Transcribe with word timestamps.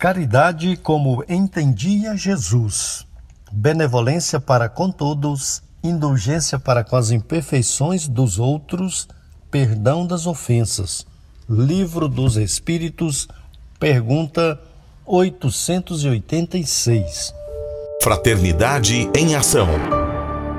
Caridade 0.00 0.76
como 0.78 1.22
entendia 1.28 2.16
Jesus. 2.16 3.06
Benevolência 3.52 4.40
para 4.40 4.66
com 4.66 4.90
todos, 4.90 5.62
indulgência 5.84 6.58
para 6.58 6.82
com 6.82 6.96
as 6.96 7.10
imperfeições 7.10 8.08
dos 8.08 8.38
outros, 8.38 9.06
perdão 9.50 10.06
das 10.06 10.26
ofensas. 10.26 11.06
Livro 11.46 12.08
dos 12.08 12.38
Espíritos, 12.38 13.28
pergunta 13.78 14.58
886. 15.04 17.34
Fraternidade 18.02 19.06
em 19.14 19.34
Ação. 19.34 19.68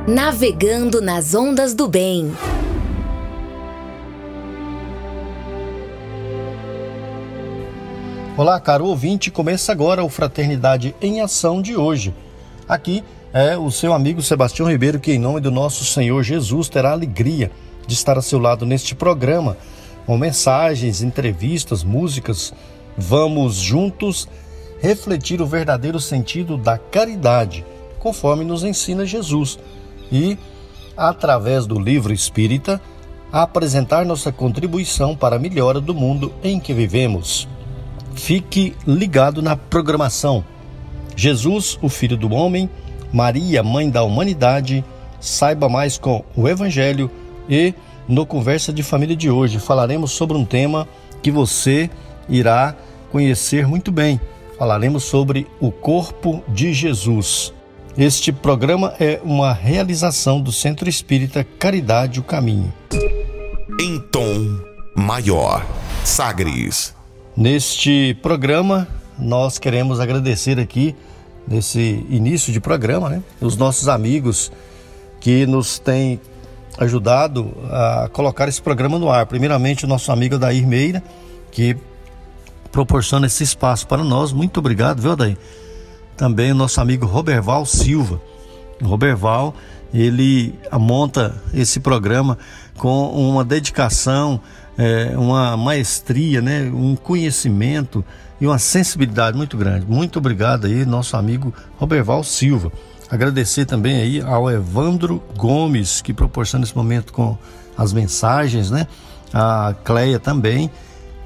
Navegando 0.08 1.02
nas 1.02 1.34
ondas 1.34 1.74
do 1.74 1.88
bem. 1.88 2.32
Olá, 8.42 8.60
caro 8.60 8.88
ouvinte, 8.88 9.30
começa 9.30 9.72
agora 9.72 10.04
o 10.04 10.10
Fraternidade 10.10 10.96
em 11.00 11.22
Ação 11.22 11.62
de 11.62 11.78
hoje. 11.78 12.12
Aqui 12.68 13.04
é 13.32 13.56
o 13.56 13.70
seu 13.70 13.94
amigo 13.94 14.20
Sebastião 14.20 14.68
Ribeiro, 14.68 15.00
que 15.00 15.12
em 15.12 15.20
nome 15.20 15.40
do 15.40 15.52
nosso 15.52 15.86
Senhor 15.86 16.24
Jesus 16.24 16.68
terá 16.68 16.90
a 16.90 16.94
alegria 16.94 17.52
de 17.86 17.94
estar 17.94 18.18
a 18.18 18.22
seu 18.22 18.40
lado 18.40 18.66
neste 18.66 18.96
programa, 18.96 19.56
com 20.08 20.18
mensagens, 20.18 21.04
entrevistas, 21.04 21.84
músicas. 21.84 22.52
Vamos 22.98 23.58
juntos 23.58 24.28
refletir 24.82 25.40
o 25.40 25.46
verdadeiro 25.46 26.00
sentido 26.00 26.58
da 26.58 26.80
caridade, 26.80 27.64
conforme 28.00 28.44
nos 28.44 28.64
ensina 28.64 29.06
Jesus, 29.06 29.60
e, 30.12 30.36
através 30.98 31.68
do 31.68 31.80
livro 31.80 32.12
espírita, 32.12 32.82
apresentar 33.32 34.04
nossa 34.04 34.32
contribuição 34.32 35.16
para 35.16 35.36
a 35.36 35.40
melhora 35.40 35.80
do 35.80 35.94
mundo 35.94 36.34
em 36.44 36.60
que 36.60 36.74
vivemos. 36.74 37.48
Fique 38.16 38.76
ligado 38.86 39.42
na 39.42 39.56
programação. 39.56 40.44
Jesus, 41.16 41.78
o 41.82 41.90
Filho 41.90 42.18
do 42.18 42.32
Homem, 42.34 42.70
Maria, 43.12 43.64
Mãe 43.64 43.90
da 43.90 44.04
Humanidade, 44.04 44.84
saiba 45.20 45.70
mais 45.70 45.98
com 45.98 46.24
o 46.36 46.48
Evangelho 46.48 47.12
e 47.50 47.74
no 48.08 48.26
Conversa 48.26 48.74
de 48.74 48.84
Família 48.84 49.16
de 49.16 49.30
hoje 49.30 49.60
falaremos 49.60 50.12
sobre 50.12 50.36
um 50.36 50.46
tema 50.46 50.88
que 51.22 51.32
você 51.32 51.90
irá 52.28 52.76
conhecer 53.12 53.68
muito 53.68 53.92
bem. 53.92 54.20
Falaremos 54.58 55.04
sobre 55.04 55.48
o 55.60 55.72
corpo 55.72 56.44
de 56.48 56.74
Jesus. 56.74 57.54
Este 57.98 58.32
programa 58.32 58.94
é 59.00 59.20
uma 59.24 59.54
realização 59.54 60.40
do 60.40 60.52
Centro 60.52 60.88
Espírita 60.88 61.44
Caridade 61.44 62.20
o 62.20 62.24
Caminho. 62.24 62.72
Em 63.80 64.00
tom 64.12 64.60
maior, 64.96 65.66
Sagres. 66.04 67.01
Neste 67.36 68.14
programa, 68.22 68.88
nós 69.18 69.58
queremos 69.58 70.02
agradecer 70.02 70.60
aqui, 70.60 70.94
nesse 71.48 72.06
início 72.10 72.52
de 72.52 72.60
programa, 72.60 73.10
né, 73.10 73.24
os 73.40 73.56
nossos 73.56 73.88
amigos 73.88 74.52
que 75.20 75.46
nos 75.46 75.80
têm 75.80 76.20
ajudado 76.78 77.54
a 77.70 78.10
colocar 78.12 78.50
esse 78.50 78.62
programa 78.62 79.00
no 79.00 79.10
ar. 79.10 79.26
Primeiramente, 79.26 79.86
o 79.86 79.88
nosso 79.88 80.12
amigo 80.12 80.36
Adair 80.36 80.68
Meira, 80.68 81.02
que 81.52 81.78
proporciona 82.72 83.28
esse 83.28 83.44
espaço 83.44 83.88
para 83.88 84.04
nós. 84.04 84.34
Muito 84.34 84.60
obrigado, 84.60 85.02
viu, 85.02 85.12
Adair? 85.12 85.38
Também 86.18 86.52
o 86.52 86.56
nosso 86.56 86.82
amigo 86.82 87.06
Roberval 87.06 87.66
Silva. 87.66 88.22
O 88.82 88.88
Roberval, 88.88 89.54
ele 89.94 90.54
monta 90.74 91.42
esse 91.54 91.80
programa 91.80 92.38
com 92.78 93.10
uma 93.10 93.44
dedicação, 93.44 94.42
é, 94.82 95.16
uma 95.16 95.56
maestria, 95.56 96.42
né, 96.42 96.64
um 96.74 96.96
conhecimento 96.96 98.04
e 98.40 98.48
uma 98.48 98.58
sensibilidade 98.58 99.38
muito 99.38 99.56
grande. 99.56 99.86
Muito 99.86 100.18
obrigado 100.18 100.66
aí, 100.66 100.84
nosso 100.86 101.16
amigo 101.16 101.54
Roberval 101.78 102.24
Silva. 102.24 102.72
Agradecer 103.08 103.66
também 103.66 103.98
aí 103.98 104.22
ao 104.22 104.50
Evandro 104.50 105.22
Gomes, 105.38 106.02
que 106.02 106.12
proporciona 106.12 106.66
esse 106.66 106.76
momento 106.76 107.14
com 107.14 107.38
as 107.78 107.94
mensagens, 107.94 108.72
né? 108.72 108.88
A 109.32 109.76
Cleia 109.84 110.18
também, 110.18 110.72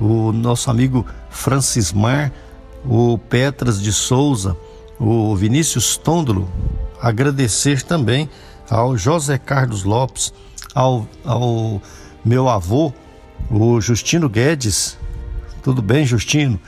o 0.01 0.33
nosso 0.33 0.69
amigo 0.69 1.05
Francis 1.29 1.93
Mar, 1.93 2.33
o 2.83 3.17
Petras 3.17 3.81
de 3.81 3.93
Souza, 3.93 4.57
o 4.99 5.33
Vinícius 5.33 5.95
Tôndolo. 5.95 6.51
Agradecer 7.01 7.83
também 7.83 8.29
ao 8.69 8.97
José 8.97 9.37
Carlos 9.37 9.85
Lopes, 9.85 10.33
ao, 10.73 11.07
ao 11.23 11.81
meu 12.25 12.49
avô, 12.49 12.91
o 13.49 13.79
Justino 13.79 14.29
Guedes. 14.29 14.97
Tudo 15.63 15.81
bem, 15.81 16.05
Justino? 16.05 16.59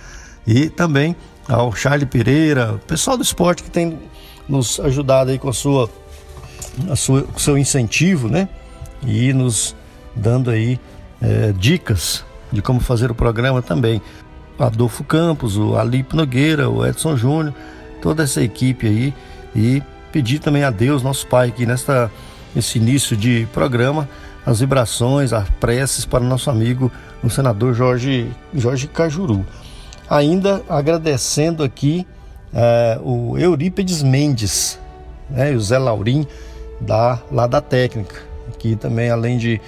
E 0.46 0.70
também 0.70 1.16
ao 1.48 1.74
Charlie 1.74 2.06
Pereira, 2.06 2.74
o 2.74 2.80
pessoal 2.80 3.18
do 3.18 3.24
esporte 3.24 3.64
que 3.64 3.70
tem 3.70 4.00
nos 4.48 4.80
ajudado 4.80 5.32
aí 5.32 5.38
com 5.38 5.50
a 5.50 5.54
sua, 5.54 5.90
a 6.90 6.96
sua 6.96 7.26
seu 7.38 7.58
incentivo, 7.58 8.28
né? 8.28 8.50
E 9.04 9.32
nos 9.34 9.76
dando 10.16 10.50
aí 10.50 10.80
é, 11.22 11.54
dicas 11.54 12.26
de 12.52 12.62
como 12.62 12.80
fazer 12.80 13.12
o 13.12 13.16
programa 13.16 13.62
também. 13.62 14.02
Adolfo 14.58 15.04
Campos, 15.04 15.58
o 15.58 15.78
Alipe 15.78 16.16
Nogueira, 16.16 16.70
o 16.70 16.86
Edson 16.86 17.16
Júnior, 17.16 17.54
toda 18.02 18.24
essa 18.24 18.42
equipe 18.42 18.88
aí 18.88 19.14
e 19.56 19.84
pedir 20.12 20.40
também 20.40 20.64
a 20.64 20.72
Deus, 20.72 21.04
nosso 21.04 21.28
Pai, 21.28 21.52
que 21.52 21.66
nesta 21.66 22.12
esse 22.56 22.80
início 22.80 23.16
de 23.16 23.48
programa 23.54 24.10
as 24.48 24.62
vibrações, 24.62 25.34
as 25.34 25.50
preces 25.60 26.06
para 26.06 26.24
o 26.24 26.26
nosso 26.26 26.50
amigo, 26.50 26.90
o 27.22 27.30
senador 27.30 27.74
Jorge, 27.74 28.32
Jorge 28.54 28.88
Cajuru. 28.88 29.46
Ainda 30.10 30.64
agradecendo 30.70 31.66
aqui 31.66 32.08
é, 32.54 32.98
o 33.04 33.38
Eurípides 33.38 34.02
Mendes 34.02 34.80
né, 35.30 35.52
e 35.52 35.56
o 35.56 35.60
Zé 35.60 35.78
Laurim, 35.78 36.26
da, 36.80 37.20
lá 37.30 37.46
da 37.46 37.60
técnica, 37.60 38.22
que 38.58 38.78
também, 38.78 39.10
além 39.10 39.38
de 39.38 39.60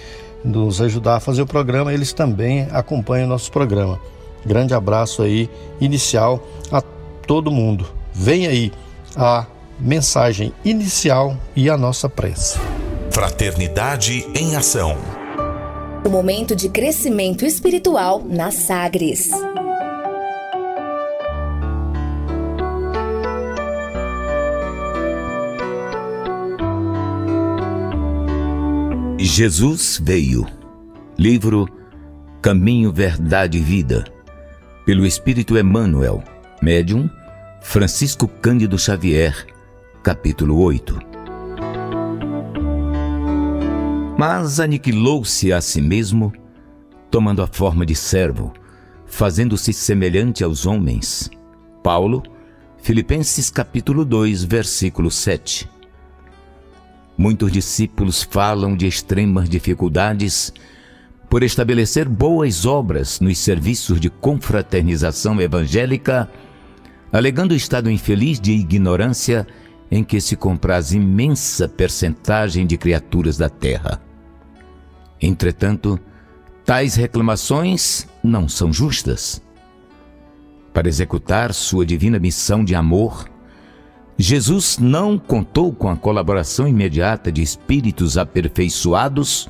nos 0.46 0.80
ajudar 0.80 1.18
a 1.18 1.20
fazer 1.20 1.42
o 1.42 1.46
programa, 1.46 1.94
eles 1.94 2.14
também 2.14 2.66
acompanham 2.72 3.26
o 3.26 3.30
nosso 3.30 3.52
programa. 3.52 4.00
Grande 4.46 4.74
abraço 4.74 5.22
aí, 5.22 5.50
inicial 5.82 6.42
a 6.72 6.82
todo 7.28 7.52
mundo. 7.52 7.86
Vem 8.14 8.48
aí 8.48 8.72
a 9.14 9.46
mensagem 9.78 10.54
inicial 10.64 11.36
e 11.54 11.70
a 11.70 11.78
nossa 11.78 12.08
prece. 12.08 12.58
Fraternidade 13.20 14.26
em 14.34 14.56
Ação. 14.56 14.98
O 16.06 16.10
momento 16.10 16.56
de 16.56 16.70
crescimento 16.70 17.46
espiritual 17.46 18.24
na 18.26 18.50
Sagres. 18.50 19.30
Jesus 29.18 30.00
veio. 30.02 30.48
Livro 31.18 31.68
Caminho, 32.42 32.90
Verdade 32.90 33.58
e 33.58 33.62
Vida. 33.62 34.06
Pelo 34.86 35.06
Espírito 35.06 35.58
Emmanuel. 35.58 36.24
Médium 36.62 37.10
Francisco 37.62 38.30
Cândido 38.30 38.80
Xavier. 38.80 39.46
Capítulo 40.02 40.62
8. 40.62 41.09
Mas 44.20 44.60
aniquilou-se 44.60 45.54
a 45.54 45.62
si 45.62 45.80
mesmo, 45.80 46.34
tomando 47.10 47.42
a 47.42 47.48
forma 47.48 47.86
de 47.86 47.96
servo, 47.96 48.52
fazendo-se 49.06 49.72
semelhante 49.72 50.44
aos 50.44 50.66
homens. 50.66 51.32
Paulo, 51.82 52.22
Filipenses 52.82 53.50
capítulo 53.50 54.04
2, 54.04 54.44
versículo 54.44 55.10
7. 55.10 55.70
Muitos 57.18 57.50
discípulos 57.50 58.22
falam 58.22 58.76
de 58.76 58.88
extremas 58.88 59.48
dificuldades 59.48 60.52
por 61.30 61.42
estabelecer 61.42 62.10
boas 62.10 62.66
obras 62.66 63.22
nos 63.22 63.38
serviços 63.38 64.02
de 64.02 64.10
confraternização 64.10 65.40
evangélica, 65.40 66.30
alegando 67.10 67.54
o 67.54 67.56
estado 67.56 67.90
infeliz 67.90 68.38
de 68.38 68.52
ignorância 68.52 69.48
em 69.90 70.04
que 70.04 70.20
se 70.20 70.36
compraz 70.36 70.92
imensa 70.92 71.70
percentagem 71.70 72.68
de 72.68 72.78
criaturas 72.78 73.38
da 73.38 73.48
terra. 73.48 74.09
Entretanto, 75.22 76.00
tais 76.66 76.96
reclamações 76.96 78.08
não 78.24 78.48
são 78.48 78.72
justas. 78.72 79.42
Para 80.74 80.88
executar 80.88 81.54
sua 81.54 81.86
divina 81.86 82.20
missão 82.20 82.64
de 82.64 82.76
amor, 82.76 83.30
Jesus 84.18 84.78
não 84.78 85.18
contou 85.18 85.74
com 85.74 85.90
a 85.90 85.96
colaboração 85.96 86.68
imediata 86.68 87.32
de 87.32 87.42
espíritos 87.42 88.18
aperfeiçoados 88.18 89.48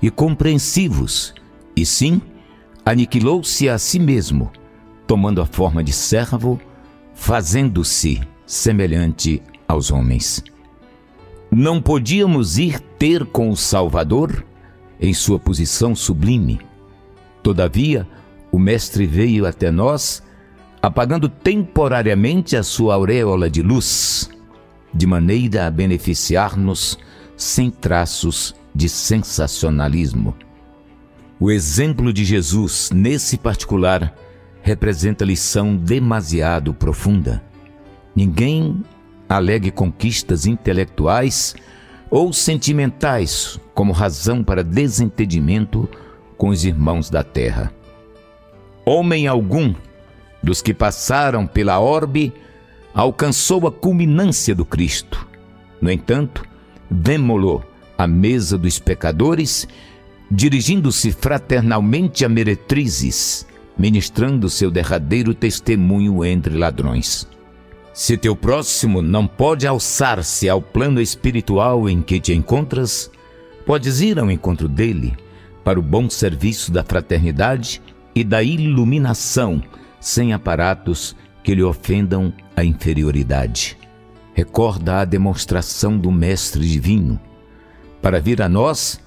e 0.00 0.10
compreensivos, 0.10 1.34
e 1.74 1.86
sim 1.86 2.20
aniquilou-se 2.84 3.68
a 3.68 3.78
si 3.78 3.98
mesmo, 3.98 4.50
tomando 5.06 5.40
a 5.40 5.46
forma 5.46 5.82
de 5.82 5.92
servo, 5.92 6.60
fazendo-se 7.14 8.20
semelhante 8.46 9.42
aos 9.66 9.90
homens. 9.90 10.42
Não 11.50 11.80
podíamos 11.80 12.58
ir 12.58 12.80
ter 12.80 13.24
com 13.26 13.50
o 13.50 13.56
Salvador 13.56 14.44
em 15.02 15.12
sua 15.12 15.38
posição 15.38 15.94
sublime. 15.96 16.60
Todavia, 17.42 18.08
o 18.52 18.58
Mestre 18.58 19.04
veio 19.04 19.44
até 19.44 19.70
nós 19.70 20.22
apagando 20.80 21.28
temporariamente 21.28 22.56
a 22.56 22.62
sua 22.62 22.94
auréola 22.94 23.50
de 23.50 23.62
luz, 23.62 24.30
de 24.94 25.06
maneira 25.06 25.66
a 25.66 25.70
beneficiar-nos 25.70 26.98
sem 27.36 27.70
traços 27.70 28.54
de 28.74 28.88
sensacionalismo. 28.88 30.34
O 31.38 31.50
exemplo 31.50 32.12
de 32.12 32.24
Jesus, 32.24 32.90
nesse 32.92 33.36
particular, 33.36 34.14
representa 34.62 35.24
lição 35.24 35.76
demasiado 35.76 36.72
profunda. 36.72 37.42
Ninguém 38.14 38.82
alegue 39.28 39.70
conquistas 39.70 40.46
intelectuais 40.46 41.54
ou 42.12 42.30
sentimentais 42.30 43.58
como 43.72 43.90
razão 43.90 44.44
para 44.44 44.62
desentendimento 44.62 45.88
com 46.36 46.50
os 46.50 46.62
irmãos 46.62 47.08
da 47.08 47.24
terra. 47.24 47.72
Homem 48.84 49.26
algum 49.26 49.74
dos 50.42 50.60
que 50.60 50.74
passaram 50.74 51.46
pela 51.46 51.80
orbe 51.80 52.30
alcançou 52.92 53.66
a 53.66 53.72
culminância 53.72 54.54
do 54.54 54.62
Cristo. 54.62 55.26
No 55.80 55.90
entanto, 55.90 56.44
vemo-lo 56.90 57.64
à 57.96 58.06
mesa 58.06 58.58
dos 58.58 58.78
pecadores, 58.78 59.66
dirigindo-se 60.30 61.12
fraternalmente 61.12 62.26
a 62.26 62.28
meretrizes, 62.28 63.46
ministrando 63.78 64.50
seu 64.50 64.70
derradeiro 64.70 65.32
testemunho 65.32 66.22
entre 66.22 66.58
ladrões. 66.58 67.26
Se 67.94 68.16
teu 68.16 68.34
próximo 68.34 69.02
não 69.02 69.26
pode 69.26 69.66
alçar-se 69.66 70.48
ao 70.48 70.62
plano 70.62 70.98
espiritual 70.98 71.90
em 71.90 72.00
que 72.00 72.18
te 72.18 72.32
encontras, 72.32 73.10
podes 73.66 74.00
ir 74.00 74.18
ao 74.18 74.30
encontro 74.30 74.66
dele 74.66 75.14
para 75.62 75.78
o 75.78 75.82
bom 75.82 76.08
serviço 76.08 76.72
da 76.72 76.82
fraternidade 76.82 77.82
e 78.14 78.24
da 78.24 78.42
iluminação, 78.42 79.62
sem 80.00 80.32
aparatos 80.32 81.14
que 81.44 81.54
lhe 81.54 81.62
ofendam 81.62 82.32
a 82.56 82.64
inferioridade. 82.64 83.76
Recorda 84.32 85.00
a 85.00 85.04
demonstração 85.04 85.98
do 85.98 86.10
Mestre 86.10 86.66
Divino. 86.66 87.20
Para 88.00 88.20
vir 88.20 88.40
a 88.40 88.48
nós, 88.48 89.00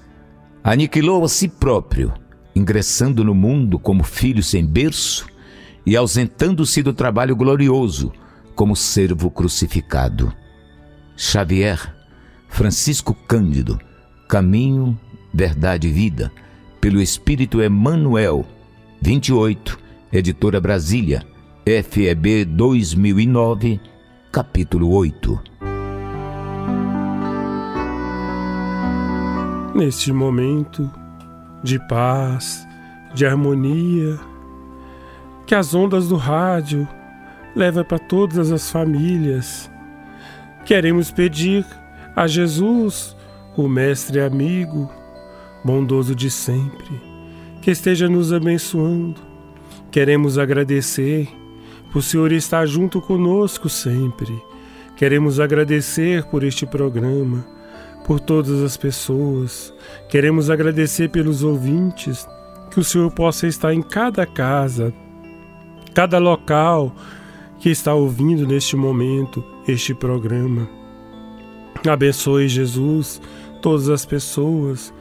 aniquilou 0.62 1.24
a 1.24 1.28
si 1.28 1.48
próprio, 1.48 2.14
ingressando 2.54 3.24
no 3.24 3.34
mundo 3.34 3.80
como 3.80 4.04
filho 4.04 4.44
sem 4.44 4.64
berço 4.64 5.26
e 5.84 5.96
ausentando-se 5.96 6.82
do 6.84 6.92
trabalho 6.94 7.34
glorioso 7.34 8.12
como 8.56 8.74
servo 8.74 9.30
crucificado. 9.30 10.34
Xavier, 11.14 11.94
Francisco 12.48 13.14
Cândido, 13.28 13.78
Caminho, 14.26 14.98
Verdade 15.32 15.88
e 15.88 15.92
Vida, 15.92 16.32
pelo 16.80 17.00
Espírito 17.00 17.62
Emmanuel, 17.62 18.46
28, 19.02 19.78
Editora 20.10 20.58
Brasília, 20.58 21.22
FEB 21.66 22.46
2009, 22.46 23.78
capítulo 24.32 24.90
8. 24.90 25.40
Neste 29.74 30.10
momento 30.10 30.90
de 31.62 31.78
paz, 31.86 32.66
de 33.14 33.26
harmonia, 33.26 34.18
que 35.46 35.54
as 35.54 35.74
ondas 35.74 36.08
do 36.08 36.16
rádio 36.16 36.88
leva 37.56 37.82
para 37.82 37.98
todas 37.98 38.52
as 38.52 38.70
famílias. 38.70 39.70
Queremos 40.66 41.10
pedir 41.10 41.64
a 42.14 42.26
Jesus, 42.26 43.16
o 43.56 43.66
Mestre 43.66 44.20
amigo, 44.20 44.92
bondoso 45.64 46.14
de 46.14 46.30
sempre, 46.30 47.00
que 47.62 47.70
esteja 47.70 48.08
nos 48.08 48.30
abençoando. 48.32 49.20
Queremos 49.90 50.38
agradecer 50.38 51.28
por 51.90 52.00
o 52.00 52.02
Senhor 52.02 52.30
estar 52.30 52.66
junto 52.66 53.00
conosco 53.00 53.70
sempre. 53.70 54.38
Queremos 54.96 55.40
agradecer 55.40 56.24
por 56.26 56.44
este 56.44 56.66
programa, 56.66 57.42
por 58.04 58.20
todas 58.20 58.62
as 58.62 58.76
pessoas. 58.76 59.72
Queremos 60.10 60.50
agradecer 60.50 61.08
pelos 61.08 61.42
ouvintes, 61.42 62.28
que 62.70 62.80
o 62.80 62.84
Senhor 62.84 63.10
possa 63.12 63.46
estar 63.46 63.72
em 63.72 63.80
cada 63.80 64.26
casa, 64.26 64.92
cada 65.94 66.18
local, 66.18 66.94
que 67.58 67.70
está 67.70 67.94
ouvindo 67.94 68.46
neste 68.46 68.76
momento 68.76 69.44
este 69.66 69.94
programa. 69.94 70.68
Abençoe, 71.88 72.48
Jesus, 72.48 73.20
todas 73.62 73.88
as 73.88 74.04
pessoas 74.04 74.92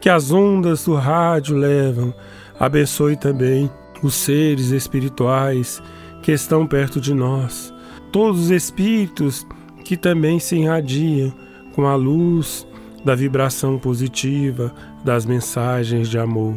que 0.00 0.08
as 0.08 0.32
ondas 0.32 0.84
do 0.84 0.94
rádio 0.94 1.56
levam. 1.56 2.12
Abençoe 2.58 3.16
também 3.16 3.70
os 4.02 4.14
seres 4.14 4.70
espirituais 4.70 5.80
que 6.22 6.32
estão 6.32 6.66
perto 6.66 7.00
de 7.00 7.14
nós, 7.14 7.72
todos 8.10 8.44
os 8.44 8.50
espíritos 8.50 9.46
que 9.84 9.96
também 9.96 10.38
se 10.38 10.56
irradiam 10.56 11.32
com 11.74 11.86
a 11.86 11.94
luz 11.94 12.66
da 13.04 13.14
vibração 13.14 13.78
positiva 13.78 14.72
das 15.04 15.26
mensagens 15.26 16.08
de 16.08 16.18
amor. 16.18 16.54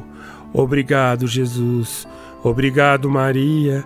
Obrigado, 0.53 1.27
Jesus. 1.27 2.07
Obrigado, 2.43 3.09
Maria. 3.09 3.83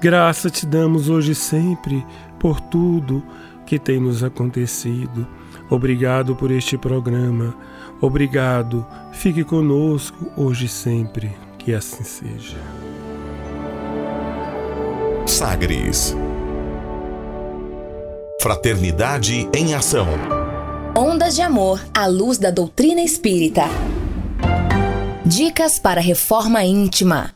Graça 0.00 0.50
te 0.50 0.66
damos 0.66 1.08
hoje 1.08 1.32
e 1.32 1.34
sempre 1.34 2.04
por 2.38 2.60
tudo 2.60 3.22
que 3.64 3.78
tem 3.78 3.98
nos 3.98 4.22
acontecido. 4.22 5.26
Obrigado 5.70 6.36
por 6.36 6.50
este 6.50 6.76
programa. 6.78 7.54
Obrigado. 8.00 8.86
Fique 9.12 9.42
conosco 9.42 10.30
hoje 10.36 10.66
e 10.66 10.68
sempre. 10.68 11.36
Que 11.58 11.74
assim 11.74 12.04
seja. 12.04 12.56
Sagres. 15.26 16.14
Fraternidade 18.40 19.48
em 19.52 19.74
ação. 19.74 20.06
Ondas 20.96 21.34
de 21.34 21.42
amor 21.42 21.80
à 21.92 22.06
luz 22.06 22.38
da 22.38 22.50
doutrina 22.50 23.00
espírita. 23.02 23.64
Dicas 25.24 25.80
para 25.80 26.00
reforma 26.00 26.62
íntima. 26.62 27.35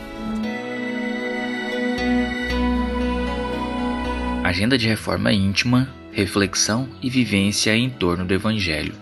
Agenda 4.51 4.77
de 4.77 4.85
reforma 4.85 5.31
íntima, 5.31 5.87
reflexão 6.11 6.89
e 7.01 7.09
vivência 7.09 7.73
em 7.73 7.89
torno 7.89 8.25
do 8.25 8.33
Evangelho. 8.33 8.93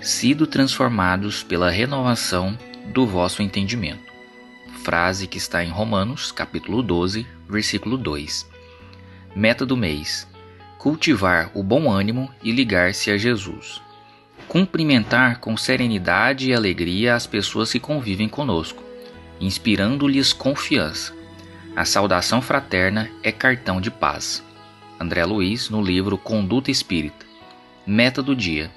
Sido 0.00 0.48
transformados 0.48 1.44
pela 1.44 1.70
renovação 1.70 2.58
do 2.92 3.06
vosso 3.06 3.40
entendimento. 3.40 4.02
Frase 4.82 5.28
que 5.28 5.38
está 5.38 5.64
em 5.64 5.70
Romanos, 5.70 6.32
capítulo 6.32 6.82
12, 6.82 7.24
versículo 7.48 7.96
2. 7.96 8.50
Meta 9.32 9.64
do 9.64 9.76
mês: 9.76 10.26
cultivar 10.76 11.52
o 11.54 11.62
bom 11.62 11.88
ânimo 11.88 12.28
e 12.42 12.50
ligar-se 12.50 13.12
a 13.12 13.16
Jesus. 13.16 13.80
Cumprimentar 14.48 15.38
com 15.38 15.56
serenidade 15.56 16.50
e 16.50 16.52
alegria 16.52 17.14
as 17.14 17.28
pessoas 17.28 17.70
que 17.70 17.78
convivem 17.78 18.28
conosco, 18.28 18.82
inspirando-lhes 19.40 20.32
confiança 20.32 21.15
a 21.76 21.84
saudação 21.84 22.40
fraterna 22.40 23.10
é 23.22 23.30
cartão 23.30 23.82
de 23.82 23.90
paz. 23.90 24.42
André 24.98 25.26
Luiz, 25.26 25.68
no 25.68 25.82
livro 25.82 26.16
Conduta 26.16 26.70
Espírita. 26.70 27.26
Meta 27.86 28.22
do 28.22 28.34
dia: 28.34 28.70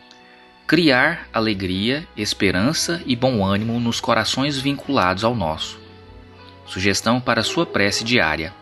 criar 0.67 1.29
alegria, 1.31 2.05
esperança 2.17 3.01
e 3.05 3.15
bom 3.15 3.43
ânimo 3.43 3.79
nos 3.79 4.01
corações 4.01 4.59
vinculados 4.59 5.23
ao 5.23 5.33
nosso. 5.33 5.79
Sugestão 6.65 7.21
para 7.21 7.41
sua 7.41 7.65
prece 7.65 8.03
diária: 8.03 8.53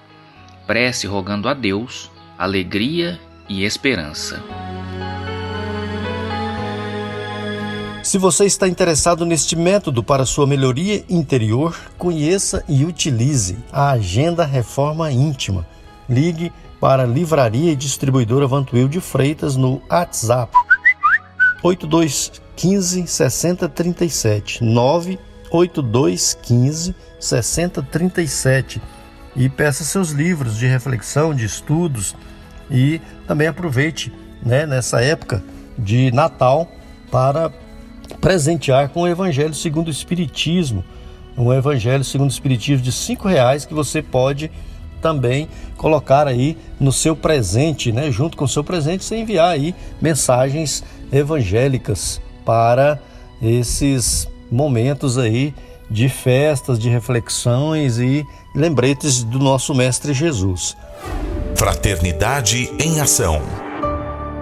prece 0.68 1.08
rogando 1.08 1.50
a 1.50 1.56
Deus 1.56 2.12
alegria 2.38 3.20
e 3.50 3.64
esperança. 3.64 4.44
Se 8.08 8.18
você 8.18 8.46
está 8.46 8.70
interessado 8.70 9.26
neste 9.26 9.54
método 9.54 10.02
para 10.02 10.26
sua 10.26 10.48
melhoria 10.48 11.04
interior, 11.10 11.78
conheça 11.98 12.64
e 12.66 12.86
utilize 12.86 13.58
a 13.70 13.92
Agenda 13.92 14.46
Reforma 14.46 15.12
Íntima. 15.12 15.68
Ligue 16.08 16.54
para 16.80 17.04
a 17.04 17.06
Livraria 17.06 17.74
e 17.74 17.76
Distribuidora 17.76 18.48
Vantuil 18.48 18.88
de 18.88 19.02
Freitas 19.02 19.58
no 19.58 19.82
WhatsApp 19.92 20.54
8215 21.62 23.08
6037 23.08 24.64
9 24.64 25.20
8215 25.52 26.96
6037 27.20 28.82
e 29.36 29.50
peça 29.50 29.84
seus 29.84 30.12
livros 30.12 30.58
de 30.58 30.66
reflexão, 30.66 31.36
de 31.36 31.44
estudos 31.44 32.16
e 32.72 33.02
também 33.28 33.50
aproveite 33.50 34.14
né, 34.42 34.66
nessa 34.66 35.02
época 35.02 35.44
de 35.78 36.10
Natal 36.14 36.72
para 37.12 37.52
presentear 38.22 38.90
com 38.90 39.02
o 39.02 39.08
Evangelho 39.08 39.54
segundo 39.54 39.88
o 39.88 39.92
Espiritismo, 39.92 40.84
um 41.38 41.54
Evangelho 41.54 42.04
segundo 42.04 42.30
o 42.30 42.34
Espiritismo 42.34 42.84
de 42.84 42.92
cinco 42.92 43.28
reais 43.28 43.66
que 43.66 43.74
você 43.74 44.02
pode 44.02 44.52
também 45.02 45.48
colocar 45.78 46.28
aí 46.28 46.58
no 46.80 46.92
seu 46.92 47.16
presente, 47.16 47.92
né? 47.92 48.12
Junto 48.12 48.36
com 48.36 48.46
o 48.46 48.48
seu 48.48 48.64
presente, 48.64 49.04
você 49.04 49.18
enviar 49.18 49.50
aí 49.50 49.76
mensagens 50.02 50.84
evangélicas 51.12 52.20
para 52.44 53.00
esses 53.42 54.28
momentos 54.52 55.18
aí 55.18 55.54
de 55.90 56.10
festas, 56.10 56.80
de 56.80 56.90
reflexões 56.90 57.98
e 58.00 58.26
lembretes 58.56 59.24
do 59.24 59.40
nosso 59.40 59.74
Mestre 59.74 60.14
Jesus. 60.14 60.76
Fraternidade 61.56 62.70
em 62.80 63.00
Ação. 63.00 63.67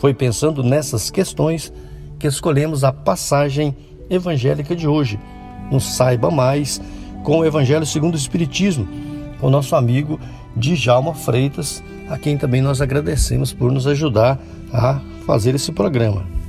Foi 0.00 0.14
pensando 0.14 0.62
nessas 0.62 1.10
questões 1.10 1.70
que 2.18 2.26
escolhemos 2.26 2.84
a 2.84 2.92
passagem 2.92 3.76
evangélica 4.08 4.74
de 4.74 4.88
hoje. 4.88 5.20
Nos 5.70 5.94
saiba 5.94 6.30
mais 6.30 6.80
com 7.22 7.40
o 7.40 7.44
Evangelho 7.44 7.84
segundo 7.84 8.14
o 8.14 8.16
Espiritismo, 8.16 8.88
com 9.38 9.48
o 9.48 9.50
nosso 9.50 9.76
amigo 9.76 10.18
Djalma 10.56 11.14
Freitas, 11.14 11.84
a 12.08 12.16
quem 12.16 12.38
também 12.38 12.62
nós 12.62 12.80
agradecemos 12.80 13.52
por 13.52 13.70
nos 13.70 13.86
ajudar 13.86 14.40
a 14.72 15.00
fazer 15.26 15.54
esse 15.54 15.70
programa. 15.70 16.39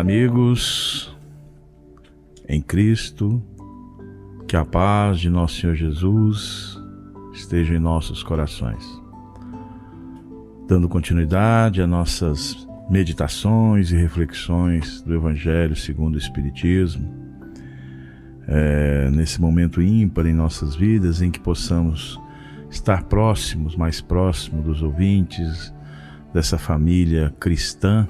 Amigos 0.00 1.16
em 2.48 2.60
Cristo, 2.60 3.42
que 4.48 4.56
a 4.56 4.64
paz 4.64 5.20
de 5.20 5.30
nosso 5.30 5.60
Senhor 5.60 5.76
Jesus 5.76 6.76
esteja 7.32 7.74
em 7.74 7.78
nossos 7.78 8.22
corações 8.22 9.00
dando 10.70 10.88
continuidade 10.88 11.82
a 11.82 11.86
nossas 11.86 12.64
meditações 12.88 13.90
e 13.90 13.96
reflexões 13.96 15.02
do 15.02 15.12
Evangelho 15.12 15.74
segundo 15.74 16.14
o 16.14 16.18
Espiritismo, 16.18 17.12
é, 18.46 19.10
nesse 19.10 19.40
momento 19.40 19.82
ímpar 19.82 20.26
em 20.26 20.32
nossas 20.32 20.76
vidas 20.76 21.20
em 21.20 21.28
que 21.28 21.40
possamos 21.40 22.20
estar 22.70 23.02
próximos, 23.02 23.74
mais 23.74 24.00
próximos 24.00 24.64
dos 24.64 24.80
ouvintes, 24.80 25.74
dessa 26.32 26.56
família 26.56 27.34
cristã. 27.40 28.06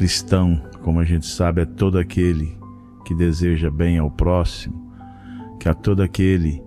Cristão, 0.00 0.62
como 0.82 0.98
a 0.98 1.04
gente 1.04 1.26
sabe, 1.26 1.60
é 1.60 1.66
todo 1.66 1.98
aquele 1.98 2.56
que 3.04 3.14
deseja 3.14 3.70
bem 3.70 3.98
ao 3.98 4.10
próximo, 4.10 4.90
que 5.60 5.68
é 5.68 5.74
todo 5.74 6.02
aquele 6.02 6.64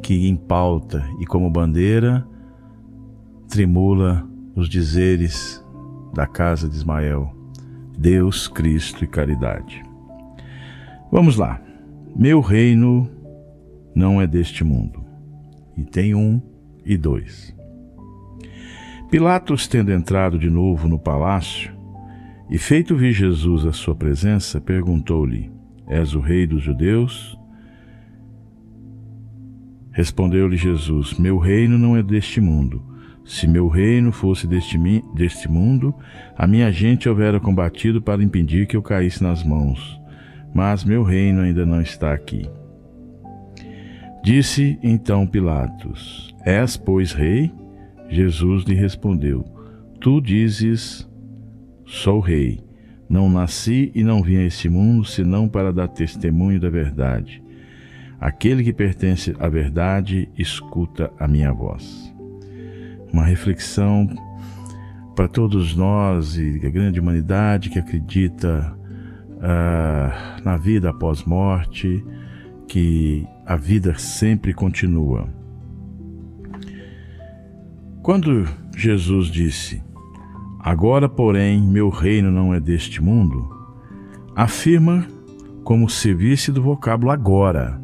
que 0.00 0.28
em 0.28 0.36
pauta 0.36 1.04
e 1.18 1.26
como 1.26 1.50
bandeira 1.50 2.24
tremula 3.48 4.24
os 4.54 4.68
dizeres 4.68 5.60
da 6.14 6.28
casa 6.28 6.68
de 6.68 6.76
Ismael: 6.76 7.34
Deus, 7.98 8.46
Cristo 8.46 9.02
e 9.02 9.08
caridade. 9.08 9.84
Vamos 11.10 11.36
lá. 11.36 11.60
Meu 12.14 12.40
reino 12.40 13.10
não 13.96 14.22
é 14.22 14.28
deste 14.28 14.62
mundo. 14.62 15.04
E 15.76 15.82
tem 15.82 16.14
um 16.14 16.40
e 16.84 16.96
dois. 16.96 17.52
Pilatos, 19.10 19.66
tendo 19.66 19.90
entrado 19.90 20.38
de 20.38 20.48
novo 20.48 20.86
no 20.86 21.00
palácio 21.00 21.75
e 22.48 22.58
feito 22.58 22.96
vir 22.96 23.12
Jesus 23.12 23.66
à 23.66 23.72
sua 23.72 23.94
presença, 23.94 24.60
perguntou-lhe: 24.60 25.50
És 25.88 26.14
o 26.14 26.20
rei 26.20 26.46
dos 26.46 26.62
judeus? 26.62 27.36
Respondeu-lhe 29.90 30.56
Jesus: 30.56 31.18
Meu 31.18 31.38
reino 31.38 31.76
não 31.78 31.96
é 31.96 32.02
deste 32.02 32.40
mundo. 32.40 32.82
Se 33.24 33.48
meu 33.48 33.66
reino 33.66 34.12
fosse 34.12 34.46
deste, 34.46 34.78
deste 35.14 35.50
mundo, 35.50 35.92
a 36.36 36.46
minha 36.46 36.70
gente 36.70 37.08
houvera 37.08 37.40
combatido 37.40 38.00
para 38.00 38.22
impedir 38.22 38.66
que 38.66 38.76
eu 38.76 38.82
caísse 38.82 39.22
nas 39.22 39.42
mãos. 39.42 40.00
Mas 40.54 40.84
meu 40.84 41.02
reino 41.02 41.40
ainda 41.40 41.66
não 41.66 41.80
está 41.80 42.12
aqui. 42.12 42.48
Disse 44.22 44.78
então 44.82 45.26
Pilatos: 45.26 46.34
És, 46.44 46.76
pois, 46.76 47.12
rei? 47.12 47.52
Jesus 48.08 48.64
lhe 48.64 48.74
respondeu: 48.74 49.44
Tu 50.00 50.20
dizes: 50.20 51.05
Sou 51.86 52.20
rei. 52.20 52.60
Não 53.08 53.30
nasci 53.30 53.92
e 53.94 54.02
não 54.02 54.22
vim 54.22 54.36
a 54.36 54.44
este 54.44 54.68
mundo 54.68 55.04
senão 55.04 55.48
para 55.48 55.72
dar 55.72 55.88
testemunho 55.88 56.60
da 56.60 56.68
verdade. 56.68 57.42
Aquele 58.20 58.64
que 58.64 58.72
pertence 58.72 59.34
à 59.38 59.48
verdade 59.48 60.28
escuta 60.36 61.10
a 61.18 61.28
minha 61.28 61.52
voz 61.52 62.14
uma 63.16 63.24
reflexão 63.24 64.06
para 65.14 65.26
todos 65.26 65.74
nós 65.74 66.36
e 66.36 66.60
a 66.66 66.68
grande 66.68 67.00
humanidade 67.00 67.70
que 67.70 67.78
acredita 67.78 68.76
uh, 69.36 70.44
na 70.44 70.58
vida 70.58 70.90
após 70.90 71.24
morte, 71.24 72.04
que 72.68 73.26
a 73.46 73.56
vida 73.56 73.96
sempre 73.96 74.52
continua. 74.52 75.28
Quando 78.02 78.46
Jesus 78.76 79.28
disse: 79.28 79.82
Agora, 80.66 81.08
porém, 81.08 81.62
meu 81.62 81.90
reino 81.90 82.28
não 82.28 82.52
é 82.52 82.58
deste 82.58 83.00
mundo, 83.00 83.48
afirma 84.34 85.06
como 85.62 85.88
se 85.88 86.12
visse 86.12 86.50
do 86.50 86.60
vocábulo 86.60 87.12
agora, 87.12 87.80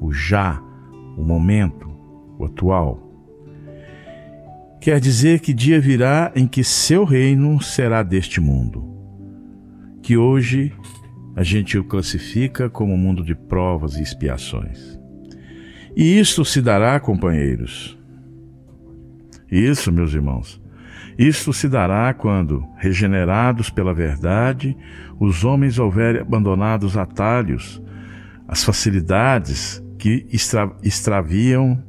o 0.00 0.12
já, 0.12 0.62
o 1.16 1.24
momento, 1.24 1.90
o 2.38 2.44
atual. 2.44 3.02
Quer 4.80 5.00
dizer 5.00 5.40
que 5.40 5.52
dia 5.52 5.80
virá 5.80 6.30
em 6.36 6.46
que 6.46 6.62
seu 6.62 7.02
reino 7.02 7.60
será 7.60 8.00
deste 8.04 8.40
mundo, 8.40 8.84
que 10.00 10.16
hoje 10.16 10.72
a 11.34 11.42
gente 11.42 11.76
o 11.76 11.82
classifica 11.82 12.70
como 12.70 12.96
mundo 12.96 13.24
de 13.24 13.34
provas 13.34 13.96
e 13.96 14.02
expiações. 14.02 14.96
E 15.96 16.16
isto 16.16 16.44
se 16.44 16.62
dará, 16.62 17.00
companheiros. 17.00 17.98
Isso, 19.50 19.90
meus 19.90 20.14
irmãos. 20.14 20.62
Isto 21.18 21.52
se 21.52 21.68
dará 21.68 22.12
quando, 22.12 22.64
regenerados 22.76 23.70
pela 23.70 23.94
verdade, 23.94 24.76
os 25.18 25.44
homens 25.44 25.78
houverem 25.78 26.20
abandonado 26.20 26.84
os 26.84 26.96
atalhos, 26.96 27.80
as 28.48 28.64
facilidades 28.64 29.82
que 29.98 30.26
extra 30.32 30.70
extraviam 30.82 31.82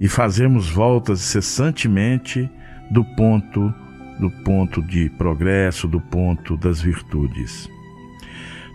e 0.00 0.08
fazermos 0.08 0.68
voltas 0.68 1.20
incessantemente 1.20 2.50
do 2.90 3.04
ponto 3.16 3.72
do 4.18 4.30
ponto 4.44 4.80
de 4.82 5.10
progresso, 5.10 5.88
do 5.88 6.00
ponto 6.00 6.56
das 6.56 6.80
virtudes, 6.80 7.68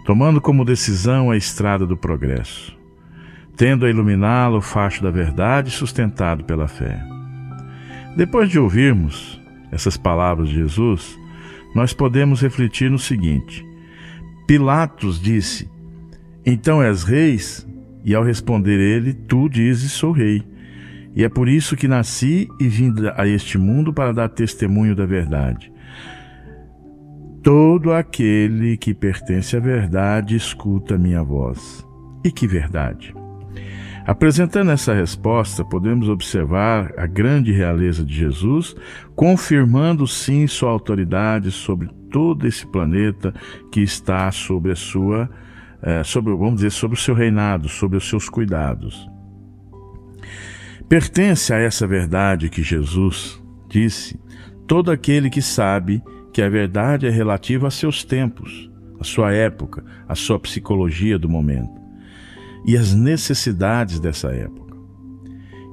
tomando 0.06 0.42
como 0.42 0.66
decisão 0.66 1.32
a 1.32 1.38
estrada 1.38 1.86
do 1.86 1.96
progresso, 1.96 2.78
tendo 3.56 3.86
a 3.86 3.90
iluminá-lo 3.90 4.58
o 4.58 4.62
facho 4.62 5.02
da 5.02 5.10
verdade 5.10 5.72
sustentado 5.72 6.44
pela 6.44 6.68
fé. 6.68 7.02
Depois 8.16 8.50
de 8.50 8.60
ouvirmos 8.60 9.37
essas 9.72 9.98
palavras 9.98 10.50
de 10.50 10.56
Jesus, 10.56 11.18
nós 11.76 11.94
podemos 11.94 12.42
refletir 12.42 12.90
no 12.90 13.00
seguinte: 13.00 13.66
Pilatos 14.48 15.22
disse: 15.22 15.70
Então 16.46 16.82
és 16.82 17.04
reis? 17.04 17.68
E 18.04 18.16
ao 18.16 18.24
responder 18.24 18.80
ele, 18.80 19.14
tu 19.14 19.50
dizes: 19.50 19.92
Sou 19.92 20.12
rei. 20.12 20.44
E 21.16 21.24
é 21.24 21.30
por 21.30 21.50
isso 21.50 21.76
que 21.76 21.88
nasci 21.88 22.48
e 22.60 22.68
vim 22.68 22.94
a 23.16 23.28
este 23.28 23.58
mundo 23.58 23.92
para 23.92 24.14
dar 24.14 24.30
testemunho 24.30 24.96
da 24.96 25.06
verdade. 25.06 25.72
Todo 27.42 27.92
aquele 27.92 28.78
que 28.78 28.94
pertence 28.94 29.58
à 29.58 29.60
verdade 29.60 30.36
escuta 30.36 30.98
minha 30.98 31.24
voz. 31.24 31.84
E 32.24 32.32
que 32.32 32.46
verdade? 32.46 33.17
Apresentando 34.08 34.72
essa 34.72 34.94
resposta, 34.94 35.66
podemos 35.66 36.08
observar 36.08 36.94
a 36.96 37.06
grande 37.06 37.52
realeza 37.52 38.06
de 38.06 38.16
Jesus, 38.16 38.74
confirmando 39.18 40.08
sim 40.08 40.48
sua 40.48 40.70
autoridade 40.70 41.52
sobre 41.52 41.90
todo 42.10 42.48
esse 42.48 42.66
planeta 42.66 43.34
que 43.70 43.82
está 43.82 44.32
sobre 44.32 44.72
a 44.72 44.78
sua, 44.78 45.30
é, 45.82 46.06
sobre, 46.06 46.34
vamos 46.34 46.56
dizer, 46.56 46.70
sobre 46.70 46.98
o 46.98 47.00
seu 47.00 47.14
reinado, 47.14 47.68
sobre 47.68 47.98
os 47.98 48.08
seus 48.08 48.30
cuidados. 48.30 49.10
Pertence 50.88 51.54
a 51.54 51.58
essa 51.58 51.86
verdade 51.86 52.50
que 52.50 52.64
Jesus 52.64 53.44
disse 53.68 54.18
todo 54.66 54.90
aquele 54.90 55.30
que 55.30 55.42
sabe 55.42 56.02
que 56.32 56.42
a 56.42 56.48
verdade 56.48 57.08
é 57.08 57.10
relativa 57.10 57.68
a 57.68 57.72
seus 57.72 58.06
tempos, 58.06 58.72
a 59.02 59.04
sua 59.04 59.34
época, 59.34 59.84
a 60.08 60.16
sua 60.16 60.40
psicologia 60.40 61.20
do 61.20 61.28
momento 61.28 61.77
e 62.68 62.76
as 62.76 62.94
necessidades 62.94 63.98
dessa 63.98 64.28
época, 64.28 64.76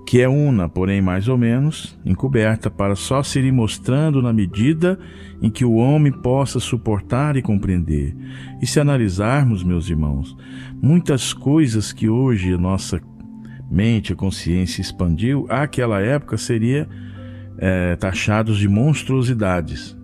que 0.07 0.21
é 0.21 0.29
una, 0.29 0.69
porém 0.69 1.03
mais 1.03 1.27
ou 1.27 1.37
menos, 1.37 1.99
encoberta 2.05 2.71
para 2.71 2.95
só 2.95 3.21
se 3.21 3.41
ir 3.41 3.53
mostrando 3.53 4.23
na 4.23 4.33
medida 4.33 4.97
em 5.43 5.51
que 5.51 5.65
o 5.65 5.75
homem 5.75 6.13
possa 6.13 6.61
suportar 6.61 7.37
e 7.37 7.43
compreender. 7.43 8.15
E 8.63 8.67
se 8.67 8.79
analisarmos, 8.79 9.65
meus 9.65 9.91
irmãos, 9.91 10.37
muitas 10.81 11.33
coisas 11.33 11.93
que 11.93 12.09
hoje 12.09 12.57
nossa 12.57 13.01
mente, 13.69 14.13
a 14.13 14.17
consciência 14.17 14.81
expandiu, 14.81 15.47
àquela 15.49 16.01
época 16.01 16.37
seria 16.37 16.89
é, 17.59 17.97
taxados 17.97 18.59
de 18.59 18.69
monstruosidades, 18.69 19.97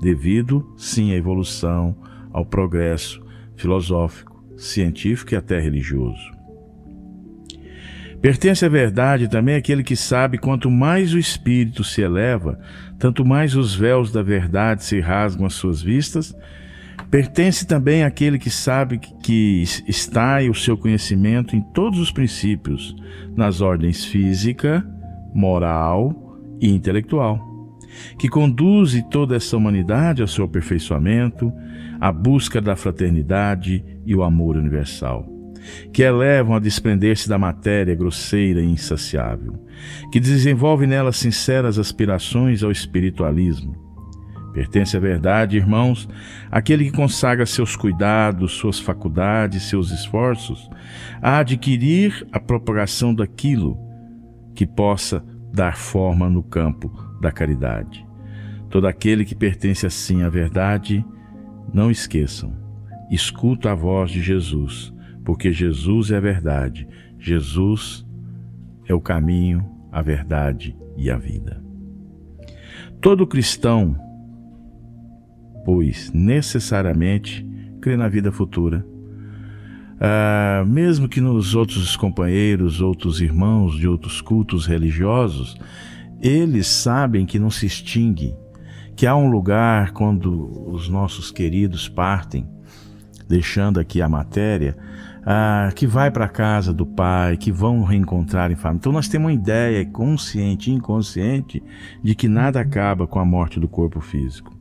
devido 0.00 0.72
sim 0.76 1.12
à 1.12 1.16
evolução, 1.16 1.96
ao 2.32 2.44
progresso 2.46 3.20
filosófico, 3.56 4.27
científico 4.58 5.32
e 5.32 5.36
até 5.36 5.58
religioso. 5.58 6.36
Pertence 8.20 8.64
à 8.64 8.68
verdade 8.68 9.28
também 9.28 9.54
aquele 9.54 9.84
que 9.84 9.94
sabe 9.94 10.38
quanto 10.38 10.68
mais 10.68 11.14
o 11.14 11.18
espírito 11.18 11.84
se 11.84 12.02
eleva, 12.02 12.58
tanto 12.98 13.24
mais 13.24 13.54
os 13.54 13.74
véus 13.74 14.10
da 14.10 14.22
verdade 14.22 14.82
se 14.82 14.98
rasgam 14.98 15.46
às 15.46 15.54
suas 15.54 15.80
vistas. 15.80 16.34
Pertence 17.12 17.64
também 17.64 18.02
àquele 18.02 18.38
que 18.38 18.50
sabe 18.50 18.98
que 18.98 19.62
está 19.86 20.42
e 20.42 20.50
o 20.50 20.54
seu 20.54 20.76
conhecimento 20.76 21.54
em 21.54 21.62
todos 21.72 22.00
os 22.00 22.10
princípios, 22.10 22.94
nas 23.36 23.60
ordens 23.60 24.04
física, 24.04 24.84
moral 25.32 26.36
e 26.60 26.68
intelectual, 26.68 27.47
que 28.18 28.28
conduz 28.28 29.00
toda 29.10 29.36
essa 29.36 29.56
humanidade 29.56 30.22
ao 30.22 30.28
seu 30.28 30.44
aperfeiçoamento, 30.44 31.52
à 32.00 32.12
busca 32.12 32.60
da 32.60 32.76
fraternidade 32.76 33.84
e 34.06 34.14
o 34.14 34.22
amor 34.22 34.56
universal, 34.56 35.26
que 35.92 36.02
elevam 36.02 36.54
a 36.54 36.60
desprender-se 36.60 37.28
da 37.28 37.38
matéria 37.38 37.94
grosseira 37.94 38.60
e 38.60 38.66
insaciável, 38.66 39.64
que 40.12 40.20
desenvolve 40.20 40.86
nela 40.86 41.12
sinceras 41.12 41.78
aspirações 41.78 42.62
ao 42.62 42.70
espiritualismo. 42.70 43.88
Pertence 44.52 44.96
à 44.96 45.00
verdade, 45.00 45.56
irmãos, 45.56 46.08
aquele 46.50 46.86
que 46.86 46.96
consagra 46.96 47.46
seus 47.46 47.76
cuidados, 47.76 48.52
suas 48.52 48.80
faculdades, 48.80 49.64
seus 49.64 49.90
esforços 49.90 50.68
a 51.22 51.38
adquirir 51.38 52.26
a 52.32 52.40
propagação 52.40 53.14
daquilo 53.14 53.78
que 54.54 54.66
possa 54.66 55.24
dar 55.52 55.76
forma 55.76 56.28
no 56.28 56.42
campo 56.42 57.07
da 57.20 57.30
caridade. 57.32 58.06
Todo 58.70 58.86
aquele 58.86 59.24
que 59.24 59.34
pertence 59.34 59.86
assim 59.86 60.22
à 60.22 60.28
verdade, 60.28 61.04
não 61.72 61.90
esqueçam, 61.90 62.52
escuta 63.10 63.72
a 63.72 63.74
voz 63.74 64.10
de 64.10 64.22
Jesus, 64.22 64.92
porque 65.24 65.52
Jesus 65.52 66.10
é 66.10 66.16
a 66.16 66.20
verdade, 66.20 66.86
Jesus 67.18 68.06
é 68.86 68.94
o 68.94 69.00
caminho, 69.00 69.64
a 69.90 70.02
verdade 70.02 70.76
e 70.96 71.10
a 71.10 71.16
vida. 71.16 71.62
Todo 73.00 73.26
cristão, 73.26 73.96
pois, 75.64 76.12
necessariamente 76.12 77.46
crê 77.80 77.96
na 77.96 78.08
vida 78.08 78.32
futura 78.32 78.84
ah, 80.00 80.64
mesmo 80.66 81.08
que 81.08 81.20
nos 81.20 81.56
outros 81.56 81.96
companheiros, 81.96 82.80
outros 82.80 83.20
irmãos 83.20 83.76
de 83.76 83.88
outros 83.88 84.20
cultos 84.20 84.64
religiosos, 84.64 85.56
eles 86.20 86.66
sabem 86.66 87.24
que 87.24 87.38
não 87.38 87.50
se 87.50 87.66
extingue, 87.66 88.34
que 88.96 89.06
há 89.06 89.14
um 89.14 89.30
lugar 89.30 89.92
quando 89.92 90.70
os 90.70 90.88
nossos 90.88 91.30
queridos 91.30 91.88
partem, 91.88 92.48
deixando 93.28 93.78
aqui 93.78 94.02
a 94.02 94.08
matéria, 94.08 94.76
ah, 95.24 95.70
que 95.74 95.86
vai 95.86 96.10
para 96.10 96.24
a 96.24 96.28
casa 96.28 96.72
do 96.72 96.86
Pai, 96.86 97.36
que 97.36 97.52
vão 97.52 97.84
reencontrar 97.84 98.50
em 98.50 98.56
família. 98.56 98.78
Então 98.80 98.92
nós 98.92 99.08
temos 99.08 99.26
uma 99.26 99.32
ideia 99.32 99.84
consciente 99.84 100.70
e 100.70 100.74
inconsciente 100.74 101.62
de 102.02 102.14
que 102.14 102.28
nada 102.28 102.60
acaba 102.60 103.06
com 103.06 103.18
a 103.18 103.24
morte 103.24 103.60
do 103.60 103.68
corpo 103.68 104.00
físico. 104.00 104.56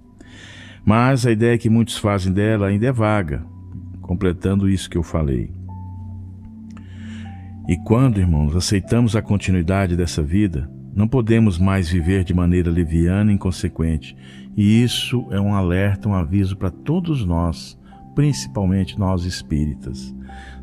Mas 0.86 1.26
a 1.26 1.32
ideia 1.32 1.58
que 1.58 1.70
muitos 1.70 1.98
fazem 1.98 2.32
dela 2.32 2.68
ainda 2.68 2.86
é 2.86 2.92
vaga, 2.92 3.44
completando 4.02 4.70
isso 4.70 4.90
que 4.90 4.98
eu 4.98 5.04
falei. 5.04 5.52
E 7.68 7.76
quando, 7.78 8.20
irmãos, 8.20 8.56
aceitamos 8.56 9.16
a 9.16 9.22
continuidade 9.22 9.98
dessa 9.98 10.24
vida, 10.24 10.70
não 10.98 11.08
podemos 11.08 11.60
mais 11.60 11.88
viver 11.88 12.24
de 12.24 12.34
maneira 12.34 12.72
leviana 12.72 13.32
e 13.32 13.36
inconsequente. 13.36 14.18
E 14.58 14.82
isso 14.82 15.28
é 15.30 15.40
um 15.40 15.54
alerta, 15.54 16.10
um 16.10 16.16
aviso 16.16 16.58
para 16.58 16.72
todos 16.72 17.24
nós, 17.24 17.80
principalmente 18.16 18.98
nós 18.98 19.24
espíritas. 19.24 20.12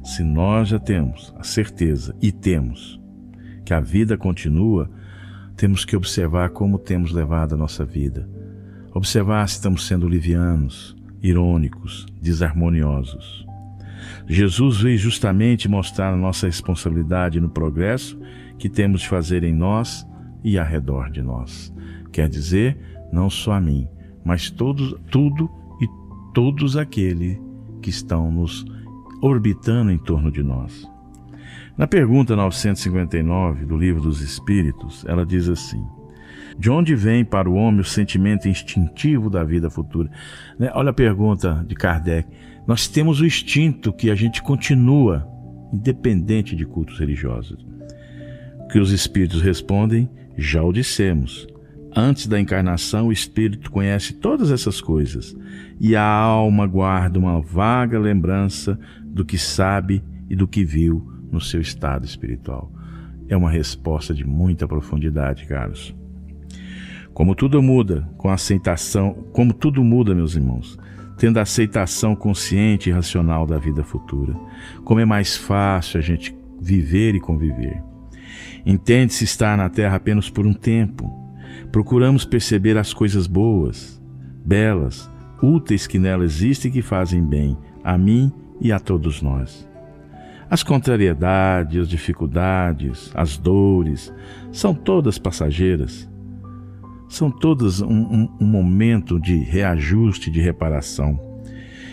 Se 0.03 0.25
nós 0.25 0.71
já 0.71 0.79
temos 0.81 1.33
a 1.39 1.45
certeza, 1.45 2.17
e 2.21 2.33
temos, 2.33 3.01
que 3.65 3.73
a 3.73 3.79
vida 3.79 4.17
continua, 4.17 4.91
temos 5.57 5.85
que 5.85 5.97
observar 5.97 6.51
como 6.51 6.81
temos 6.81 7.13
levado 7.13 7.55
a 7.55 7.57
nossa 7.57 7.85
vida. 7.85 8.29
Observar 8.93 9.49
se 9.49 9.55
estamos 9.55 9.87
sendo 9.87 10.09
livianos, 10.09 10.97
irônicos, 11.23 12.07
desarmoniosos. 12.21 13.47
Jesus 14.27 14.81
veio 14.81 14.99
justamente 14.99 15.69
mostrar 15.69 16.13
a 16.13 16.17
nossa 16.17 16.47
responsabilidade 16.47 17.41
no 17.41 17.49
progresso 17.49 18.19
que 18.59 18.69
temos 18.69 19.03
de 19.03 19.09
fazer 19.09 19.45
em 19.45 19.55
nós 19.55 20.05
e 20.45 20.59
ao 20.59 20.67
redor 20.67 21.11
de 21.11 21.23
nós. 21.23 21.75
Quer 22.13 22.29
dizer, 22.29 22.79
não 23.11 23.29
só 23.31 23.55
a 23.55 23.61
mim, 23.61 23.89
mas 24.25 24.51
todos, 24.51 24.95
tudo 25.11 25.51
e 25.81 25.87
todos 26.35 26.77
aqueles 26.77 27.41
que 27.83 27.91
estão 27.91 28.31
nos 28.31 28.65
orbitando 29.23 29.91
em 29.91 29.99
torno 29.99 30.31
de 30.31 30.43
nós. 30.43 30.89
Na 31.77 31.87
pergunta 31.87 32.37
959 32.37 33.65
do 33.65 33.77
Livro 33.77 34.03
dos 34.03 34.21
Espíritos, 34.21 35.05
ela 35.07 35.27
diz 35.27 35.49
assim: 35.49 35.85
de 36.59 36.71
onde 36.71 36.95
vem 36.95 37.25
para 37.25 37.51
o 37.51 37.55
homem 37.55 37.81
o 37.81 37.85
sentimento 37.85 38.49
instintivo 38.49 39.29
da 39.29 39.43
vida 39.43 39.69
futura? 39.69 40.11
Né? 40.59 40.71
Olha 40.75 40.91
a 40.91 40.95
pergunta 40.95 41.65
de 41.67 41.75
Kardec. 41.75 42.29
Nós 42.67 42.87
temos 42.87 43.21
o 43.21 43.27
instinto 43.27 43.93
que 43.93 44.11
a 44.11 44.15
gente 44.15 44.43
continua, 44.43 45.29
independente 45.73 46.55
de 46.55 46.65
cultos 46.65 46.99
religiosos. 46.99 47.67
Que 48.71 48.79
os 48.79 48.93
espíritos 48.93 49.43
respondem, 49.43 50.09
já 50.37 50.63
o 50.63 50.73
dissemos. 50.73 51.47
Antes 51.97 52.27
da 52.27 52.41
encarnação, 52.41 53.07
o 53.07 53.13
espírito 53.13 53.71
conhece 53.71 54.15
todas 54.15 54.51
essas 54.51 54.81
coisas 54.81 55.37
e 55.81 55.95
a 55.95 56.05
alma 56.05 56.67
guarda 56.67 57.19
uma 57.19 57.41
vaga 57.41 57.99
lembrança 57.99 58.79
do 59.05 59.25
que 59.25 59.39
sabe 59.39 60.03
e 60.29 60.35
do 60.35 60.49
que 60.49 60.65
viu 60.65 61.09
no 61.31 61.41
seu 61.41 61.61
estado 61.61 62.05
espiritual. 62.05 62.73
É 63.29 63.37
uma 63.37 63.51
resposta 63.51 64.13
de 64.13 64.25
muita 64.25 64.67
profundidade, 64.67 65.47
Carlos. 65.47 65.95
Como 67.13 67.35
tudo 67.35 67.63
muda 67.63 68.09
com 68.19 68.29
a 68.29 68.35
aceitação, 68.35 69.15
como 69.33 69.53
tudo 69.53 69.85
muda, 69.85 70.17
meus 70.17 70.35
irmãos, 70.35 70.77
tendo 71.17 71.39
a 71.39 71.43
aceitação 71.43 72.17
consciente 72.17 72.91
e 72.91 72.93
racional 72.93 73.47
da 73.47 73.57
vida 73.57 73.85
futura. 73.85 74.35
Como 74.85 74.99
é 74.99 75.05
mais 75.05 75.37
fácil 75.37 75.99
a 75.99 76.03
gente 76.03 76.37
viver 76.61 77.15
e 77.15 77.21
conviver. 77.21 77.94
Entende-se 78.65 79.25
estar 79.25 79.57
na 79.57 79.69
terra 79.69 79.97
apenas 79.97 80.31
por 80.31 80.47
um 80.47 80.53
tempo. 80.53 81.11
Procuramos 81.71 82.25
perceber 82.25 82.77
as 82.77 82.93
coisas 82.93 83.27
boas, 83.27 84.01
belas, 84.45 85.11
úteis 85.43 85.87
que 85.87 85.99
nela 85.99 86.25
existem 86.25 86.71
e 86.71 86.75
que 86.75 86.83
fazem 86.83 87.25
bem 87.25 87.57
a 87.83 87.99
mim 87.99 88.33
e 88.61 88.73
a 88.73 88.79
todos 88.79 89.21
nós. 89.21 89.69
As 90.49 90.63
contrariedades, 90.63 91.83
as 91.83 91.89
dificuldades, 91.89 93.11
as 93.15 93.37
dores 93.37 94.13
são 94.53 94.75
todas 94.75 95.19
passageiras 95.19 96.09
são 97.15 97.31
todas 97.31 97.81
um, 97.81 97.89
um, 97.89 98.29
um 98.41 98.47
momento 98.47 99.21
de 99.21 99.37
reajuste, 99.37 100.31
de 100.31 100.41
reparação, 100.41 101.19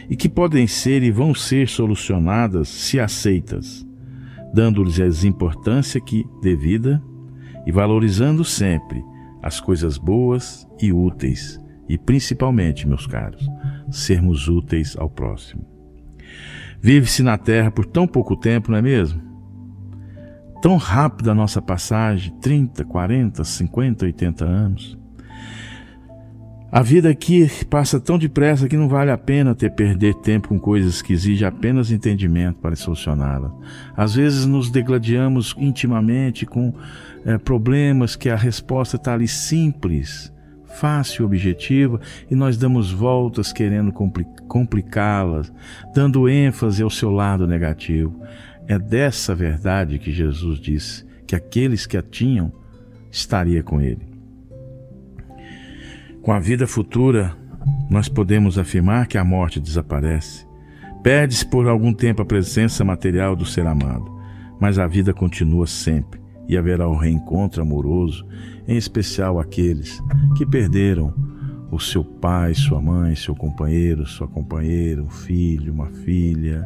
e 0.09 0.15
que 0.15 0.27
podem 0.27 0.67
ser 0.67 1.03
e 1.03 1.11
vão 1.11 1.33
ser 1.33 1.67
solucionadas 1.67 2.67
se 2.67 2.99
aceitas, 2.99 3.85
dando-lhes 4.53 5.23
a 5.23 5.27
importância 5.27 5.99
que 5.99 6.25
devida 6.41 7.01
e 7.65 7.71
valorizando 7.71 8.43
sempre 8.43 9.03
as 9.41 9.59
coisas 9.59 9.97
boas 9.97 10.67
e 10.81 10.91
úteis, 10.91 11.59
e 11.89 11.97
principalmente, 11.97 12.87
meus 12.87 13.07
caros, 13.07 13.47
sermos 13.89 14.47
úteis 14.47 14.95
ao 14.97 15.09
próximo. 15.09 15.65
Vive-se 16.79 17.23
na 17.23 17.37
terra 17.37 17.71
por 17.71 17.85
tão 17.85 18.07
pouco 18.07 18.35
tempo, 18.35 18.71
não 18.71 18.77
é 18.77 18.81
mesmo? 18.81 19.31
tão 20.61 20.77
rápida 20.77 21.31
a 21.31 21.35
nossa 21.35 21.59
passagem 21.61 22.31
30, 22.39 22.85
40, 22.85 23.43
50, 23.43 24.05
80 24.05 24.45
anos. 24.45 25.00
A 26.71 26.81
vida 26.81 27.09
aqui 27.09 27.49
passa 27.69 27.99
tão 27.99 28.17
depressa 28.17 28.65
que 28.65 28.77
não 28.77 28.87
vale 28.87 29.11
a 29.11 29.17
pena 29.17 29.53
ter 29.53 29.71
perder 29.71 30.13
tempo 30.15 30.47
com 30.47 30.57
coisas 30.57 31.01
que 31.01 31.11
exigem 31.11 31.45
apenas 31.45 31.91
entendimento 31.91 32.59
para 32.59 32.77
solucioná-las. 32.77 33.51
Às 33.93 34.15
vezes 34.15 34.45
nos 34.45 34.71
degladiamos 34.71 35.53
intimamente 35.57 36.45
com 36.45 36.73
é, 37.25 37.37
problemas 37.37 38.15
que 38.15 38.29
a 38.29 38.37
resposta 38.37 38.95
está 38.95 39.13
ali 39.13 39.27
simples, 39.27 40.31
fácil, 40.63 41.25
objetiva, 41.25 41.99
e 42.29 42.35
nós 42.35 42.55
damos 42.55 42.89
voltas 42.89 43.51
querendo 43.51 43.91
complicá-las, 44.47 45.51
dando 45.93 46.29
ênfase 46.29 46.81
ao 46.81 46.89
seu 46.89 47.11
lado 47.11 47.45
negativo. 47.45 48.17
É 48.65 48.79
dessa 48.79 49.35
verdade 49.35 49.99
que 49.99 50.09
Jesus 50.09 50.57
disse 50.57 51.05
que 51.27 51.35
aqueles 51.35 51.85
que 51.85 51.97
a 51.97 52.01
tinham 52.01 52.49
estaria 53.11 53.61
com 53.61 53.81
ele. 53.81 54.10
Com 56.21 56.31
a 56.31 56.39
vida 56.39 56.67
futura, 56.67 57.35
nós 57.89 58.07
podemos 58.07 58.59
afirmar 58.59 59.07
que 59.07 59.17
a 59.17 59.23
morte 59.23 59.59
desaparece. 59.59 60.45
Perde-se 61.01 61.43
por 61.43 61.67
algum 61.67 61.91
tempo 61.91 62.21
a 62.21 62.25
presença 62.25 62.85
material 62.85 63.35
do 63.35 63.43
ser 63.43 63.65
amado, 63.65 64.05
mas 64.59 64.77
a 64.77 64.85
vida 64.85 65.15
continua 65.15 65.65
sempre 65.65 66.21
e 66.47 66.55
haverá 66.55 66.87
o 66.87 66.95
reencontro 66.95 67.63
amoroso, 67.63 68.23
em 68.67 68.77
especial 68.77 69.39
aqueles 69.39 69.99
que 70.37 70.45
perderam 70.45 71.11
o 71.71 71.79
seu 71.79 72.03
pai, 72.03 72.53
sua 72.53 72.79
mãe, 72.79 73.15
seu 73.15 73.33
companheiro, 73.33 74.05
sua 74.05 74.27
companheira, 74.27 75.01
um 75.01 75.09
filho, 75.09 75.73
uma 75.73 75.87
filha, 75.87 76.63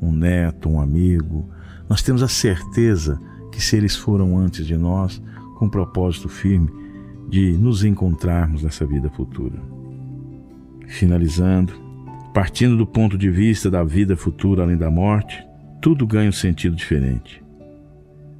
um 0.00 0.12
neto, 0.12 0.70
um 0.70 0.80
amigo. 0.80 1.50
Nós 1.90 2.00
temos 2.00 2.22
a 2.22 2.28
certeza 2.28 3.20
que 3.52 3.60
se 3.60 3.76
eles 3.76 3.94
foram 3.94 4.38
antes 4.38 4.66
de 4.66 4.78
nós, 4.78 5.22
com 5.58 5.66
um 5.66 5.70
propósito 5.70 6.26
firme, 6.26 6.83
de 7.28 7.52
nos 7.52 7.84
encontrarmos 7.84 8.62
nessa 8.62 8.86
vida 8.86 9.10
futura. 9.10 9.58
Finalizando, 10.86 11.72
partindo 12.32 12.76
do 12.76 12.86
ponto 12.86 13.16
de 13.16 13.30
vista 13.30 13.70
da 13.70 13.82
vida 13.82 14.16
futura 14.16 14.62
além 14.62 14.76
da 14.76 14.90
morte, 14.90 15.44
tudo 15.80 16.06
ganha 16.06 16.28
um 16.28 16.32
sentido 16.32 16.76
diferente. 16.76 17.42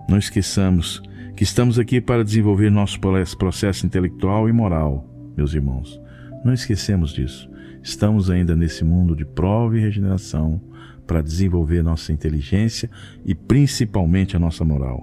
Não 0.09 0.19
esqueçamos 0.19 1.03
que 1.37 1.43
estamos 1.43 1.79
aqui 1.79 2.01
para 2.01 2.25
desenvolver 2.25 2.71
nosso 2.71 2.99
processo 3.39 3.87
intelectual 3.87 4.49
e 4.49 4.53
moral, 4.53 5.09
meus 5.37 5.55
irmãos. 5.55 6.01
Não 6.45 6.53
esquecemos 6.53 7.13
disso. 7.13 7.51
Estamos 7.83 8.31
ainda 8.31 8.55
nesse 8.55 8.85
mundo 8.85 9.17
de 9.17 9.25
prova 9.25 9.77
e 9.77 9.81
regeneração 9.81 10.61
para 11.07 11.23
desenvolver 11.23 11.83
nossa 11.83 12.13
inteligência 12.13 12.91
e 13.25 13.35
principalmente 13.35 14.37
a 14.37 14.39
nossa 14.39 14.65
moral. 14.65 15.03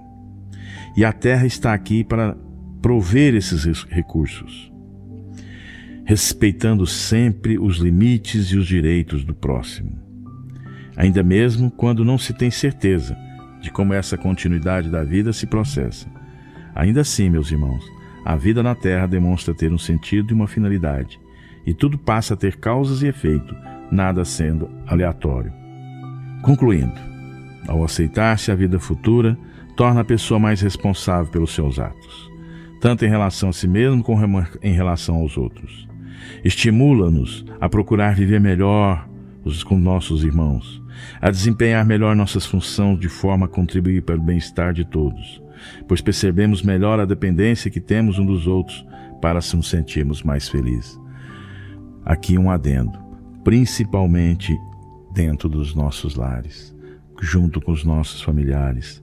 E 0.96 1.04
a 1.04 1.12
Terra 1.12 1.46
está 1.46 1.72
aqui 1.72 2.02
para 2.02 2.36
prover 2.82 3.36
esses 3.36 3.84
recursos, 3.84 4.70
respeitando 6.04 6.84
sempre 6.84 7.56
os 7.56 7.76
limites 7.76 8.48
e 8.48 8.56
os 8.56 8.66
direitos 8.66 9.24
do 9.24 9.32
próximo. 9.32 9.96
Ainda 10.96 11.22
mesmo 11.22 11.70
quando 11.70 12.04
não 12.04 12.18
se 12.18 12.34
tem 12.34 12.50
certeza 12.50 13.16
de 13.60 13.70
como 13.70 13.94
essa 13.94 14.18
continuidade 14.18 14.90
da 14.90 15.04
vida 15.04 15.32
se 15.32 15.46
processa. 15.46 16.08
Ainda 16.74 17.02
assim, 17.02 17.30
meus 17.30 17.52
irmãos, 17.52 17.84
a 18.24 18.34
vida 18.34 18.64
na 18.64 18.74
Terra 18.74 19.06
demonstra 19.06 19.54
ter 19.54 19.72
um 19.72 19.78
sentido 19.78 20.32
e 20.32 20.34
uma 20.34 20.48
finalidade, 20.48 21.20
e 21.64 21.72
tudo 21.72 21.96
passa 21.96 22.34
a 22.34 22.36
ter 22.36 22.56
causas 22.56 23.00
e 23.02 23.06
efeito, 23.06 23.54
nada 23.92 24.24
sendo 24.24 24.68
aleatório. 24.88 25.52
Concluindo, 26.42 27.00
ao 27.68 27.84
aceitar-se 27.84 28.50
a 28.50 28.56
vida 28.56 28.80
futura, 28.80 29.38
torna 29.76 30.00
a 30.00 30.04
pessoa 30.04 30.40
mais 30.40 30.60
responsável 30.60 31.30
pelos 31.30 31.54
seus 31.54 31.78
atos 31.78 32.31
tanto 32.82 33.04
em 33.04 33.08
relação 33.08 33.48
a 33.48 33.52
si 33.52 33.68
mesmo 33.68 34.02
como 34.02 34.44
em 34.60 34.72
relação 34.72 35.14
aos 35.14 35.38
outros. 35.38 35.88
Estimula-nos 36.44 37.44
a 37.60 37.68
procurar 37.68 38.16
viver 38.16 38.40
melhor 38.40 39.08
com 39.64 39.78
nossos 39.78 40.24
irmãos, 40.24 40.82
a 41.20 41.30
desempenhar 41.30 41.86
melhor 41.86 42.16
nossas 42.16 42.44
funções 42.44 42.98
de 42.98 43.08
forma 43.08 43.46
a 43.46 43.48
contribuir 43.48 44.02
para 44.02 44.16
o 44.16 44.22
bem-estar 44.22 44.72
de 44.72 44.84
todos, 44.84 45.40
pois 45.86 46.00
percebemos 46.00 46.60
melhor 46.60 46.98
a 46.98 47.04
dependência 47.04 47.70
que 47.70 47.80
temos 47.80 48.18
um 48.18 48.26
dos 48.26 48.48
outros 48.48 48.84
para 49.20 49.38
nos 49.54 49.70
sentirmos 49.70 50.24
mais 50.24 50.48
felizes. 50.48 51.00
Aqui 52.04 52.36
um 52.36 52.50
adendo, 52.50 52.98
principalmente 53.44 54.58
dentro 55.14 55.48
dos 55.48 55.72
nossos 55.72 56.16
lares, 56.16 56.74
junto 57.20 57.60
com 57.60 57.70
os 57.70 57.84
nossos 57.84 58.22
familiares, 58.22 59.00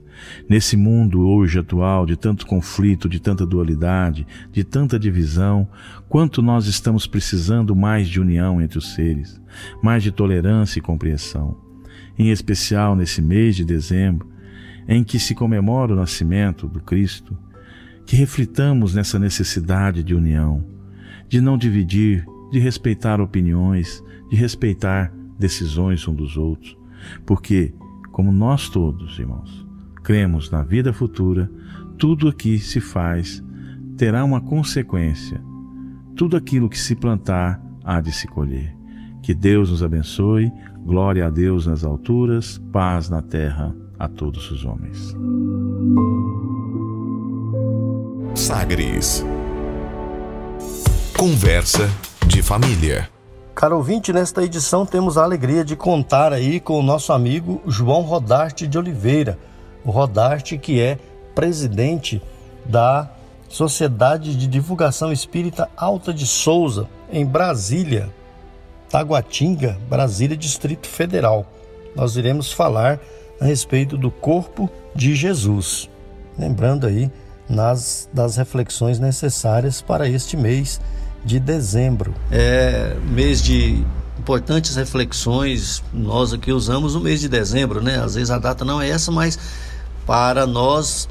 Nesse 0.48 0.76
mundo 0.76 1.26
hoje 1.26 1.58
atual 1.58 2.06
de 2.06 2.16
tanto 2.16 2.46
conflito, 2.46 3.08
de 3.08 3.20
tanta 3.20 3.46
dualidade, 3.46 4.26
de 4.52 4.64
tanta 4.64 4.98
divisão, 4.98 5.68
quanto 6.08 6.42
nós 6.42 6.66
estamos 6.66 7.06
precisando 7.06 7.74
mais 7.74 8.08
de 8.08 8.20
união 8.20 8.60
entre 8.60 8.78
os 8.78 8.94
seres, 8.94 9.40
mais 9.82 10.02
de 10.02 10.10
tolerância 10.10 10.78
e 10.78 10.82
compreensão. 10.82 11.56
Em 12.18 12.30
especial 12.30 12.94
nesse 12.94 13.22
mês 13.22 13.56
de 13.56 13.64
dezembro, 13.64 14.28
em 14.88 15.04
que 15.04 15.18
se 15.18 15.34
comemora 15.34 15.92
o 15.92 15.96
nascimento 15.96 16.66
do 16.66 16.80
Cristo, 16.80 17.36
que 18.04 18.16
reflitamos 18.16 18.94
nessa 18.94 19.18
necessidade 19.18 20.02
de 20.02 20.14
união, 20.14 20.64
de 21.28 21.40
não 21.40 21.56
dividir, 21.56 22.26
de 22.50 22.58
respeitar 22.58 23.20
opiniões, 23.20 24.02
de 24.28 24.36
respeitar 24.36 25.12
decisões 25.38 26.06
um 26.08 26.14
dos 26.14 26.36
outros, 26.36 26.76
porque, 27.24 27.72
como 28.10 28.32
nós 28.32 28.68
todos, 28.68 29.18
irmãos, 29.18 29.66
cremos 30.02 30.50
na 30.50 30.62
vida 30.62 30.92
futura, 30.92 31.50
tudo 31.98 32.28
aqui 32.28 32.58
se 32.58 32.80
faz 32.80 33.42
terá 33.96 34.24
uma 34.24 34.40
consequência. 34.40 35.38
Tudo 36.16 36.36
aquilo 36.36 36.70
que 36.70 36.78
se 36.78 36.96
plantar 36.96 37.62
há 37.84 38.00
de 38.00 38.10
se 38.10 38.26
colher. 38.26 38.74
Que 39.22 39.34
Deus 39.34 39.70
nos 39.70 39.82
abençoe, 39.82 40.50
glória 40.84 41.26
a 41.26 41.30
Deus 41.30 41.66
nas 41.66 41.84
alturas, 41.84 42.56
paz 42.72 43.10
na 43.10 43.20
terra 43.20 43.76
a 43.98 44.08
todos 44.08 44.50
os 44.50 44.64
homens. 44.64 45.14
Sagres 48.34 49.22
Conversa 51.14 51.86
de 52.26 52.42
família. 52.42 53.06
Caro 53.54 53.76
ouvinte, 53.76 54.10
nesta 54.10 54.42
edição 54.42 54.86
temos 54.86 55.18
a 55.18 55.24
alegria 55.24 55.62
de 55.62 55.76
contar 55.76 56.32
aí 56.32 56.58
com 56.58 56.80
o 56.80 56.82
nosso 56.82 57.12
amigo 57.12 57.60
João 57.66 58.00
Rodarte 58.00 58.66
de 58.66 58.78
Oliveira 58.78 59.38
o 59.38 59.49
Rodarte, 59.84 60.58
que 60.58 60.80
é 60.80 60.98
presidente 61.34 62.22
da 62.64 63.10
Sociedade 63.48 64.36
de 64.36 64.46
Divulgação 64.46 65.12
Espírita 65.12 65.68
Alta 65.76 66.12
de 66.14 66.26
Souza, 66.26 66.88
em 67.10 67.26
Brasília, 67.26 68.08
Taguatinga, 68.88 69.78
Brasília, 69.88 70.36
Distrito 70.36 70.86
Federal. 70.86 71.46
Nós 71.96 72.16
iremos 72.16 72.52
falar 72.52 73.00
a 73.40 73.44
respeito 73.44 73.96
do 73.96 74.10
corpo 74.10 74.70
de 74.94 75.14
Jesus. 75.14 75.88
Lembrando 76.38 76.86
aí 76.86 77.10
nas, 77.48 78.08
das 78.12 78.36
reflexões 78.36 79.00
necessárias 79.00 79.82
para 79.82 80.08
este 80.08 80.36
mês 80.36 80.80
de 81.24 81.40
dezembro. 81.40 82.14
É 82.30 82.96
mês 83.02 83.42
de 83.42 83.84
importantes 84.18 84.76
reflexões. 84.76 85.82
Nós 85.92 86.32
aqui 86.32 86.52
usamos 86.52 86.94
o 86.94 87.00
mês 87.00 87.20
de 87.20 87.28
dezembro, 87.28 87.82
né? 87.82 88.00
Às 88.02 88.14
vezes 88.14 88.30
a 88.30 88.38
data 88.38 88.64
não 88.64 88.80
é 88.80 88.88
essa, 88.88 89.10
mas 89.10 89.38
para 90.06 90.46
nós, 90.46 91.08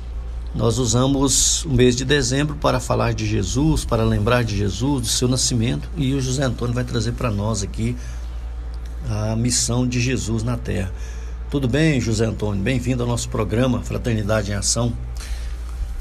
nós 0.53 0.77
usamos 0.77 1.63
o 1.65 1.69
mês 1.69 1.95
de 1.95 2.03
dezembro 2.03 2.55
para 2.55 2.79
falar 2.79 3.13
de 3.13 3.25
Jesus, 3.25 3.85
para 3.85 4.03
lembrar 4.03 4.43
de 4.43 4.57
Jesus, 4.57 5.01
do 5.01 5.07
seu 5.07 5.27
nascimento, 5.27 5.89
e 5.95 6.13
o 6.13 6.21
José 6.21 6.43
Antônio 6.43 6.73
vai 6.73 6.83
trazer 6.83 7.13
para 7.13 7.29
nós 7.29 7.63
aqui 7.63 7.95
a 9.09 9.35
missão 9.35 9.87
de 9.87 9.99
Jesus 9.99 10.43
na 10.43 10.57
Terra. 10.57 10.91
Tudo 11.49 11.67
bem, 11.67 11.99
José 11.99 12.25
Antônio? 12.25 12.61
Bem-vindo 12.61 13.01
ao 13.01 13.09
nosso 13.09 13.29
programa 13.29 13.81
Fraternidade 13.81 14.51
em 14.51 14.55
Ação. 14.55 14.93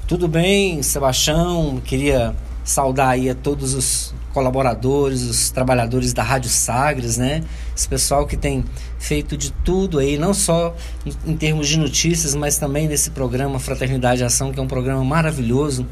Tudo 0.07 0.29
bem, 0.29 0.83
Sebastião. 0.83 1.81
Queria 1.85 2.35
saudar 2.65 3.11
aí 3.11 3.31
a 3.31 3.35
todos 3.35 3.75
os 3.75 4.15
colaboradores, 4.39 5.23
os 5.23 5.51
trabalhadores 5.51 6.13
da 6.13 6.23
Rádio 6.23 6.49
Sagres, 6.49 7.19
né? 7.19 7.43
Esse 7.77 7.89
pessoal 7.89 8.25
que 8.25 8.37
tem 8.37 8.65
feito 8.97 9.37
de 9.37 9.51
tudo 9.51 9.99
aí, 9.99 10.17
não 10.17 10.33
só 10.33 10.77
em, 11.05 11.33
em 11.33 11.37
termos 11.37 11.67
de 11.67 11.77
notícias, 11.77 12.37
mas 12.37 12.57
também 12.57 12.87
nesse 12.87 13.11
programa 13.11 13.59
Fraternidade 13.59 14.23
e 14.23 14.25
Ação, 14.25 14.53
que 14.53 14.61
é 14.61 14.63
um 14.63 14.69
programa 14.69 15.03
maravilhoso, 15.03 15.85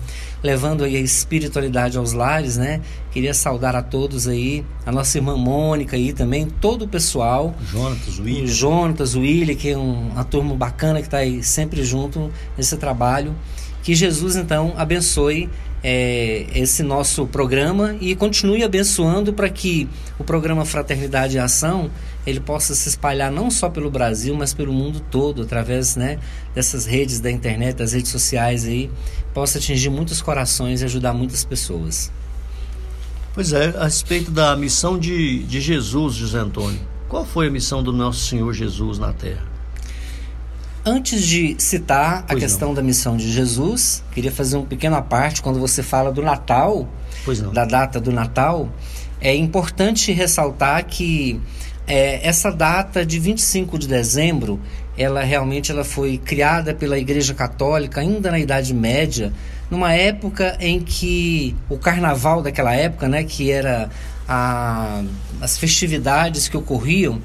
levando 0.45 0.85
aí 0.85 0.95
a 0.95 1.01
espiritualidade 1.01 1.99
aos 1.99 2.13
lares, 2.13 2.57
né? 2.57 2.81
Queria 3.11 3.35
saudar 3.35 3.75
a 3.75 3.83
todos 3.83 4.29
aí, 4.29 4.65
a 4.85 4.93
nossa 4.93 5.19
irmã 5.19 5.37
Mônica 5.37 5.97
aí 5.97 6.13
também, 6.13 6.47
todo 6.47 6.85
o 6.85 6.89
pessoal. 6.89 7.53
Jonatas 7.69 8.21
Willi. 8.21 8.45
O 8.45 8.47
Jonatas 8.47 9.17
Willi, 9.17 9.57
que 9.57 9.71
é 9.71 9.77
um, 9.77 10.11
uma 10.11 10.23
turma 10.23 10.55
bacana 10.55 11.01
que 11.01 11.09
está 11.09 11.19
aí 11.19 11.43
sempre 11.43 11.85
junto 11.85 12.31
nesse 12.57 12.77
trabalho. 12.77 13.35
Que 13.83 13.95
Jesus 13.95 14.35
então 14.35 14.73
abençoe 14.77 15.49
é, 15.83 16.47
esse 16.55 16.83
nosso 16.83 17.27
programa 17.27 17.97
e 18.01 18.15
continue 18.15 18.65
abençoando 18.65 19.33
para 19.33 19.49
que 19.49 19.89
o 20.19 20.25
programa 20.25 20.65
Fraternidade 20.65 21.37
e 21.37 21.39
Ação 21.39 21.91
ele 22.27 22.41
possa 22.41 22.75
se 22.75 22.89
espalhar 22.89 23.31
não 23.31 23.51
só 23.51 23.69
pelo 23.71 23.91
Brasil, 23.91 24.35
mas 24.35 24.53
pelo 24.53 24.73
mundo 24.73 25.01
todo, 25.11 25.43
através 25.43 25.95
né, 25.95 26.19
dessas 26.55 26.85
redes 26.85 27.21
da 27.21 27.31
internet, 27.31 27.77
das 27.77 27.93
redes 27.93 28.11
sociais 28.11 28.67
aí, 28.67 28.91
possa 29.33 29.59
atingir 29.59 29.91
muitos 29.91 30.21
corações 30.21 30.83
e 30.83 30.85
ajudar 30.85 31.13
muitas 31.13 31.45
pessoas. 31.45 32.11
Pois 33.33 33.53
é, 33.53 33.75
a 33.77 33.85
respeito 33.85 34.31
da 34.31 34.57
missão 34.57 34.99
de, 34.99 35.45
de 35.45 35.61
Jesus, 35.61 36.15
José 36.15 36.39
Antônio, 36.39 36.81
qual 37.09 37.25
foi 37.25 37.47
a 37.47 37.51
missão 37.51 37.83
do 37.83 37.93
nosso 37.93 38.27
Senhor 38.27 38.53
Jesus 38.53 38.99
na 38.99 39.13
Terra? 39.13 39.56
Antes 40.89 41.23
de 41.27 41.57
citar 41.59 42.25
Pois 42.29 42.39
a 42.39 42.41
questão 42.41 42.69
não. 42.69 42.75
da 42.77 42.83
missão 42.83 43.17
de 43.17 43.31
Jesus, 43.33 44.05
queria 44.13 44.31
fazer 44.31 44.57
um 44.57 44.65
pequeno 44.65 45.03
parte 45.03 45.43
quando 45.43 45.59
você 45.59 45.83
fala 45.83 46.13
do 46.13 46.23
Natal, 46.23 46.89
da 47.53 47.65
data 47.65 48.01
do 48.01 48.13
Natal, 48.13 48.69
é 49.21 49.35
importante 49.35 50.13
ressaltar 50.13 50.85
que 50.87 51.41
é, 51.89 52.25
essa 52.27 52.53
data 52.53 53.05
de 53.05 53.19
25 53.19 53.77
de 53.81 53.89
dezembro, 53.89 54.61
ela 54.97 55.25
realmente 55.25 55.73
ela 55.73 55.83
foi 55.85 56.19
criada 56.19 56.73
pela 56.73 56.97
Igreja 56.97 57.35
Católica 57.35 58.01
ainda 58.01 58.31
na 58.31 58.39
Idade 58.39 58.73
Média, 58.73 59.33
numa 59.69 59.93
época 59.93 60.57
em 60.61 60.79
que 60.81 61.57
o 61.69 61.77
carnaval 61.77 62.43
daquela 62.43 62.73
época, 62.75 63.09
né, 63.09 63.25
que 63.25 63.51
era 63.51 63.91
a- 64.29 65.03
as 65.41 65.59
festividades 65.59 66.49
que 66.49 66.57
ocorriam, 66.57 67.21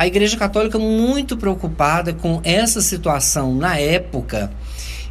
a 0.00 0.06
Igreja 0.06 0.38
Católica 0.38 0.78
muito 0.78 1.36
preocupada 1.36 2.14
com 2.14 2.40
essa 2.42 2.80
situação 2.80 3.54
na 3.54 3.76
época, 3.76 4.50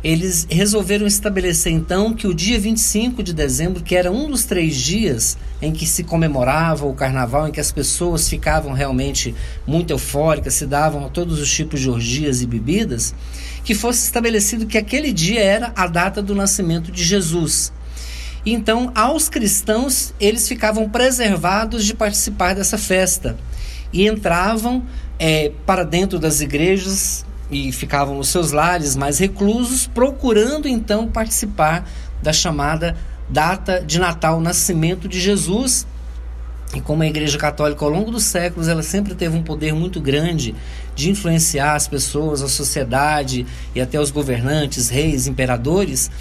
eles 0.04 0.48
resolveram 0.50 1.06
estabelecer 1.06 1.72
então 1.72 2.12
que 2.12 2.26
o 2.26 2.34
dia 2.34 2.60
25 2.60 3.22
de 3.22 3.32
dezembro, 3.32 3.84
que 3.84 3.96
era 3.96 4.12
um 4.12 4.28
dos 4.32 4.46
três 4.46 4.76
dias 4.76 5.38
em 5.62 5.72
que 5.72 5.86
se 5.86 6.04
comemorava 6.04 6.88
o 6.88 6.96
carnaval, 6.96 7.48
em 7.48 7.52
que 7.52 7.60
as 7.60 7.72
pessoas 7.72 8.28
ficavam 8.28 8.74
realmente 8.74 9.36
muito 9.68 9.94
eufóricas, 9.94 10.56
se 10.56 10.66
davam 10.66 11.06
a 11.06 11.10
todos 11.10 11.40
os 11.40 11.54
tipos 11.54 11.80
de 11.80 11.88
orgias 11.88 12.42
e 12.42 12.48
bebidas, 12.48 13.14
que 13.64 13.76
fosse 13.76 14.04
estabelecido 14.04 14.66
que 14.66 14.80
aquele 14.80 15.14
dia 15.14 15.40
era 15.40 15.72
a 15.76 15.86
data 15.86 16.20
do 16.20 16.34
nascimento 16.34 16.92
de 16.92 17.04
Jesus. 17.04 17.72
Então, 18.44 18.92
aos 18.96 19.30
cristãos, 19.30 20.16
eles 20.20 20.48
ficavam 20.48 20.90
preservados 20.90 21.86
de 21.86 21.94
participar 21.94 22.56
dessa 22.56 22.76
festa 22.80 23.38
e 23.92 24.08
entravam 24.08 24.84
eh, 25.20 25.52
para 25.66 25.84
dentro 25.84 26.20
das 26.20 26.42
igrejas 26.42 27.26
e 27.52 27.72
ficavam 27.72 28.16
nos 28.16 28.30
seus 28.30 28.52
lares 28.52 28.96
mais 28.96 29.20
reclusos, 29.20 29.88
procurando 29.88 30.68
então 30.68 31.08
participar 31.08 31.90
da 32.22 32.32
chamada 32.32 32.96
data 33.30 33.84
de 33.86 34.00
Natal, 34.00 34.40
nascimento 34.40 35.08
de 35.08 35.20
Jesus. 35.20 35.88
E 36.76 36.82
como 36.82 37.02
a 37.02 37.08
Igreja 37.08 37.38
Católica 37.38 37.84
ao 37.84 37.90
longo 37.90 38.12
dos 38.12 38.24
séculos, 38.26 38.68
ela 38.68 38.84
sempre 38.84 39.16
teve 39.16 39.36
um 39.36 39.42
poder 39.42 39.74
muito 39.74 40.00
grande 40.00 40.54
de 40.96 41.10
influenciar 41.10 41.74
as 41.74 41.88
pessoas, 41.88 42.44
a 42.44 42.48
sociedade 42.48 43.48
e 43.74 43.82
até 43.82 44.00
os 44.00 44.12
governantes, 44.12 44.90
reis, 44.90 45.26
imperadores, 45.26 46.12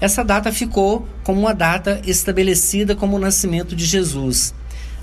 essa 0.00 0.22
data 0.22 0.52
ficou 0.52 1.06
como 1.24 1.40
uma 1.40 1.52
data 1.52 2.00
estabelecida 2.06 2.94
como 2.94 3.16
o 3.16 3.18
nascimento 3.18 3.74
de 3.74 3.84
Jesus. 3.84 4.54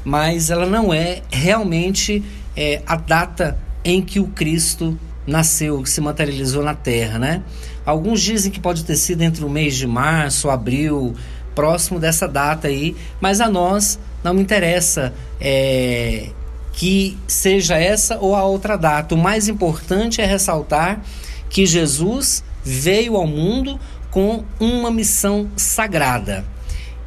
Mas 0.05 0.49
ela 0.49 0.67
não 0.67 0.93
é 0.93 1.21
realmente 1.31 2.23
é, 2.55 2.81
a 2.87 2.95
data 2.95 3.57
em 3.83 4.01
que 4.01 4.19
o 4.19 4.27
Cristo 4.27 4.97
nasceu, 5.27 5.81
que 5.81 5.89
se 5.89 5.99
materializou 5.99 6.63
na 6.63 6.75
Terra, 6.75 7.19
né? 7.19 7.41
Alguns 7.85 8.21
dizem 8.21 8.51
que 8.51 8.59
pode 8.59 8.85
ter 8.85 8.95
sido 8.95 9.23
entre 9.23 9.43
o 9.43 9.49
mês 9.49 9.75
de 9.75 9.87
março, 9.87 10.49
abril, 10.49 11.15
próximo 11.55 11.99
dessa 11.99 12.27
data 12.27 12.67
aí, 12.67 12.95
mas 13.19 13.41
a 13.41 13.49
nós 13.49 13.99
não 14.23 14.39
interessa 14.39 15.13
é, 15.39 16.29
que 16.73 17.17
seja 17.27 17.77
essa 17.77 18.17
ou 18.19 18.35
a 18.35 18.43
outra 18.43 18.77
data. 18.77 19.15
O 19.15 19.17
mais 19.17 19.47
importante 19.47 20.21
é 20.21 20.25
ressaltar 20.25 21.01
que 21.49 21.65
Jesus 21.65 22.43
veio 22.63 23.15
ao 23.15 23.25
mundo 23.25 23.79
com 24.11 24.43
uma 24.59 24.91
missão 24.91 25.49
sagrada. 25.55 26.43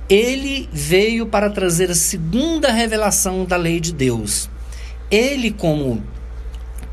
Ele 0.09 0.66
veio 0.73 1.27
para 1.27 1.51
trazer 1.51 1.90
a 1.90 1.94
segunda 1.94 2.73
revelação 2.73 3.44
da 3.44 3.57
lei 3.57 3.79
de 3.79 3.92
Deus. 3.92 4.49
Ele, 5.11 5.51
como 5.51 6.03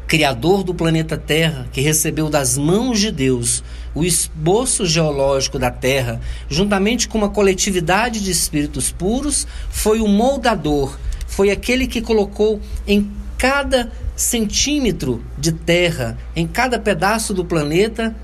criador 0.05 0.63
do 0.63 0.75
planeta 0.75 1.17
Terra, 1.17 1.65
que 1.71 1.79
recebeu 1.79 2.29
das 2.29 2.57
mãos 2.57 2.99
de 2.99 3.11
Deus 3.11 3.63
o 3.93 4.03
esboço 4.03 4.85
geológico 4.85 5.57
da 5.57 5.71
Terra, 5.71 6.19
juntamente 6.49 7.07
com 7.07 7.17
uma 7.17 7.29
coletividade 7.29 8.21
de 8.21 8.31
espíritos 8.31 8.91
puros, 8.91 9.47
foi 9.69 10.01
o 10.01 10.07
moldador, 10.09 10.97
foi 11.25 11.49
aquele 11.49 11.87
que 11.87 12.01
colocou 12.01 12.59
em 12.85 13.09
cada 13.37 13.91
centímetro 14.15 15.23
de 15.37 15.51
terra, 15.53 16.17
em 16.35 16.45
cada 16.45 16.79
pedaço 16.79 17.33
do 17.33 17.45
planeta, 17.45 18.15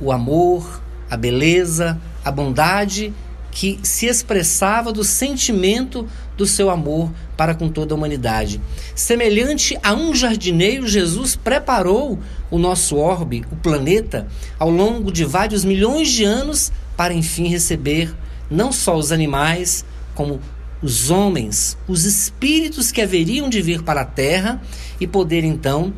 o 0.00 0.10
amor, 0.10 0.82
a 1.08 1.16
beleza, 1.16 2.00
a 2.24 2.30
bondade 2.30 3.12
que 3.50 3.78
se 3.82 4.06
expressava 4.06 4.92
do 4.92 5.02
sentimento 5.02 6.08
do 6.36 6.46
seu 6.46 6.70
amor 6.70 7.12
para 7.36 7.54
com 7.54 7.68
toda 7.68 7.94
a 7.94 7.96
humanidade. 7.96 8.60
Semelhante 8.94 9.76
a 9.82 9.92
um 9.92 10.14
jardineiro, 10.14 10.86
Jesus 10.86 11.36
preparou 11.36 12.18
o 12.50 12.58
nosso 12.58 12.96
orbe, 12.96 13.44
o 13.50 13.56
planeta, 13.56 14.26
ao 14.58 14.70
longo 14.70 15.12
de 15.12 15.24
vários 15.24 15.64
milhões 15.64 16.08
de 16.08 16.24
anos 16.24 16.72
para 16.96 17.12
enfim 17.12 17.46
receber 17.46 18.14
não 18.50 18.72
só 18.72 18.96
os 18.96 19.12
animais, 19.12 19.84
como 20.14 20.40
os 20.82 21.10
homens, 21.10 21.76
os 21.86 22.04
espíritos 22.04 22.90
que 22.90 23.00
haveriam 23.00 23.48
de 23.48 23.60
vir 23.60 23.82
para 23.82 24.00
a 24.00 24.04
Terra 24.04 24.60
e 24.98 25.06
poder 25.06 25.44
então 25.44 25.92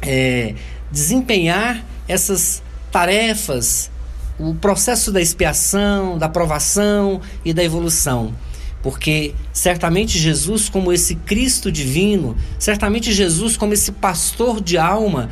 é, 0.00 0.54
desempenhar 0.90 1.84
essas 2.08 2.62
tarefas, 2.90 3.90
o 4.38 4.54
processo 4.54 5.10
da 5.10 5.20
expiação, 5.20 6.18
da 6.18 6.28
provação 6.28 7.20
e 7.44 7.52
da 7.52 7.64
evolução. 7.64 8.34
Porque 8.82 9.34
certamente 9.52 10.18
Jesus, 10.18 10.68
como 10.68 10.92
esse 10.92 11.16
Cristo 11.16 11.72
divino, 11.72 12.36
certamente 12.58 13.12
Jesus, 13.12 13.56
como 13.56 13.72
esse 13.72 13.90
pastor 13.90 14.60
de 14.60 14.78
alma, 14.78 15.30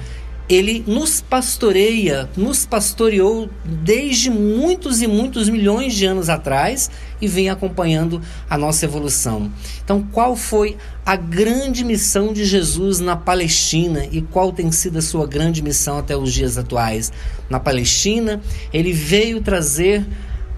ele 0.49 0.85
nos 0.87 1.23
pastoreia, 1.23 2.29
nos 2.37 2.67
pastoreou 2.67 3.49
desde 3.65 4.29
muitos 4.29 5.01
e 5.01 5.07
muitos 5.07 5.49
milhões 5.49 5.95
de 5.95 6.05
anos 6.05 6.29
atrás 6.29 6.91
e 7.21 7.27
vem 7.27 7.49
acompanhando 7.49 8.21
a 8.49 8.59
nossa 8.59 8.85
evolução. 8.85 9.51
Então, 9.83 10.07
qual 10.13 10.37
foi 10.37 10.77
a 11.05 11.17
grande 11.17 11.83
missão 11.83 12.33
de 12.33 12.45
Jesus 12.45 13.01
na 13.01 13.17
Palestina 13.17 14.07
e 14.13 14.21
qual 14.21 14.53
tem 14.53 14.71
sido 14.71 14.99
a 14.99 15.03
sua 15.03 15.27
grande 15.27 15.63
missão 15.63 15.99
até 15.99 16.15
os 16.17 16.33
dias 16.33 16.59
atuais? 16.59 17.11
Na 17.49 17.59
Palestina, 17.59 18.41
ele 18.73 18.93
veio 18.93 19.41
trazer 19.41 20.07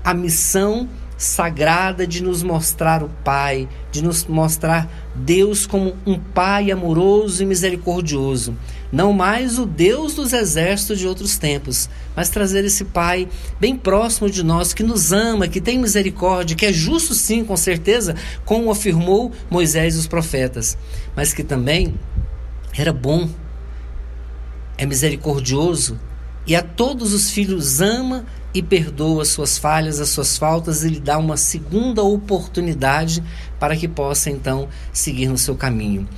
a 0.02 0.12
missão 0.12 0.88
sagrada 1.16 2.06
de 2.06 2.22
nos 2.22 2.42
mostrar 2.42 3.02
o 3.02 3.08
Pai, 3.24 3.68
de 3.90 4.02
nos 4.02 4.26
mostrar 4.26 4.90
Deus 5.14 5.66
como 5.66 5.96
um 6.04 6.18
Pai 6.18 6.70
amoroso 6.70 7.42
e 7.42 7.46
misericordioso. 7.46 8.54
Não 8.92 9.12
mais 9.12 9.58
o 9.58 9.66
Deus 9.66 10.14
dos 10.14 10.32
exércitos 10.32 10.98
de 10.98 11.06
outros 11.06 11.36
tempos, 11.36 11.88
mas 12.14 12.28
trazer 12.28 12.64
esse 12.64 12.84
Pai 12.84 13.28
bem 13.58 13.76
próximo 13.76 14.30
de 14.30 14.42
nós, 14.42 14.72
que 14.72 14.82
nos 14.82 15.12
ama, 15.12 15.48
que 15.48 15.60
tem 15.60 15.78
misericórdia, 15.78 16.56
que 16.56 16.66
é 16.66 16.72
justo 16.72 17.14
sim, 17.14 17.44
com 17.44 17.56
certeza, 17.56 18.14
como 18.44 18.70
afirmou 18.70 19.32
Moisés 19.50 19.96
e 19.96 19.98
os 19.98 20.06
profetas, 20.06 20.78
mas 21.14 21.32
que 21.32 21.42
também 21.42 21.94
era 22.76 22.92
bom, 22.92 23.28
é 24.78 24.86
misericordioso 24.86 25.98
e 26.46 26.54
a 26.54 26.62
todos 26.62 27.12
os 27.12 27.30
filhos 27.30 27.80
ama 27.80 28.24
e 28.54 28.62
perdoa 28.62 29.22
as 29.22 29.28
suas 29.28 29.58
falhas, 29.58 30.00
as 30.00 30.10
suas 30.10 30.38
faltas 30.38 30.84
e 30.84 30.88
lhe 30.88 31.00
dá 31.00 31.18
uma 31.18 31.36
segunda 31.36 32.02
oportunidade 32.02 33.22
para 33.58 33.76
que 33.76 33.88
possa 33.88 34.30
então 34.30 34.68
seguir 34.92 35.28
no 35.28 35.36
seu 35.36 35.56
caminho. 35.56 36.08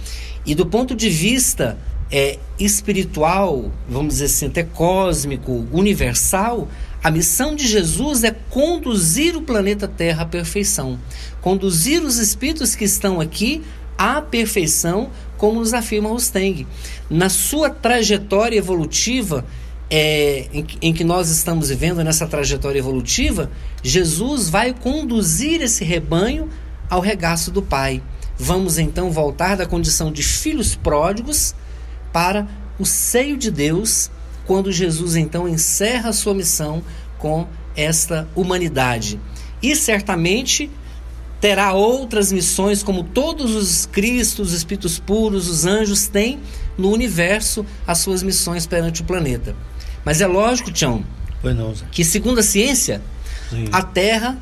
E 0.44 0.54
do 0.54 0.66
ponto 0.66 0.94
de 0.94 1.09
vista 1.09 1.78
é, 2.11 2.38
espiritual, 2.59 3.71
vamos 3.88 4.14
dizer 4.14 4.25
assim, 4.27 4.47
até 4.47 4.62
cósmico, 4.62 5.66
universal, 5.73 6.68
a 7.03 7.11
missão 7.11 7.55
de 7.55 7.66
Jesus 7.66 8.25
é 8.25 8.31
conduzir 8.51 9.37
o 9.37 9.42
planeta 9.42 9.87
Terra 9.87 10.23
à 10.23 10.27
perfeição, 10.27 10.99
conduzir 11.40 12.03
os 12.03 12.18
espíritos 12.18 12.75
que 12.75 12.85
estão 12.85 13.21
aqui 13.21 13.62
à 13.97 14.21
perfeição, 14.21 15.11
como 15.37 15.61
nos 15.61 15.73
afirma 15.73 16.09
Rusteng. 16.09 16.66
Na 17.09 17.29
sua 17.29 17.71
trajetória 17.71 18.57
evolutiva, 18.57 19.44
é, 19.90 20.49
em, 20.53 20.66
em, 20.83 20.92
que 20.92 21.05
nós 21.05 21.31
estamos 21.31 21.68
vivendo 21.68 22.03
nessa 22.03 22.27
trajetória 22.27 22.79
evolutiva, 22.79 23.51
Jesus 23.83 24.49
vai 24.49 24.75
conduzir 24.75 25.62
esse 25.62 25.85
rebanho 25.85 26.49
ao 26.90 27.01
regaço 27.01 27.51
do 27.51 27.62
Pai. 27.62 28.03
Vamos 28.37 28.79
então 28.79 29.11
voltar 29.11 29.57
da 29.57 29.66
condição 29.66 30.12
de 30.12 30.23
filhos 30.23 30.75
pródigos 30.75 31.55
para 32.12 32.47
o 32.79 32.87
seio 32.87 33.37
de 33.37 33.51
Deus, 33.51 34.11
quando 34.47 34.73
Jesus 34.73 35.16
então 35.16 35.49
encerra 35.49 36.11
a 36.11 36.12
sua 36.12 36.35
missão 36.35 36.83
com 37.18 37.47
esta 37.77 38.29
humanidade. 38.35 39.21
E 39.62 39.75
certamente 39.75 40.71
terá 41.40 41.73
outras 41.73 42.33
missões, 42.33 42.83
como 42.83 43.05
todos 43.05 43.55
os 43.55 43.87
Cristos, 43.87 44.49
os 44.49 44.55
Espíritos 44.55 44.99
puros, 44.99 45.49
os 45.49 45.66
anjos 45.66 46.09
têm 46.09 46.40
no 46.77 46.90
universo 46.90 47.64
as 47.87 47.99
suas 47.99 48.23
missões 48.23 48.66
perante 48.66 49.03
o 49.03 49.05
planeta. 49.05 49.55
Mas 50.05 50.21
é 50.21 50.27
lógico, 50.27 50.73
Tião, 50.73 51.05
que 51.90 52.05
segundo 52.05 52.40
a 52.40 52.42
ciência, 52.42 53.03
Sim. 53.51 53.66
a 53.71 53.83
Terra 53.83 54.38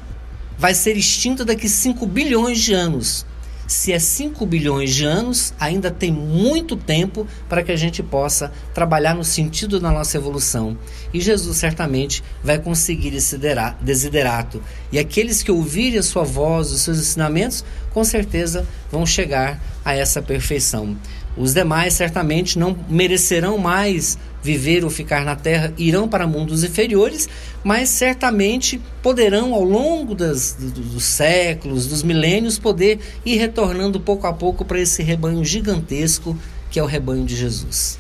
vai 0.59 0.75
ser 0.75 0.97
extinta 0.97 1.45
daqui 1.45 1.69
5 1.69 2.07
bilhões 2.07 2.61
de 2.61 2.73
anos. 2.73 3.27
Se 3.67 3.93
é 3.93 3.99
5 3.99 4.47
bilhões 4.47 4.95
de 4.95 5.05
anos, 5.05 5.53
ainda 5.59 5.91
tem 5.91 6.13
muito 6.13 6.77
tempo 6.77 7.27
para 7.49 7.65
que 7.65 7.73
a 7.73 7.77
gente 7.77 8.01
possa 8.01 8.53
trabalhar 8.73 9.15
no 9.15 9.25
sentido 9.25 9.81
da 9.81 9.91
nossa 9.91 10.17
evolução. 10.17 10.79
E 11.13 11.21
Jesus 11.21 11.57
certamente 11.57 12.23
vai 12.45 12.61
conseguir 12.61 13.13
esse 13.15 13.37
desiderato. 13.81 14.63
E 14.93 14.99
aqueles 15.01 15.43
que 15.43 15.51
ouvirem 15.51 15.99
a 15.99 16.03
sua 16.03 16.23
voz, 16.23 16.71
os 16.71 16.83
seus 16.83 16.99
ensinamentos, 16.99 17.65
com 17.93 18.05
certeza 18.05 18.65
vão 18.91 19.05
chegar 19.05 19.61
a 19.85 19.95
essa 19.95 20.23
perfeição. 20.23 20.97
Os 21.37 21.53
demais 21.53 21.94
certamente 21.94 22.59
não 22.59 22.77
merecerão 22.88 23.59
mais 23.59 24.18
viver 24.42 24.85
ou 24.85 24.90
ficar 24.90 25.25
na 25.25 25.35
terra, 25.35 25.72
irão 25.77 26.09
para 26.09 26.27
mundos 26.27 26.62
inferiores, 26.62 27.29
mas 27.64 27.88
certamente 27.88 28.81
poderão, 29.03 29.53
ao 29.53 29.64
longo 29.64 30.14
das, 30.14 30.55
dos 30.55 31.03
séculos, 31.05 31.87
dos 31.88 32.03
milênios, 32.03 32.59
poder 32.59 33.01
ir 33.25 33.37
retornando 33.37 33.99
pouco 33.99 34.27
a 34.27 34.33
pouco 34.33 34.64
para 34.64 34.81
esse 34.81 35.03
rebanho 35.03 35.44
gigantesco 35.44 36.38
que 36.70 36.79
é 36.79 36.83
o 36.83 36.87
rebanho 36.87 37.25
de 37.25 37.37
Jesus. 37.37 37.99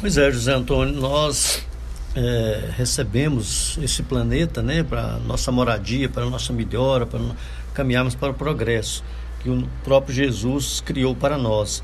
Pois 0.00 0.16
é, 0.16 0.30
José 0.30 0.52
Antônio, 0.52 0.94
nós 0.94 1.62
é, 2.14 2.70
recebemos 2.76 3.78
esse 3.82 4.02
planeta 4.02 4.62
né, 4.62 4.82
para 4.82 5.18
nossa 5.26 5.52
moradia, 5.52 6.08
para 6.08 6.24
nossa 6.26 6.52
melhora, 6.52 7.06
para 7.06 7.20
caminharmos 7.74 8.14
para 8.14 8.30
o 8.30 8.34
progresso 8.34 9.04
que 9.42 9.50
o 9.50 9.68
próprio 9.82 10.14
Jesus 10.14 10.80
criou 10.80 11.14
para 11.14 11.36
nós. 11.36 11.82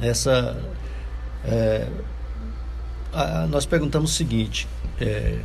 Essa 0.00 0.56
é, 1.44 1.86
a, 3.12 3.46
nós 3.46 3.66
perguntamos 3.66 4.12
o 4.12 4.14
seguinte: 4.14 4.68
é, 5.00 5.38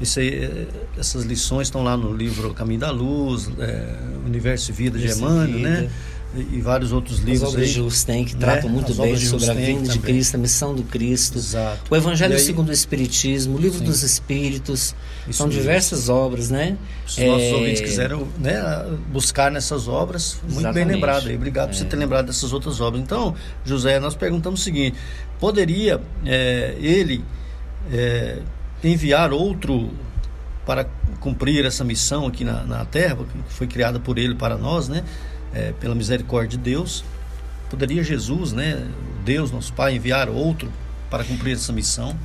isso 0.00 0.20
aí, 0.20 0.44
é, 0.44 0.66
essas 0.98 1.24
lições 1.24 1.68
estão 1.68 1.82
lá 1.82 1.96
no 1.96 2.12
livro 2.14 2.54
Caminho 2.54 2.80
da 2.80 2.90
Luz, 2.90 3.50
é, 3.58 3.96
Universo 4.24 4.70
e 4.70 4.74
Vida 4.74 4.98
de 4.98 5.10
Emmanuel, 5.10 5.58
né? 5.58 5.90
E, 6.34 6.56
e, 6.56 6.60
vários 6.60 6.92
outros 6.92 7.20
livros. 7.20 7.42
As 7.42 7.48
obras 7.48 7.68
aí, 7.68 8.18
de 8.20 8.24
que 8.26 8.34
né? 8.34 8.40
tratam 8.40 8.68
muito 8.68 8.94
bem 8.94 9.16
sobre 9.16 9.50
a 9.50 9.54
vinda 9.54 9.88
de 9.88 9.98
Cristo, 9.98 10.34
a 10.34 10.38
missão 10.38 10.74
do 10.74 10.82
Cristo. 10.82 11.38
Exato. 11.38 11.80
O 11.90 11.96
Evangelho 11.96 12.34
aí, 12.34 12.40
segundo 12.40 12.68
o 12.68 12.72
Espiritismo, 12.72 13.56
o 13.56 13.58
Livro 13.58 13.78
sim. 13.78 13.84
dos 13.84 14.02
Espíritos. 14.02 14.94
Isso 15.26 15.38
são 15.38 15.46
mesmo. 15.46 15.62
diversas 15.62 16.10
obras, 16.10 16.50
né? 16.50 16.76
Se 17.06 17.22
os 17.22 17.26
nossos 17.26 17.48
é... 17.48 17.54
ouvintes 17.54 17.80
quiserem 17.80 18.26
né, 18.38 18.60
buscar 19.10 19.50
nessas 19.50 19.88
obras, 19.88 20.38
muito 20.42 20.60
Exatamente. 20.60 20.84
bem 20.84 20.94
lembrado 20.96 21.28
aí. 21.28 21.36
Obrigado 21.36 21.68
é. 21.68 21.72
por 21.72 21.78
você 21.78 21.84
ter 21.86 21.96
lembrado 21.96 22.26
dessas 22.26 22.52
outras 22.52 22.78
obras. 22.80 23.02
Então, 23.02 23.34
José, 23.64 23.98
nós 23.98 24.14
perguntamos 24.14 24.60
o 24.60 24.62
seguinte: 24.62 24.98
poderia 25.40 25.98
é, 26.26 26.76
ele 26.78 27.24
é, 27.90 28.40
enviar 28.84 29.32
outro 29.32 29.90
para 30.66 30.86
cumprir 31.20 31.64
essa 31.64 31.82
missão 31.84 32.26
aqui 32.26 32.44
na, 32.44 32.64
na 32.64 32.84
Terra, 32.84 33.16
que 33.16 33.54
foi 33.54 33.66
criada 33.66 33.98
por 33.98 34.18
ele 34.18 34.34
para 34.34 34.58
nós, 34.58 34.88
né? 34.88 35.02
É, 35.54 35.72
pela 35.80 35.94
misericórdia 35.94 36.58
de 36.58 36.58
Deus. 36.58 37.04
Poderia 37.70 38.02
Jesus, 38.02 38.52
né, 38.52 38.86
Deus, 39.24 39.50
nosso 39.50 39.72
Pai, 39.72 39.94
enviar 39.94 40.28
outro 40.28 40.70
para 41.10 41.24
cumprir 41.24 41.54
essa 41.54 41.72
missão? 41.72 42.16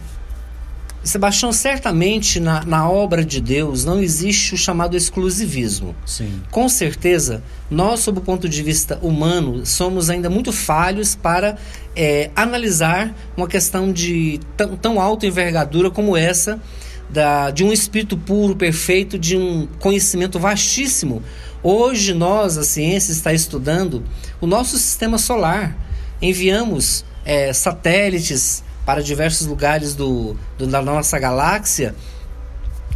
Sebastião, 1.04 1.52
certamente 1.52 2.40
na, 2.40 2.64
na 2.64 2.90
obra 2.90 3.26
de 3.26 3.42
Deus 3.42 3.84
não 3.84 4.02
existe 4.02 4.54
o 4.54 4.58
chamado 4.58 4.96
exclusivismo. 4.96 5.94
Sim. 6.06 6.42
Com 6.50 6.70
certeza, 6.70 7.44
nós, 7.70 8.00
sob 8.00 8.20
o 8.20 8.22
ponto 8.22 8.48
de 8.48 8.64
vista 8.64 8.98
humano, 9.02 9.66
somos 9.66 10.10
ainda 10.10 10.30
muito 10.30 10.54
falhos 10.54 11.14
para 11.14 11.58
é, 11.94 12.32
analisar 12.34 13.14
uma 13.36 13.50
questão 13.50 13.92
de 13.92 14.40
tão, 14.56 14.78
tão 14.78 15.02
alta 15.02 15.28
envergadura 15.28 15.92
como 15.92 16.16
essa, 16.16 16.62
da, 17.14 17.52
de 17.52 17.64
um 17.64 17.72
espírito 17.72 18.18
puro, 18.18 18.56
perfeito, 18.56 19.20
de 19.20 19.38
um 19.38 19.68
conhecimento 19.80 20.40
vastíssimo. 20.40 21.22
Hoje, 21.62 22.14
nós, 22.14 22.58
a 22.58 22.64
ciência, 22.64 23.12
está 23.12 23.32
estudando 23.32 24.04
o 24.42 24.48
nosso 24.48 24.78
sistema 24.78 25.20
solar. 25.20 25.78
Enviamos 26.20 27.06
é, 27.24 27.54
satélites 27.54 28.64
para 28.84 29.04
diversos 29.04 29.46
lugares 29.46 29.94
do, 29.94 30.36
do, 30.58 30.66
da 30.66 30.82
nossa 30.82 31.20
galáxia, 31.20 31.96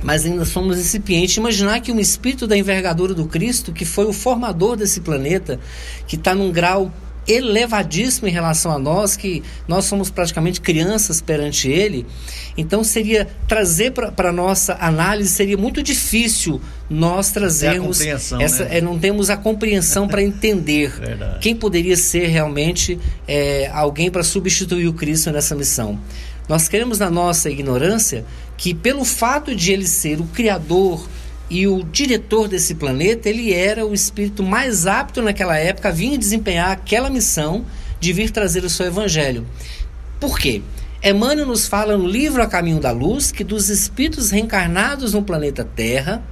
mas 0.02 0.26
ainda 0.26 0.46
somos 0.46 0.80
incipientes. 0.80 1.38
Imaginar 1.38 1.80
que 1.82 1.92
um 1.92 2.00
espírito 2.00 2.48
da 2.48 2.58
envergadura 2.58 3.14
do 3.14 3.28
Cristo, 3.28 3.72
que 3.72 3.86
foi 3.86 4.06
o 4.06 4.14
formador 4.14 4.76
desse 4.76 5.00
planeta, 5.02 5.60
que 6.08 6.16
está 6.16 6.34
num 6.34 6.52
grau 6.52 6.92
elevadíssimo 7.28 8.28
em 8.28 8.32
relação 8.32 8.72
a 8.72 8.80
nós, 8.80 9.18
que 9.18 9.44
nós 9.68 9.86
somos 9.86 10.10
praticamente 10.10 10.62
crianças 10.62 11.20
perante 11.20 11.70
ele. 11.70 12.06
Então 12.58 12.84
seria 12.84 13.28
trazer 13.48 13.92
para 13.92 14.30
a 14.30 14.32
nossa 14.32 14.78
análise 14.80 15.30
seria 15.30 15.58
muito 15.58 15.84
difícil 15.84 16.62
nós 16.90 17.32
trazermos 17.32 18.00
essa, 18.02 18.38
né? 18.38 18.78
é, 18.78 18.82
não 18.82 18.98
temos 18.98 19.30
a 19.30 19.36
compreensão 19.36 20.08
para 20.08 20.22
entender 20.24 20.94
quem 21.42 21.56
poderia 21.56 21.98
ser 21.98 22.28
realmente 22.28 22.98
é, 23.28 23.70
alguém 23.74 24.10
para 24.10 24.24
substituir 24.24 24.88
o 24.88 24.94
Cristo 24.94 25.32
nessa 25.32 25.54
missão. 25.54 26.00
Nós 26.48 26.70
queremos 26.70 27.00
na 27.00 27.10
nossa 27.10 27.50
ignorância 27.50 28.24
que 28.56 28.74
pelo 28.74 29.04
fato 29.04 29.54
de 29.54 29.74
ele 29.74 29.86
ser 29.86 30.22
o 30.22 30.26
criador 30.28 31.08
e 31.50 31.68
o 31.68 31.84
diretor 31.84 32.48
desse 32.48 32.76
planeta, 32.76 33.30
ele 33.30 33.54
era 33.54 33.86
o 33.86 33.94
espírito 33.94 34.44
mais 34.44 34.86
apto 34.86 35.22
naquela 35.22 35.58
época 35.58 35.90
a 35.90 35.92
vir 35.92 36.18
desempenhar 36.18 36.72
aquela 36.72 37.10
missão 37.10 37.66
de 38.00 38.12
vir 38.12 38.32
trazer 38.32 38.64
o 38.66 38.70
seu 38.70 38.86
evangelho. 38.86 39.48
Por 40.20 40.38
quê? 40.38 40.62
Emmanuel 41.02 41.46
nos 41.46 41.68
fala 41.68 41.98
no 41.98 42.08
livro 42.08 42.42
A 42.42 42.48
Caminho 42.48 42.80
da 42.80 42.92
Luz 42.92 43.32
que 43.32 43.44
dos 43.44 43.70
espíritos 43.70 44.32
reencarnados 44.32 45.14
no 45.14 45.24
planeta 45.24 45.64
Terra, 45.64 46.24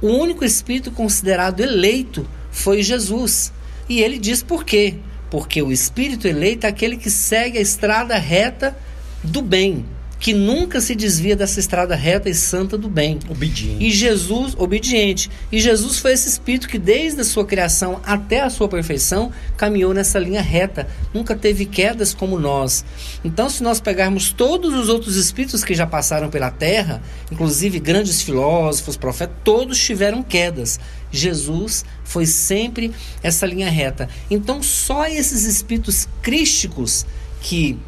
o 0.00 0.06
único 0.06 0.44
espírito 0.44 0.90
considerado 0.90 1.60
eleito 1.60 2.26
foi 2.50 2.82
Jesus. 2.82 3.52
E 3.88 4.00
ele 4.00 4.18
diz 4.18 4.42
por 4.42 4.64
quê? 4.64 4.94
Porque 5.30 5.60
o 5.60 5.72
espírito 5.72 6.26
eleito 6.26 6.64
é 6.66 6.70
aquele 6.70 6.96
que 6.96 7.10
segue 7.10 7.58
a 7.58 7.60
estrada 7.60 8.16
reta 8.16 8.76
do 9.22 9.42
bem, 9.42 9.84
que 10.24 10.32
nunca 10.32 10.80
se 10.80 10.94
desvia 10.94 11.36
dessa 11.36 11.60
estrada 11.60 11.94
reta 11.94 12.30
e 12.30 12.34
santa 12.34 12.78
do 12.78 12.88
bem. 12.88 13.18
Obediente. 13.28 13.84
E 13.84 13.90
Jesus, 13.90 14.54
obediente. 14.56 15.30
E 15.52 15.60
Jesus 15.60 15.98
foi 15.98 16.14
esse 16.14 16.26
espírito 16.26 16.66
que 16.66 16.78
desde 16.78 17.20
a 17.20 17.24
sua 17.24 17.44
criação 17.44 18.00
até 18.06 18.40
a 18.40 18.48
sua 18.48 18.66
perfeição 18.66 19.30
caminhou 19.54 19.92
nessa 19.92 20.18
linha 20.18 20.40
reta, 20.40 20.88
nunca 21.12 21.36
teve 21.36 21.66
quedas 21.66 22.14
como 22.14 22.40
nós. 22.40 22.86
Então, 23.22 23.50
se 23.50 23.62
nós 23.62 23.80
pegarmos 23.80 24.32
todos 24.32 24.72
os 24.72 24.88
outros 24.88 25.14
espíritos 25.16 25.62
que 25.62 25.74
já 25.74 25.86
passaram 25.86 26.30
pela 26.30 26.50
terra, 26.50 27.02
inclusive 27.30 27.78
grandes 27.78 28.22
filósofos, 28.22 28.96
profetas, 28.96 29.36
todos 29.44 29.78
tiveram 29.78 30.22
quedas. 30.22 30.80
Jesus 31.12 31.84
foi 32.02 32.24
sempre 32.24 32.94
essa 33.22 33.44
linha 33.44 33.68
reta. 33.68 34.08
Então, 34.30 34.62
só 34.62 35.06
esses 35.06 35.44
espíritos 35.44 36.08
crísticos 36.22 37.04
que 37.42 37.78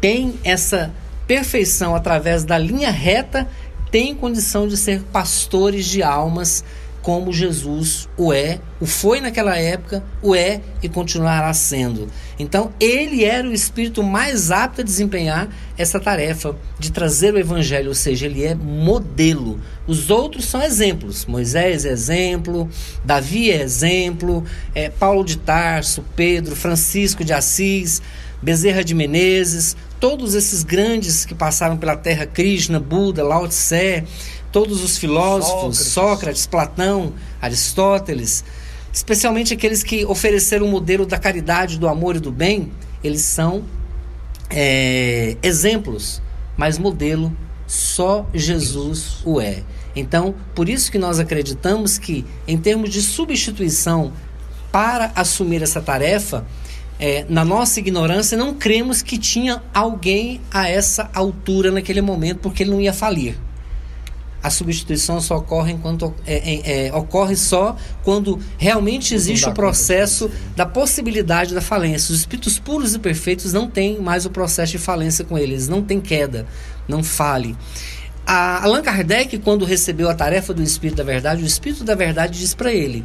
têm 0.00 0.34
essa 0.44 0.94
perfeição 1.30 1.94
através 1.94 2.42
da 2.42 2.58
linha 2.58 2.90
reta 2.90 3.46
têm 3.88 4.16
condição 4.16 4.66
de 4.66 4.76
ser 4.76 5.00
pastores 5.12 5.86
de 5.86 6.02
almas 6.02 6.64
como 7.02 7.32
Jesus 7.32 8.08
o 8.16 8.32
é, 8.32 8.58
o 8.80 8.84
foi 8.84 9.20
naquela 9.20 9.56
época, 9.56 10.02
o 10.20 10.34
é 10.34 10.60
e 10.82 10.88
continuará 10.88 11.54
sendo. 11.54 12.08
Então, 12.36 12.72
ele 12.80 13.24
era 13.24 13.48
o 13.48 13.52
espírito 13.52 14.02
mais 14.02 14.50
apto 14.50 14.80
a 14.80 14.84
desempenhar 14.84 15.48
essa 15.78 16.00
tarefa 16.00 16.56
de 16.80 16.90
trazer 16.90 17.32
o 17.32 17.38
evangelho, 17.38 17.90
ou 17.90 17.94
seja, 17.94 18.26
ele 18.26 18.44
é 18.44 18.54
modelo. 18.54 19.60
Os 19.86 20.10
outros 20.10 20.46
são 20.46 20.60
exemplos. 20.60 21.26
Moisés 21.26 21.84
é 21.84 21.90
exemplo, 21.90 22.68
Davi 23.04 23.52
é 23.52 23.62
exemplo, 23.62 24.44
é, 24.74 24.90
Paulo 24.90 25.24
de 25.24 25.38
Tarso, 25.38 26.04
Pedro, 26.16 26.56
Francisco 26.56 27.24
de 27.24 27.32
Assis, 27.32 28.02
Bezerra 28.42 28.82
de 28.82 28.94
Menezes, 28.94 29.76
todos 29.98 30.34
esses 30.34 30.62
grandes 30.62 31.24
que 31.24 31.34
passaram 31.34 31.76
pela 31.76 31.96
terra, 31.96 32.26
Krishna, 32.26 32.80
Buda, 32.80 33.22
Lao 33.22 33.46
Tse, 33.46 34.04
todos 34.50 34.82
os 34.82 34.96
filósofos, 34.96 35.78
Sócrates. 35.78 35.92
Sócrates, 35.92 36.46
Platão, 36.46 37.12
Aristóteles, 37.40 38.44
especialmente 38.92 39.54
aqueles 39.54 39.82
que 39.82 40.04
ofereceram 40.04 40.66
o 40.66 40.70
modelo 40.70 41.06
da 41.06 41.18
caridade, 41.18 41.78
do 41.78 41.86
amor 41.86 42.16
e 42.16 42.20
do 42.20 42.32
bem, 42.32 42.72
eles 43.04 43.22
são 43.22 43.64
é, 44.48 45.36
exemplos, 45.42 46.20
mas 46.56 46.78
modelo 46.78 47.34
só 47.66 48.28
Jesus 48.34 49.18
o 49.24 49.40
é. 49.40 49.62
Então, 49.94 50.34
por 50.54 50.68
isso 50.68 50.90
que 50.90 50.98
nós 50.98 51.18
acreditamos 51.18 51.98
que, 51.98 52.24
em 52.46 52.56
termos 52.56 52.90
de 52.90 53.02
substituição 53.02 54.12
para 54.70 55.12
assumir 55.14 55.62
essa 55.62 55.80
tarefa, 55.80 56.46
é, 57.00 57.24
na 57.30 57.44
nossa 57.46 57.80
ignorância, 57.80 58.36
não 58.36 58.54
cremos 58.54 59.00
que 59.00 59.16
tinha 59.16 59.62
alguém 59.72 60.38
a 60.52 60.68
essa 60.68 61.10
altura 61.14 61.70
naquele 61.70 62.02
momento, 62.02 62.40
porque 62.40 62.62
ele 62.62 62.70
não 62.70 62.80
ia 62.80 62.92
falir. 62.92 63.36
a 64.42 64.48
substituição 64.48 65.20
só 65.20 65.36
ocorre 65.36 65.72
enquanto 65.72 66.14
é, 66.26 66.34
é, 66.34 66.86
é, 66.86 66.94
ocorre 66.94 67.36
só 67.36 67.76
quando 68.02 68.38
realmente 68.56 69.14
existe 69.14 69.46
o 69.48 69.52
processo 69.52 70.30
da 70.56 70.64
possibilidade 70.64 71.54
da 71.54 71.60
falência. 71.60 72.12
Os 72.12 72.20
espíritos 72.20 72.58
puros 72.58 72.94
e 72.94 72.98
perfeitos 72.98 73.52
não 73.52 73.68
têm 73.68 73.98
mais 74.00 74.24
o 74.24 74.30
processo 74.30 74.72
de 74.72 74.78
falência 74.78 75.24
com 75.24 75.36
eles, 75.36 75.68
não 75.68 75.82
tem 75.82 76.00
queda, 76.00 76.46
não 76.88 77.02
fale. 77.02 77.56
A 78.26 78.64
Allan 78.64 78.82
Kardec, 78.82 79.38
quando 79.38 79.64
recebeu 79.64 80.08
a 80.08 80.14
tarefa 80.14 80.54
do 80.54 80.62
Espírito 80.62 80.98
da 80.98 81.04
Verdade, 81.04 81.42
o 81.42 81.46
Espírito 81.46 81.84
da 81.84 81.94
Verdade 81.94 82.38
diz 82.38 82.54
para 82.54 82.72
ele: 82.72 83.04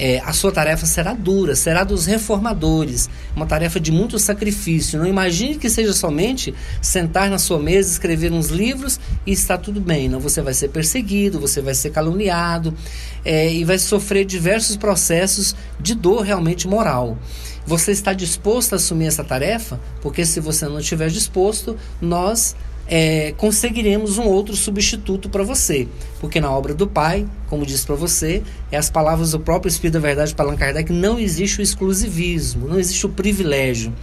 é, 0.00 0.18
a 0.24 0.32
sua 0.32 0.50
tarefa 0.50 0.86
será 0.86 1.12
dura, 1.12 1.54
será 1.54 1.84
dos 1.84 2.06
reformadores, 2.06 3.10
uma 3.36 3.44
tarefa 3.44 3.78
de 3.78 3.92
muito 3.92 4.18
sacrifício. 4.18 4.98
Não 4.98 5.06
imagine 5.06 5.56
que 5.56 5.68
seja 5.68 5.92
somente 5.92 6.54
sentar 6.80 7.28
na 7.28 7.38
sua 7.38 7.58
mesa, 7.58 7.92
escrever 7.92 8.32
uns 8.32 8.48
livros 8.48 8.98
e 9.26 9.32
está 9.32 9.58
tudo 9.58 9.78
bem. 9.78 10.08
Não, 10.08 10.18
você 10.18 10.40
vai 10.40 10.54
ser 10.54 10.68
perseguido, 10.68 11.38
você 11.38 11.60
vai 11.60 11.74
ser 11.74 11.90
caluniado 11.90 12.72
é, 13.22 13.52
e 13.52 13.62
vai 13.62 13.78
sofrer 13.78 14.24
diversos 14.24 14.74
processos 14.74 15.54
de 15.78 15.94
dor 15.94 16.22
realmente 16.22 16.66
moral. 16.66 17.18
Você 17.66 17.92
está 17.92 18.14
disposto 18.14 18.72
a 18.72 18.76
assumir 18.76 19.04
essa 19.04 19.22
tarefa? 19.22 19.78
Porque 20.00 20.24
se 20.24 20.40
você 20.40 20.66
não 20.66 20.78
estiver 20.78 21.10
disposto, 21.10 21.76
nós 22.00 22.56
é, 22.92 23.32
conseguiremos 23.36 24.18
um 24.18 24.24
outro 24.24 24.56
substituto 24.56 25.28
para 25.30 25.44
você. 25.44 25.86
Porque 26.18 26.40
na 26.40 26.50
obra 26.50 26.74
do 26.74 26.88
Pai, 26.88 27.24
como 27.48 27.64
disse 27.64 27.86
para 27.86 27.94
você, 27.94 28.42
é 28.72 28.76
as 28.76 28.90
palavras 28.90 29.30
do 29.30 29.38
próprio 29.38 29.70
Espírito 29.70 29.94
da 29.94 30.00
Verdade 30.00 30.34
para 30.34 30.44
Allan 30.44 30.56
Kardec, 30.56 30.92
não 30.92 31.16
existe 31.16 31.60
o 31.60 31.62
exclusivismo, 31.62 32.66
não 32.66 32.80
existe 32.80 33.06
o 33.06 33.08
privilégio. 33.08 33.94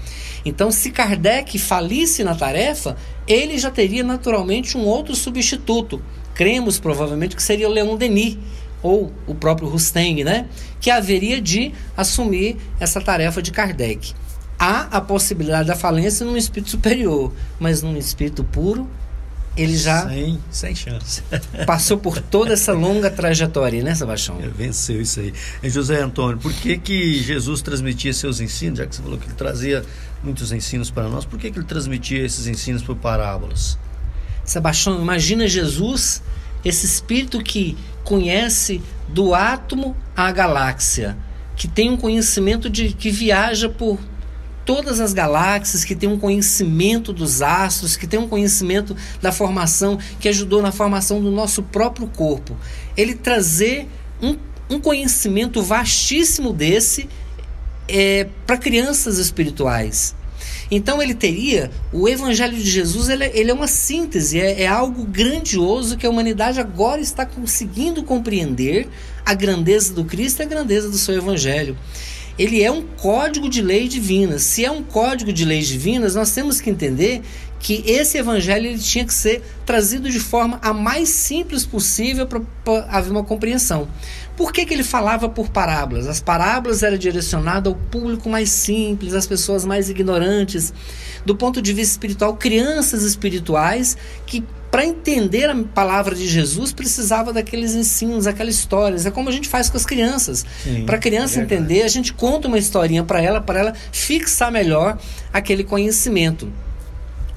Então, 0.45 0.71
se 0.71 0.89
Kardec 0.89 1.59
falisse 1.59 2.23
na 2.23 2.33
tarefa, 2.33 2.95
ele 3.27 3.57
já 3.57 3.69
teria 3.69 4.03
naturalmente 4.03 4.77
um 4.77 4.85
outro 4.85 5.13
substituto. 5.13 6.01
Cremos 6.33 6.79
provavelmente 6.79 7.35
que 7.35 7.43
seria 7.43 7.67
o 7.67 7.71
Leon 7.71 7.97
Denis, 7.97 8.38
ou 8.81 9.11
o 9.25 9.35
próprio 9.35 9.67
Rusteng, 9.67 10.23
né? 10.23 10.47
que 10.79 10.89
haveria 10.89 11.41
de 11.41 11.73
assumir 11.97 12.55
essa 12.79 13.01
tarefa 13.01 13.41
de 13.41 13.51
Kardec 13.51 14.13
há 14.59 14.81
a 14.91 15.01
possibilidade 15.01 15.67
da 15.67 15.75
falência 15.75 16.25
num 16.25 16.37
espírito 16.37 16.71
superior, 16.71 17.33
mas 17.59 17.81
num 17.81 17.95
espírito 17.97 18.43
puro, 18.43 18.87
ele 19.55 19.75
já 19.75 20.07
sem, 20.07 20.39
sem 20.51 20.75
chance. 20.75 21.23
passou 21.65 21.97
por 21.97 22.21
toda 22.21 22.53
essa 22.53 22.73
longa 22.73 23.09
trajetória, 23.09 23.83
né, 23.83 23.95
Sebastião? 23.95 24.37
Venceu 24.55 25.01
isso 25.01 25.19
aí. 25.19 25.33
E 25.63 25.69
José 25.69 26.01
Antônio, 26.01 26.37
por 26.37 26.53
que 26.53 26.77
que 26.77 27.21
Jesus 27.21 27.61
transmitia 27.61 28.13
seus 28.13 28.39
ensinos, 28.39 28.79
já 28.79 28.85
que 28.85 28.95
você 28.95 29.01
falou 29.01 29.17
que 29.17 29.25
ele 29.25 29.33
trazia 29.33 29.83
muitos 30.23 30.51
ensinos 30.51 30.91
para 30.91 31.09
nós, 31.09 31.25
por 31.25 31.39
que 31.39 31.49
que 31.49 31.57
ele 31.57 31.65
transmitia 31.65 32.23
esses 32.23 32.45
ensinos 32.45 32.83
por 32.83 32.95
parábolas? 32.95 33.77
Sebastião, 34.43 35.01
imagina 35.01 35.47
Jesus, 35.47 36.21
esse 36.63 36.85
espírito 36.85 37.41
que 37.43 37.75
conhece 38.03 38.81
do 39.09 39.33
átomo 39.33 39.95
à 40.15 40.31
galáxia, 40.31 41.17
que 41.55 41.67
tem 41.67 41.89
um 41.89 41.97
conhecimento 41.97 42.69
de 42.69 42.93
que 42.93 43.09
viaja 43.09 43.67
por 43.67 43.99
todas 44.68 44.99
as 44.99 45.13
galáxias, 45.13 45.86
que 45.86 45.95
tem 45.95 46.09
um 46.09 46.20
conhecimento 46.20 47.13
dos 47.13 47.41
astros, 47.41 47.95
que 47.95 48.05
tem 48.05 48.20
um 48.20 48.28
conhecimento 48.28 48.95
da 49.22 49.32
formação, 49.32 49.97
que 50.20 50.28
ajudou 50.28 50.61
na 50.61 50.74
formação 50.74 51.22
do 51.22 51.32
nosso 51.32 51.63
próprio 51.63 52.05
corpo. 52.07 52.55
Ele 52.97 53.15
trazer 53.15 53.88
um, 54.22 54.36
um 54.70 54.78
conhecimento 54.78 55.63
vastíssimo 55.63 56.51
desse 56.51 57.07
é, 57.88 58.28
para 58.45 58.57
crianças 58.57 59.18
espirituais. 59.18 60.13
Então 60.70 61.01
ele 61.01 61.13
teria 61.13 61.72
o 61.93 62.09
Evangelho 62.09 62.57
de 62.57 62.70
Jesus, 62.70 63.07
ele, 63.07 63.24
ele 63.34 63.49
é 63.49 63.53
uma 63.53 63.68
síntese, 63.68 64.38
é, 64.38 64.63
é, 64.63 64.68
algo 64.68 65.05
grandioso 65.05 65.95
que 65.95 66.05
a 66.05 66.09
humanidade 66.09 66.59
agora 66.59 66.99
está 66.99 67.26
conseguindo 67.26 68.03
compreender 68.03 68.89
a 69.26 69.34
grandeza 69.34 69.93
do 69.93 70.03
Cristo 70.03 70.41
e 70.41 70.43
a 70.43 70.45
grandeza 70.45 70.89
do 70.89 70.97
seu 70.97 71.15
Evangelho 71.15 71.78
ele 72.38 72.61
é 72.63 72.71
um 72.71 72.83
código 72.83 73.49
de 73.49 73.61
leis 73.61 73.89
divinas. 73.89 74.43
Se 74.43 74.63
é 74.63 74.71
um 74.71 74.83
código 74.83 75.33
de 75.33 75.43
leis 75.43 75.67
divinas, 75.67 76.15
nós 76.15 76.31
temos 76.31 76.61
que 76.61 76.69
entender 76.69 77.21
que 77.59 77.83
esse 77.88 78.17
evangelho 78.17 78.67
ele 78.67 78.77
tinha 78.77 79.03
que 79.03 79.13
ser 79.13 79.41
trazido 79.65 80.09
de 80.09 80.19
forma 80.19 80.59
a 80.61 80.71
mais 80.73 81.09
simples 81.09 81.65
possível 81.65 82.27
para 82.27 82.41
haver 82.89 83.11
uma 83.11 83.23
compreensão. 83.23 83.88
Por 84.35 84.53
que, 84.53 84.65
que 84.65 84.73
ele 84.73 84.83
falava 84.83 85.27
por 85.27 85.49
parábolas? 85.49 86.07
As 86.07 86.21
parábolas 86.21 86.83
eram 86.83 86.97
direcionadas 86.97 87.73
ao 87.73 87.79
público 87.89 88.29
mais 88.29 88.49
simples, 88.49 89.15
às 89.15 89.25
pessoas 89.25 89.65
mais 89.65 89.89
ignorantes, 89.89 90.71
do 91.25 91.35
ponto 91.35 91.59
de 91.59 91.73
vista 91.73 91.93
espiritual, 91.93 92.35
crianças 92.35 93.01
espirituais 93.01 93.97
que 94.27 94.43
para 94.70 94.86
entender 94.86 95.49
a 95.49 95.55
palavra 95.55 96.13
de 96.13 96.28
Jesus 96.28 96.74
precisava 96.74 97.32
daqueles 97.32 97.74
ensinos, 97.74 98.28
aquelas 98.28 98.55
histórias. 98.55 99.05
É 99.05 99.11
como 99.11 99.30
a 99.30 99.32
gente 99.32 99.47
faz 99.47 99.70
com 99.70 99.78
as 99.78 99.86
crianças. 99.86 100.45
Para 100.86 100.97
a 100.97 100.99
criança 100.99 101.39
é 101.39 101.43
entender, 101.43 101.84
a 101.84 101.88
gente 101.88 102.13
conta 102.13 102.47
uma 102.47 102.57
historinha 102.57 103.03
para 103.03 103.22
ela, 103.22 103.39
para 103.39 103.59
ela 103.59 103.74
fixar 103.91 104.51
melhor 104.51 104.97
aquele 105.32 105.63
conhecimento. 105.63 106.51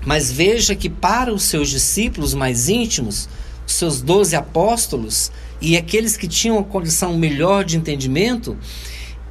Mas 0.05 0.33
veja 0.33 0.75
que 0.75 0.89
para 0.89 1.33
os 1.33 1.45
seus 1.45 1.69
discípulos 1.71 2.35
mais 2.35 2.69
íntimos, 2.69 3.29
os 3.67 3.75
seus 3.75 4.01
doze 4.01 4.35
apóstolos 4.35 5.31
e 5.61 5.77
aqueles 5.77 6.17
que 6.17 6.27
tinham 6.27 6.59
a 6.59 6.65
condição 6.65 7.17
melhor 7.17 7.65
de 7.65 7.77
entendimento, 7.77 8.57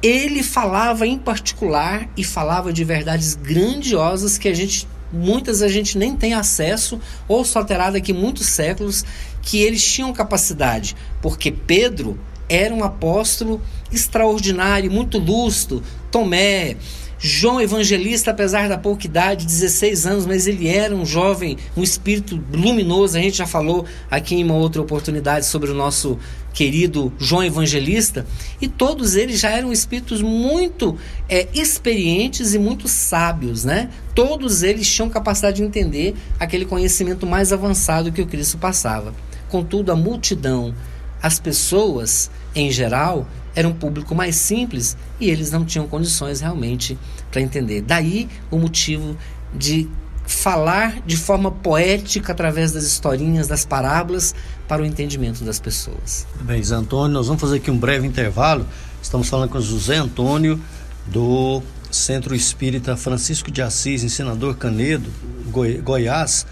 ele 0.02 0.42
falava 0.42 1.06
em 1.06 1.18
particular 1.18 2.08
e 2.16 2.24
falava 2.24 2.72
de 2.72 2.84
verdades 2.84 3.34
grandiosas 3.34 4.38
que 4.38 4.48
a 4.48 4.54
gente 4.54 4.88
muitas 5.12 5.62
a 5.62 5.68
gente 5.68 5.98
nem 5.98 6.16
tem 6.16 6.34
acesso 6.34 7.00
ou 7.26 7.44
só 7.44 7.64
terá 7.64 7.90
daqui 7.90 8.12
muitos 8.12 8.46
séculos 8.46 9.04
que 9.42 9.60
eles 9.60 9.84
tinham 9.84 10.12
capacidade, 10.12 10.96
porque 11.22 11.50
Pedro 11.50 12.18
era 12.48 12.74
um 12.74 12.82
apóstolo 12.82 13.60
extraordinário, 13.92 14.90
muito 14.90 15.18
lustro, 15.18 15.82
Tomé, 16.10 16.76
João 17.22 17.60
Evangelista, 17.60 18.30
apesar 18.30 18.66
da 18.66 18.78
pouca 18.78 19.04
idade, 19.04 19.44
16 19.44 20.06
anos, 20.06 20.24
mas 20.24 20.46
ele 20.46 20.66
era 20.66 20.96
um 20.96 21.04
jovem, 21.04 21.58
um 21.76 21.82
espírito 21.82 22.42
luminoso. 22.50 23.18
A 23.18 23.20
gente 23.20 23.36
já 23.36 23.46
falou 23.46 23.84
aqui 24.10 24.36
em 24.36 24.42
uma 24.42 24.54
outra 24.54 24.80
oportunidade 24.80 25.44
sobre 25.44 25.70
o 25.70 25.74
nosso 25.74 26.18
querido 26.54 27.12
João 27.18 27.44
Evangelista. 27.44 28.26
E 28.58 28.66
todos 28.66 29.16
eles 29.16 29.38
já 29.38 29.50
eram 29.50 29.70
espíritos 29.70 30.22
muito 30.22 30.96
é, 31.28 31.46
experientes 31.52 32.54
e 32.54 32.58
muito 32.58 32.88
sábios, 32.88 33.66
né? 33.66 33.90
Todos 34.14 34.62
eles 34.62 34.90
tinham 34.90 35.10
capacidade 35.10 35.58
de 35.58 35.62
entender 35.62 36.14
aquele 36.38 36.64
conhecimento 36.64 37.26
mais 37.26 37.52
avançado 37.52 38.10
que 38.10 38.22
o 38.22 38.26
Cristo 38.26 38.56
passava. 38.56 39.14
Contudo, 39.50 39.92
a 39.92 39.96
multidão, 39.96 40.74
as 41.22 41.38
pessoas 41.38 42.30
em 42.54 42.70
geral, 42.70 43.28
era 43.54 43.66
um 43.66 43.72
público 43.72 44.14
mais 44.14 44.36
simples 44.36 44.96
e 45.18 45.28
eles 45.28 45.50
não 45.50 45.64
tinham 45.64 45.86
condições 45.86 46.40
realmente 46.40 46.98
para 47.30 47.40
entender. 47.40 47.82
Daí 47.82 48.28
o 48.50 48.58
motivo 48.58 49.16
de 49.54 49.88
falar 50.26 51.00
de 51.04 51.16
forma 51.16 51.50
poética 51.50 52.32
através 52.32 52.72
das 52.72 52.84
historinhas, 52.84 53.48
das 53.48 53.64
parábolas, 53.64 54.34
para 54.68 54.82
o 54.82 54.86
entendimento 54.86 55.44
das 55.44 55.58
pessoas. 55.58 56.26
Bem, 56.42 56.62
Zé 56.62 56.76
Antônio, 56.76 57.12
nós 57.12 57.26
vamos 57.26 57.40
fazer 57.40 57.56
aqui 57.56 57.70
um 57.70 57.76
breve 57.76 58.06
intervalo. 58.06 58.64
Estamos 59.02 59.28
falando 59.28 59.50
com 59.50 59.60
José 59.60 59.96
Antônio, 59.96 60.60
do 61.06 61.60
Centro 61.90 62.34
Espírita 62.34 62.96
Francisco 62.96 63.50
de 63.50 63.60
Assis, 63.60 64.04
em 64.04 64.08
Senador 64.08 64.56
Canedo, 64.56 65.10
Goi 65.50 65.78
Goiás, 65.78 66.46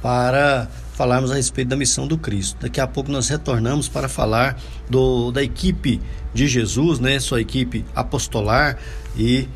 para 0.00 0.70
falarmos 0.98 1.30
a 1.30 1.36
respeito 1.36 1.68
da 1.68 1.76
missão 1.76 2.08
do 2.08 2.18
Cristo. 2.18 2.56
Daqui 2.60 2.80
a 2.80 2.86
pouco 2.88 3.08
nós 3.12 3.28
retornamos 3.28 3.88
para 3.88 4.08
falar 4.08 4.60
do, 4.90 5.30
da 5.30 5.40
equipe 5.44 6.00
de 6.34 6.48
Jesus, 6.48 6.98
né, 6.98 7.20
sua 7.20 7.40
equipe 7.40 7.84
apostolar 7.94 8.76
e 9.16 9.48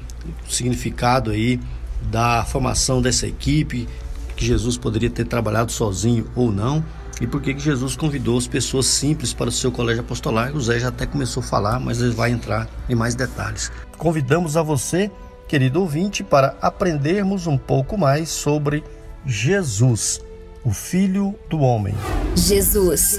o 0.49 0.53
significado 0.53 1.33
aí 1.33 1.59
da 2.01 2.45
formação 2.45 3.03
dessa 3.03 3.27
equipe, 3.27 3.89
que 4.37 4.45
Jesus 4.45 4.77
poderia 4.79 5.11
ter 5.11 5.27
trabalhado 5.27 5.73
sozinho 5.73 6.31
ou 6.37 6.53
não, 6.53 6.85
e 7.21 7.27
por 7.27 7.43
que 7.43 7.59
Jesus 7.59 7.97
convidou 7.97 8.39
as 8.39 8.47
pessoas 8.47 8.87
simples 8.87 9.35
para 9.35 9.49
o 9.49 9.53
seu 9.53 9.73
colégio 9.73 10.03
apostolar. 10.03 10.55
O 10.55 10.61
Zé 10.61 10.79
já 10.79 10.89
até 10.89 11.07
começou 11.07 11.43
a 11.43 11.47
falar, 11.47 11.81
mas 11.81 12.01
ele 12.01 12.13
vai 12.13 12.31
entrar 12.31 12.69
em 12.89 12.95
mais 12.95 13.17
detalhes. 13.17 13.71
Convidamos 13.99 14.57
a 14.57 14.63
você, 14.63 15.11
querido 15.49 15.81
ouvinte, 15.81 16.23
para 16.23 16.57
aprendermos 16.63 17.49
um 17.49 17.59
pouco 17.59 17.99
mais 17.99 18.29
sobre 18.29 18.85
Jesus 19.27 20.21
o 20.65 20.71
Filho 20.71 21.35
do 21.49 21.61
Homem. 21.61 21.95
Jesus, 22.37 23.19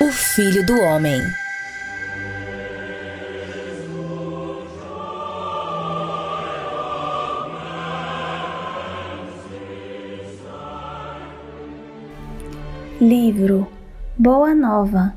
o 0.00 0.10
Filho 0.10 0.66
do 0.66 0.76
Homem. 0.80 1.20
Livro 13.00 13.68
Boa 14.18 14.52
Nova 14.56 15.14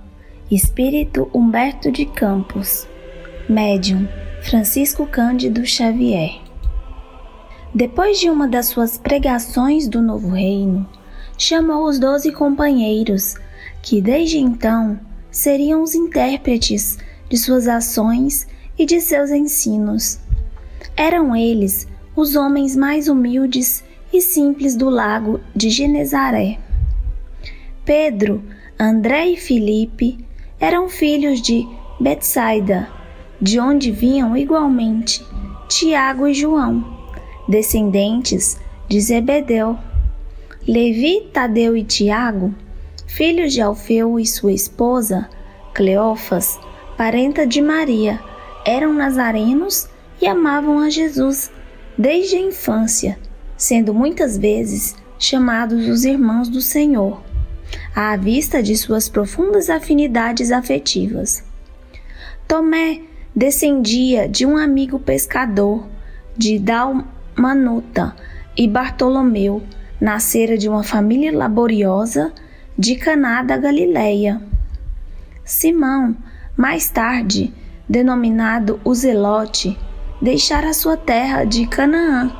Espírito 0.51 1.27
Humberto 1.33 1.91
de 1.91 2.05
Campos 2.05 2.87
Médium 3.49 4.07
Francisco 4.43 5.07
Cândido 5.07 5.65
Xavier 5.65 6.50
depois 7.73 8.19
de 8.19 8.29
uma 8.29 8.47
das 8.47 8.67
suas 8.67 8.97
pregações 8.97 9.87
do 9.87 10.01
novo 10.01 10.29
reino, 10.29 10.87
chamou 11.37 11.87
os 11.87 11.97
doze 11.97 12.31
companheiros, 12.31 13.35
que 13.81 14.01
desde 14.01 14.37
então 14.37 14.99
seriam 15.31 15.81
os 15.81 15.95
intérpretes 15.95 16.97
de 17.29 17.37
suas 17.37 17.67
ações 17.67 18.45
e 18.77 18.85
de 18.85 18.99
seus 18.99 19.31
ensinos. 19.31 20.19
Eram 20.97 21.35
eles 21.35 21.87
os 22.15 22.35
homens 22.35 22.75
mais 22.75 23.07
humildes 23.07 23.83
e 24.11 24.21
simples 24.21 24.75
do 24.75 24.89
lago 24.89 25.39
de 25.55 25.69
Genezaré. 25.69 26.59
Pedro, 27.85 28.43
André 28.77 29.29
e 29.29 29.37
Filipe 29.37 30.17
eram 30.59 30.89
filhos 30.89 31.41
de 31.41 31.65
Betsaida, 31.99 32.89
de 33.41 33.59
onde 33.59 33.91
vinham 33.91 34.35
igualmente 34.35 35.25
Tiago 35.67 36.27
e 36.27 36.33
João, 36.33 37.00
descendentes 37.51 38.57
de 38.87 39.01
Zebedeu. 39.01 39.77
Levi, 40.65 41.29
Tadeu 41.33 41.75
e 41.75 41.83
Tiago, 41.83 42.55
filhos 43.05 43.51
de 43.51 43.59
Alfeu 43.59 44.17
e 44.19 44.25
sua 44.25 44.53
esposa, 44.53 45.29
Cleófas, 45.73 46.57
parenta 46.97 47.45
de 47.45 47.61
Maria, 47.61 48.21
eram 48.65 48.93
nazarenos 48.93 49.89
e 50.21 50.27
amavam 50.27 50.79
a 50.79 50.89
Jesus 50.89 51.51
desde 51.97 52.37
a 52.37 52.39
infância, 52.39 53.19
sendo 53.57 53.93
muitas 53.93 54.37
vezes 54.37 54.95
chamados 55.19 55.87
os 55.89 56.05
irmãos 56.05 56.47
do 56.47 56.61
Senhor, 56.61 57.21
à 57.93 58.15
vista 58.15 58.63
de 58.63 58.77
suas 58.77 59.09
profundas 59.09 59.69
afinidades 59.69 60.51
afetivas. 60.51 61.43
Tomé 62.47 63.01
descendia 63.35 64.29
de 64.29 64.45
um 64.45 64.55
amigo 64.55 64.99
pescador 64.99 65.85
de 66.37 66.55
Dalmanuta 67.35 68.15
e 68.57 68.67
Bartolomeu 68.67 69.63
nascera 69.99 70.57
de 70.57 70.67
uma 70.67 70.83
família 70.83 71.35
laboriosa 71.35 72.33
de 72.77 72.95
Caná 72.95 73.41
da 73.43 73.57
Galileia. 73.57 74.41
Simão, 75.43 76.15
mais 76.55 76.89
tarde 76.89 77.53
denominado 77.87 78.79
o 78.83 78.93
Zelote, 78.93 79.77
deixara 80.21 80.73
sua 80.73 80.97
terra 80.97 81.43
de 81.43 81.65
Canaã 81.67 82.31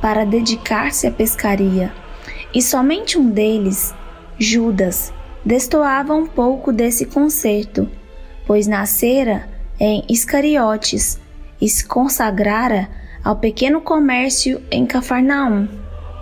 para 0.00 0.24
dedicar-se 0.24 1.06
à 1.06 1.10
pescaria, 1.10 1.92
e 2.54 2.62
somente 2.62 3.18
um 3.18 3.28
deles, 3.28 3.94
Judas, 4.38 5.12
destoava 5.44 6.14
um 6.14 6.26
pouco 6.26 6.72
desse 6.72 7.06
concerto, 7.06 7.88
pois 8.46 8.66
nascera 8.66 9.48
em 9.78 10.04
Iscariotes 10.08 11.20
e 11.60 11.68
se 11.68 11.84
consagrara 11.84 12.88
ao 13.22 13.36
pequeno 13.36 13.80
comércio 13.80 14.62
em 14.70 14.86
Cafarnaum, 14.86 15.68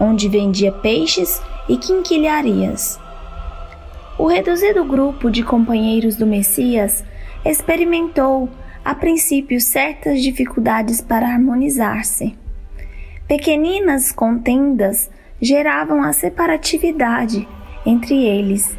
onde 0.01 0.28
vendia 0.28 0.72
peixes 0.72 1.40
e 1.68 1.76
quinquilharias. 1.76 2.99
O 4.18 4.26
reduzido 4.26 4.84
grupo 4.84 5.30
de 5.30 5.42
companheiros 5.42 6.16
do 6.16 6.26
Messias 6.26 7.05
experimentou 7.44 8.49
a 8.84 8.94
princípio 8.94 9.61
certas 9.61 10.20
dificuldades 10.22 11.01
para 11.01 11.26
harmonizar-se. 11.26 12.36
Pequeninas 13.28 14.11
contendas 14.11 15.11
geravam 15.40 16.03
a 16.03 16.12
separatividade 16.12 17.46
entre 17.84 18.24
eles. 18.24 18.76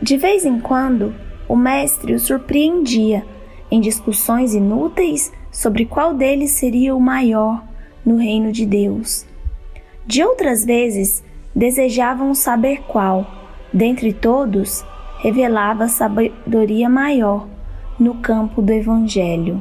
De 0.00 0.16
vez 0.16 0.44
em 0.44 0.58
quando, 0.58 1.14
o 1.48 1.54
mestre 1.54 2.14
o 2.14 2.18
surpreendia 2.18 3.24
em 3.70 3.80
discussões 3.80 4.54
inúteis 4.54 5.32
sobre 5.58 5.84
qual 5.84 6.14
deles 6.14 6.52
seria 6.52 6.94
o 6.94 7.00
maior 7.00 7.64
no 8.06 8.16
reino 8.16 8.52
de 8.52 8.64
Deus. 8.64 9.26
De 10.06 10.22
outras 10.22 10.64
vezes, 10.64 11.24
desejavam 11.52 12.32
saber 12.32 12.82
qual, 12.86 13.26
dentre 13.72 14.12
todos, 14.12 14.84
revelava 15.18 15.88
sabedoria 15.88 16.88
maior 16.88 17.48
no 17.98 18.14
campo 18.14 18.62
do 18.62 18.72
Evangelho. 18.72 19.60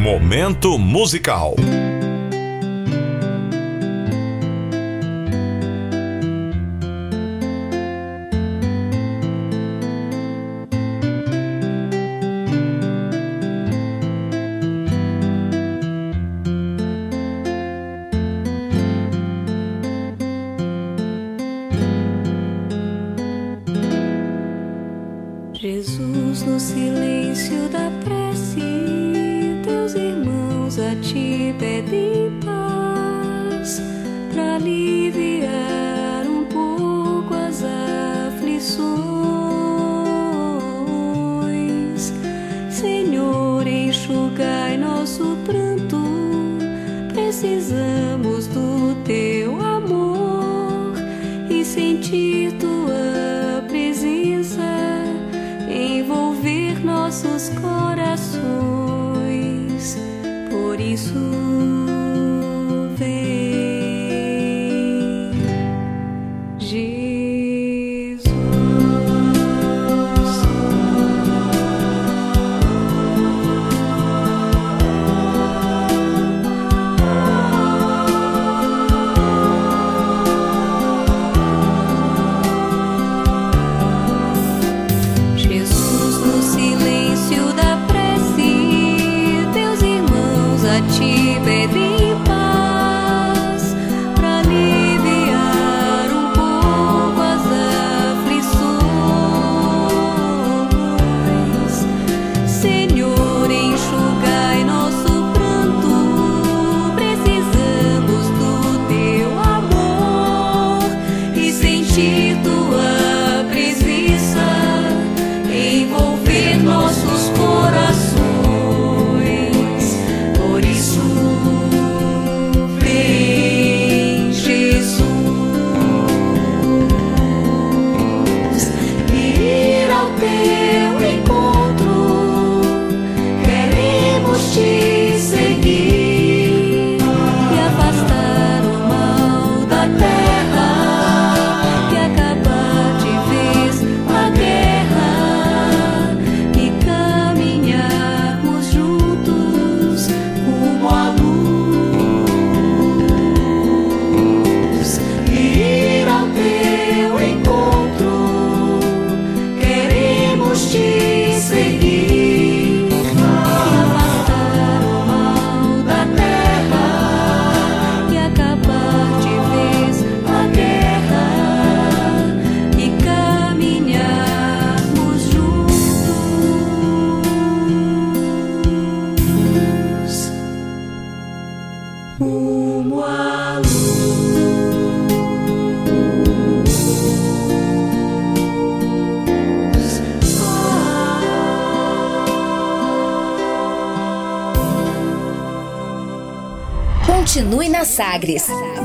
Momento 0.00 0.78
musical. 0.78 1.56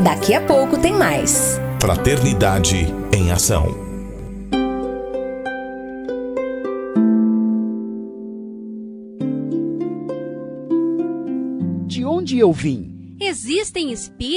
Daqui 0.04 0.34
a 0.34 0.42
pouco 0.42 0.80
tem 0.80 0.94
mais. 0.94 1.60
Fraternidade 1.80 2.88
em 3.14 3.32
Ação. 3.32 3.68
De 11.86 12.04
onde 12.04 12.40
eu 12.40 12.52
vim? 12.52 13.16
Existem 13.22 13.92
espíritos? 13.92 14.37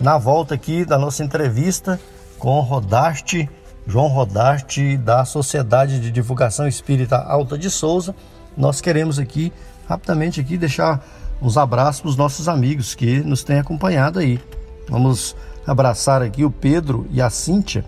Na 0.00 0.18
volta 0.18 0.54
aqui 0.54 0.84
da 0.84 0.98
nossa 0.98 1.24
entrevista 1.24 1.98
com 2.38 2.60
Rodaste, 2.60 3.48
João 3.86 4.08
Rodaste, 4.08 4.96
da 4.96 5.24
Sociedade 5.24 6.00
de 6.00 6.10
Divulgação 6.10 6.68
Espírita 6.68 7.16
Alta 7.16 7.56
de 7.56 7.70
Souza. 7.70 8.14
Nós 8.56 8.80
queremos 8.80 9.18
aqui, 9.18 9.52
rapidamente 9.88 10.40
aqui, 10.40 10.56
deixar 10.56 11.04
uns 11.40 11.56
abraços 11.56 12.00
para 12.00 12.10
os 12.10 12.16
nossos 12.16 12.48
amigos 12.48 12.94
que 12.94 13.20
nos 13.20 13.42
têm 13.42 13.58
acompanhado 13.58 14.18
aí. 14.18 14.40
Vamos 14.88 15.34
abraçar 15.66 16.22
aqui 16.22 16.44
o 16.44 16.50
Pedro 16.50 17.06
e 17.10 17.20
a 17.20 17.30
Cíntia 17.30 17.84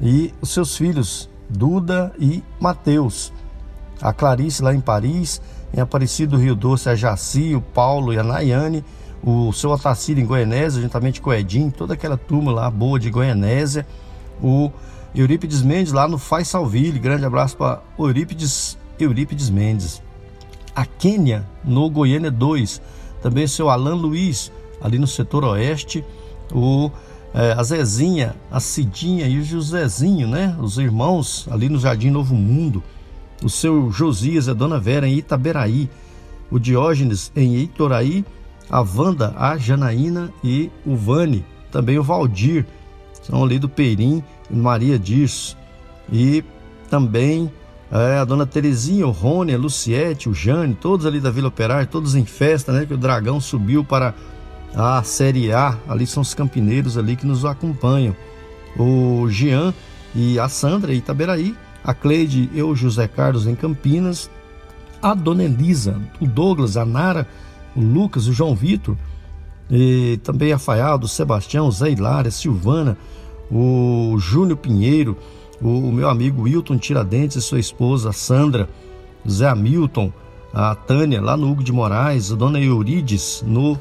e 0.00 0.32
os 0.40 0.50
seus 0.50 0.76
filhos, 0.76 1.28
Duda 1.48 2.12
e 2.18 2.42
Mateus. 2.60 3.32
A 4.00 4.12
Clarice 4.12 4.62
lá 4.62 4.72
em 4.72 4.80
Paris, 4.80 5.40
em 5.74 5.80
Aparecido 5.80 6.36
Rio 6.36 6.54
Doce, 6.54 6.88
a 6.88 6.94
Jaci, 6.94 7.54
o 7.54 7.60
Paulo 7.60 8.12
e 8.12 8.18
a 8.18 8.22
Nayane 8.22 8.84
o 9.22 9.52
seu 9.52 9.70
Otacílio 9.70 10.22
em 10.22 10.26
Goianésia, 10.26 10.82
juntamente 10.82 11.20
com 11.20 11.30
o 11.30 11.34
Edinho, 11.34 11.72
toda 11.76 11.94
aquela 11.94 12.16
turma 12.16 12.52
lá 12.52 12.70
boa 12.70 12.98
de 12.98 13.10
Goianésia, 13.10 13.86
o 14.42 14.70
Eurípides 15.14 15.62
Mendes 15.62 15.92
lá 15.92 16.06
no 16.06 16.18
Faz 16.18 16.48
Salville, 16.48 16.98
grande 16.98 17.24
abraço 17.24 17.56
para 17.56 17.82
Eurípides, 17.98 18.78
Eurípides 18.98 19.50
Mendes. 19.50 20.02
A 20.74 20.86
Quênia 20.86 21.44
no 21.64 21.90
Goiânia 21.90 22.30
2, 22.30 22.80
também 23.20 23.44
o 23.44 23.48
seu 23.48 23.68
Alan 23.68 23.94
Luiz 23.94 24.52
ali 24.80 24.98
no 24.98 25.06
setor 25.06 25.44
oeste, 25.44 26.04
o 26.52 26.90
é, 27.34 27.52
a 27.52 27.62
Zezinha, 27.62 28.34
a 28.50 28.58
Cidinha 28.58 29.26
e 29.26 29.38
o 29.38 29.44
Josézinho, 29.44 30.26
né? 30.26 30.56
Os 30.60 30.78
irmãos 30.78 31.46
ali 31.50 31.68
no 31.68 31.78
Jardim 31.78 32.10
Novo 32.10 32.34
Mundo, 32.34 32.82
o 33.42 33.50
seu 33.50 33.90
Josias 33.90 34.48
a 34.48 34.54
Dona 34.54 34.78
Vera 34.78 35.06
em 35.06 35.14
Itaberaí, 35.14 35.90
o 36.50 36.58
Diógenes 36.58 37.30
em 37.36 37.56
Eitoraí 37.56 38.24
a 38.70 38.80
Wanda, 38.80 39.34
a 39.36 39.56
Janaína 39.56 40.30
e 40.42 40.70
o 40.84 40.96
Vani, 40.96 41.44
também 41.70 41.98
o 41.98 42.02
Valdir, 42.02 42.66
são 43.22 43.42
ali 43.42 43.58
do 43.58 43.68
Peirim 43.68 44.22
Maria 44.50 44.98
Dirce. 44.98 45.56
E 46.10 46.42
também 46.88 47.50
é, 47.90 48.18
a 48.18 48.24
dona 48.24 48.46
Terezinha, 48.46 49.06
o 49.06 49.10
Rony, 49.10 49.54
a 49.54 49.58
Luciete, 49.58 50.28
o 50.28 50.34
Jane, 50.34 50.74
todos 50.74 51.06
ali 51.06 51.20
da 51.20 51.30
Vila 51.30 51.48
Operária, 51.48 51.86
todos 51.86 52.14
em 52.14 52.24
festa, 52.24 52.72
né? 52.72 52.86
Que 52.86 52.94
o 52.94 52.98
Dragão 52.98 53.40
subiu 53.40 53.84
para 53.84 54.14
a 54.74 55.02
Série 55.02 55.52
A, 55.52 55.76
ali 55.88 56.06
são 56.06 56.22
os 56.22 56.34
campineiros 56.34 56.98
ali 56.98 57.16
que 57.16 57.26
nos 57.26 57.44
acompanham. 57.44 58.14
O 58.76 59.26
Jean 59.28 59.72
e 60.14 60.38
a 60.38 60.48
Sandra 60.48 60.94
em 60.94 60.98
Itaberaí, 60.98 61.56
a 61.82 61.94
Cleide 61.94 62.50
e 62.52 62.62
o 62.62 62.74
José 62.74 63.08
Carlos 63.08 63.46
em 63.46 63.54
Campinas, 63.54 64.30
a 65.00 65.14
dona 65.14 65.44
Elisa, 65.44 66.00
o 66.20 66.26
Douglas, 66.26 66.76
a 66.76 66.84
Nara 66.84 67.26
o 67.78 67.80
Lucas, 67.80 68.26
o 68.26 68.32
João 68.32 68.54
Vitor, 68.54 68.96
e 69.70 70.18
também 70.24 70.52
a 70.52 70.58
Faialdo, 70.58 71.06
o 71.06 71.08
Sebastião, 71.08 71.68
o 71.68 71.72
Zé 71.72 71.90
Hilária, 71.90 72.28
a 72.28 72.32
Silvana, 72.32 72.98
o 73.50 74.16
Júnior 74.18 74.58
Pinheiro, 74.58 75.16
o, 75.60 75.92
meu 75.92 76.08
amigo 76.08 76.42
Wilton 76.42 76.78
Tiradentes 76.78 77.36
e 77.36 77.42
sua 77.42 77.60
esposa 77.60 78.12
Sandra, 78.12 78.68
o 79.24 79.30
Zé 79.30 79.48
Hamilton, 79.48 80.12
a 80.52 80.74
Tânia 80.74 81.20
lá 81.20 81.36
no 81.36 81.50
Hugo 81.50 81.62
de 81.62 81.72
Moraes, 81.72 82.32
a 82.32 82.34
dona 82.34 82.58
Eurides 82.58 83.44
no 83.46 83.78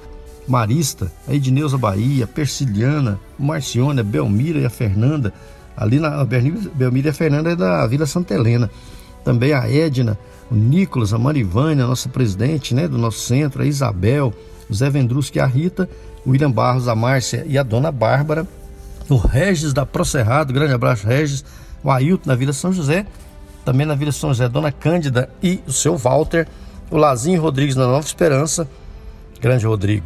Marista, 0.47 1.11
a 1.27 1.33
Edneuza 1.33 1.77
Bahia, 1.77 2.25
a 2.25 2.27
Persiliana, 2.27 3.19
o 3.39 3.43
Marcione, 3.43 4.01
a 4.01 4.03
Belmira 4.03 4.59
e 4.59 4.65
a 4.65 4.69
Fernanda, 4.69 5.33
ali 5.75 5.99
na 5.99 6.23
Belmira 6.23 7.07
e 7.07 7.09
a 7.09 7.13
Fernanda 7.13 7.51
é 7.51 7.55
da 7.55 7.87
Vila 7.87 8.05
Santa 8.05 8.33
Helena. 8.33 8.69
Também 9.23 9.53
a 9.53 9.69
Edna, 9.69 10.17
o 10.49 10.55
Nicolas, 10.55 11.13
a 11.13 11.17
Marivânia, 11.17 11.83
a 11.83 11.87
nossa 11.87 12.09
presidente 12.09 12.73
né, 12.73 12.87
do 12.87 12.97
nosso 12.97 13.19
centro, 13.19 13.61
a 13.61 13.65
Isabel, 13.65 14.33
o 14.69 14.73
Zé 14.73 14.89
Vendruschi, 14.89 15.39
a 15.39 15.45
Rita, 15.45 15.89
o 16.25 16.31
William 16.31 16.51
Barros, 16.51 16.87
a 16.87 16.95
Márcia 16.95 17.45
e 17.47 17.57
a 17.57 17.63
dona 17.63 17.91
Bárbara, 17.91 18.47
o 19.09 19.15
Regis 19.15 19.73
da 19.73 19.85
Procerrado, 19.85 20.53
grande 20.53 20.73
abraço, 20.73 21.07
Regis, 21.07 21.43
o 21.83 21.91
Ailton 21.91 22.29
na 22.29 22.35
Vila 22.35 22.53
São 22.53 22.71
José, 22.71 23.05
também 23.63 23.85
na 23.85 23.95
Vila 23.95 24.11
São 24.11 24.29
José, 24.29 24.45
a 24.45 24.49
dona 24.49 24.71
Cândida 24.71 25.29
e 25.41 25.61
o 25.67 25.71
seu 25.71 25.97
Walter, 25.97 26.47
o 26.89 26.97
Lazinho 26.97 27.41
Rodrigues 27.41 27.75
na 27.75 27.85
Nova 27.85 28.05
Esperança, 28.05 28.67
grande 29.41 29.65
Rodrigo, 29.65 30.05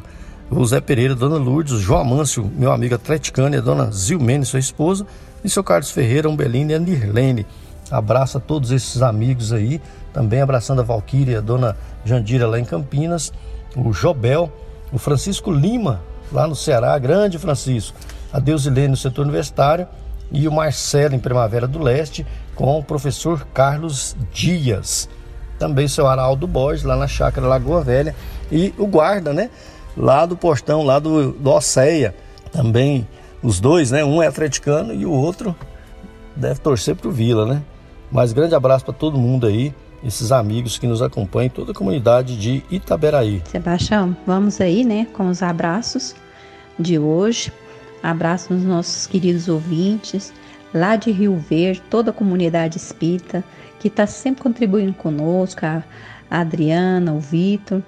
o 0.50 0.66
Zé 0.66 0.82
Pereira, 0.82 1.16
dona 1.16 1.38
Lourdes, 1.38 1.74
o 1.74 1.80
João 1.80 2.02
Amâncio, 2.02 2.44
meu 2.58 2.72
amigo 2.72 2.96
atleticano, 2.96 3.56
a 3.56 3.62
dona 3.62 3.92
Zilmene, 3.92 4.46
sua 4.46 4.60
esposa, 4.60 5.06
e 5.44 5.50
seu 5.50 5.64
Carlos 5.64 5.92
Ferreira, 5.92 6.30
Umbelino 6.30 6.72
e 6.72 6.76
a 6.76 6.80
Nirlene. 6.80 7.46
Abraço 7.90 8.38
a 8.38 8.42
todos 8.42 8.72
esses 8.72 9.02
amigos 9.02 9.52
aí, 9.52 9.82
também 10.14 10.42
abraçando 10.42 10.82
a 10.82 10.84
Valquíria, 10.84 11.40
a 11.40 11.42
dona 11.42 11.78
Jandira 12.04 12.48
lá 12.48 12.60
em 12.60 12.66
Campinas, 12.66 13.32
o 13.76 13.92
Jobel, 13.92 14.52
o 14.92 14.98
Francisco 14.98 15.52
Lima, 15.52 16.02
lá 16.32 16.48
no 16.48 16.56
Ceará, 16.56 16.98
grande 16.98 17.38
Francisco, 17.38 17.98
a 18.32 18.40
Deusilene 18.40 18.90
no 18.90 18.98
setor 18.98 19.24
universitário 19.24 19.88
e 20.32 20.48
o 20.48 20.52
Marcelo 20.52 21.16
em 21.16 21.20
Primavera 21.20 21.68
do 21.68 21.82
Leste 21.82 22.26
com 22.56 22.78
o 22.78 22.84
professor 22.84 23.46
Carlos 23.54 24.16
Dias. 24.32 25.10
Também 25.60 25.88
seu 25.88 26.08
Araldo 26.08 26.48
Borges, 26.48 26.84
lá 26.84 26.96
na 26.96 27.08
Chácara 27.08 27.48
Lagoa 27.48 27.84
Velha. 27.84 28.16
E 28.52 28.74
o 28.78 28.88
guarda, 28.88 29.32
né? 29.34 29.50
Lá 29.96 30.26
do 30.26 30.36
postão, 30.36 30.84
lá 30.84 30.98
do, 30.98 31.34
do 31.34 31.52
Oceia. 31.52 32.16
Também 32.52 33.08
os 33.44 33.60
dois, 33.60 33.92
né? 33.92 34.04
Um 34.04 34.24
é 34.24 34.28
atleticano 34.28 34.94
e 34.94 35.06
o 35.06 35.12
outro 35.12 35.56
deve 36.36 36.60
torcer 36.60 36.96
pro 36.96 37.12
Vila, 37.12 37.46
né? 37.46 37.62
Mas 38.12 38.34
grande 38.34 38.56
abraço 38.56 38.86
para 38.86 38.94
todo 38.94 39.18
mundo 39.18 39.46
aí 39.46 39.74
esses 40.04 40.32
amigos 40.32 40.78
que 40.78 40.88
nos 40.88 41.02
acompanham, 41.02 41.50
toda 41.50 41.72
a 41.72 41.76
comunidade 41.76 42.38
de 42.38 42.64
Itaberaí. 42.72 43.42
Sebastião, 43.46 44.16
vamos 44.26 44.60
aí, 44.60 44.84
né, 44.84 45.08
com 45.14 45.28
os 45.28 45.44
abraços 45.44 46.16
de 46.80 46.98
hoje. 46.98 47.52
Abraço 48.02 48.54
nos 48.54 48.64
nossos 48.64 49.06
queridos 49.06 49.48
ouvintes, 49.48 50.34
lá 50.74 50.96
de 50.96 51.12
Rio 51.12 51.38
Verde, 51.38 51.82
toda 51.90 52.10
a 52.10 52.14
comunidade 52.14 52.78
espírita 52.78 53.44
que 53.80 53.88
está 53.88 54.08
sempre 54.08 54.42
contribuindo 54.42 54.94
conosco, 54.94 55.66
a 55.66 55.84
Adriana, 56.30 57.14
o 57.14 57.20
Vitor, 57.20 57.82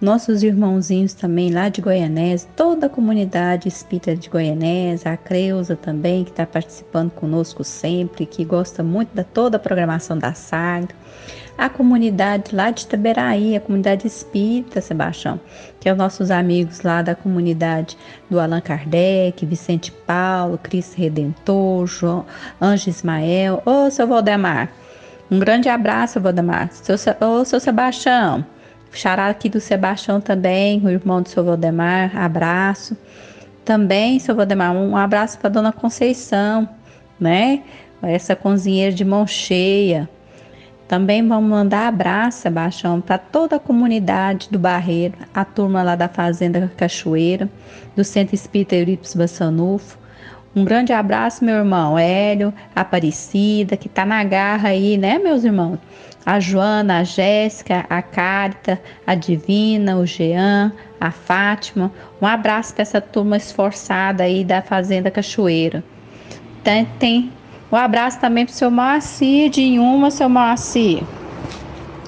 nossos 0.00 0.42
irmãozinhos 0.42 1.14
também 1.14 1.50
lá 1.50 1.68
de 1.68 1.80
Goianés, 1.80 2.46
toda 2.54 2.86
a 2.86 2.90
comunidade 2.90 3.66
espírita 3.66 4.14
de 4.14 4.28
Goianés, 4.28 5.06
a 5.06 5.16
Creuza 5.16 5.74
também, 5.74 6.22
que 6.22 6.30
está 6.30 6.44
participando 6.44 7.10
conosco 7.12 7.64
sempre, 7.64 8.26
que 8.26 8.44
gosta 8.44 8.82
muito 8.82 9.14
da 9.14 9.24
toda 9.24 9.56
a 9.56 9.60
programação 9.60 10.18
da 10.18 10.34
Sagra 10.34 10.94
a 11.58 11.68
comunidade 11.68 12.54
lá 12.54 12.70
de 12.70 12.82
Itaberaí, 12.82 13.56
a 13.56 13.60
comunidade 13.60 14.06
espírita, 14.06 14.80
Sebastião, 14.80 15.40
que 15.80 15.88
é 15.88 15.92
os 15.92 15.98
nossos 15.98 16.30
amigos 16.30 16.82
lá 16.82 17.02
da 17.02 17.14
comunidade 17.14 17.96
do 18.30 18.38
Allan 18.38 18.60
Kardec, 18.60 19.44
Vicente 19.46 19.90
Paulo, 19.90 20.58
Cristo 20.58 20.98
Redentor, 20.98 21.86
João, 21.86 22.26
Anjo 22.60 22.90
Ismael. 22.90 23.62
Ô, 23.64 23.90
seu 23.90 24.06
Valdemar, 24.06 24.70
um 25.30 25.38
grande 25.38 25.68
abraço, 25.68 26.20
Valdemar. 26.20 26.70
Seu, 26.72 26.96
ô, 27.20 27.44
seu 27.44 27.58
Sebastião, 27.58 28.44
Xará 28.92 29.28
aqui 29.28 29.48
do 29.48 29.60
Sebastião 29.60 30.20
também, 30.20 30.80
o 30.84 30.88
irmão 30.88 31.20
do 31.20 31.28
seu 31.28 31.44
Valdemar, 31.44 32.16
abraço. 32.16 32.96
Também, 33.64 34.18
seu 34.18 34.34
Valdemar, 34.34 34.72
um 34.72 34.96
abraço 34.96 35.38
para 35.38 35.50
dona 35.50 35.72
Conceição, 35.72 36.68
né? 37.18 37.62
Essa 38.02 38.36
cozinheira 38.36 38.94
de 38.94 39.04
mão 39.04 39.26
cheia. 39.26 40.08
Também 40.88 41.26
vamos 41.26 41.50
mandar 41.50 41.88
abraço, 41.88 42.42
Sebastião, 42.42 43.00
para 43.00 43.18
toda 43.18 43.56
a 43.56 43.60
comunidade 43.60 44.48
do 44.50 44.58
Barreiro, 44.58 45.14
a 45.34 45.44
turma 45.44 45.82
lá 45.82 45.96
da 45.96 46.08
Fazenda 46.08 46.70
Cachoeira, 46.76 47.48
do 47.96 48.04
Centro 48.04 48.36
Espírita 48.36 48.76
Eurípides 48.76 49.14
Bassanufo. 49.14 49.98
Um 50.54 50.64
grande 50.64 50.92
abraço, 50.92 51.44
meu 51.44 51.56
irmão 51.56 51.98
Hélio, 51.98 52.54
Aparecida, 52.74 53.76
que 53.76 53.88
tá 53.88 54.06
na 54.06 54.22
garra 54.22 54.68
aí, 54.68 54.96
né, 54.96 55.18
meus 55.18 55.44
irmãos? 55.44 55.78
A 56.24 56.38
Joana, 56.38 57.00
a 57.00 57.04
Jéssica, 57.04 57.84
a 57.90 58.00
Carita, 58.00 58.80
a 59.06 59.14
Divina, 59.14 59.96
o 59.96 60.06
Jean, 60.06 60.72
a 61.00 61.10
Fátima. 61.10 61.90
Um 62.22 62.26
abraço 62.26 62.72
para 62.74 62.82
essa 62.82 63.00
turma 63.00 63.36
esforçada 63.36 64.24
aí 64.24 64.44
da 64.44 64.62
Fazenda 64.62 65.10
Cachoeira. 65.10 65.84
Tem, 66.64 66.84
tem 66.98 67.32
um 67.70 67.76
abraço 67.76 68.20
também 68.20 68.44
para 68.44 68.52
o 68.52 68.56
seu 68.56 68.70
Moacir 68.70 69.50
de 69.50 69.62
Inhuma, 69.62 70.10
seu 70.10 70.28
Moacir. 70.28 71.02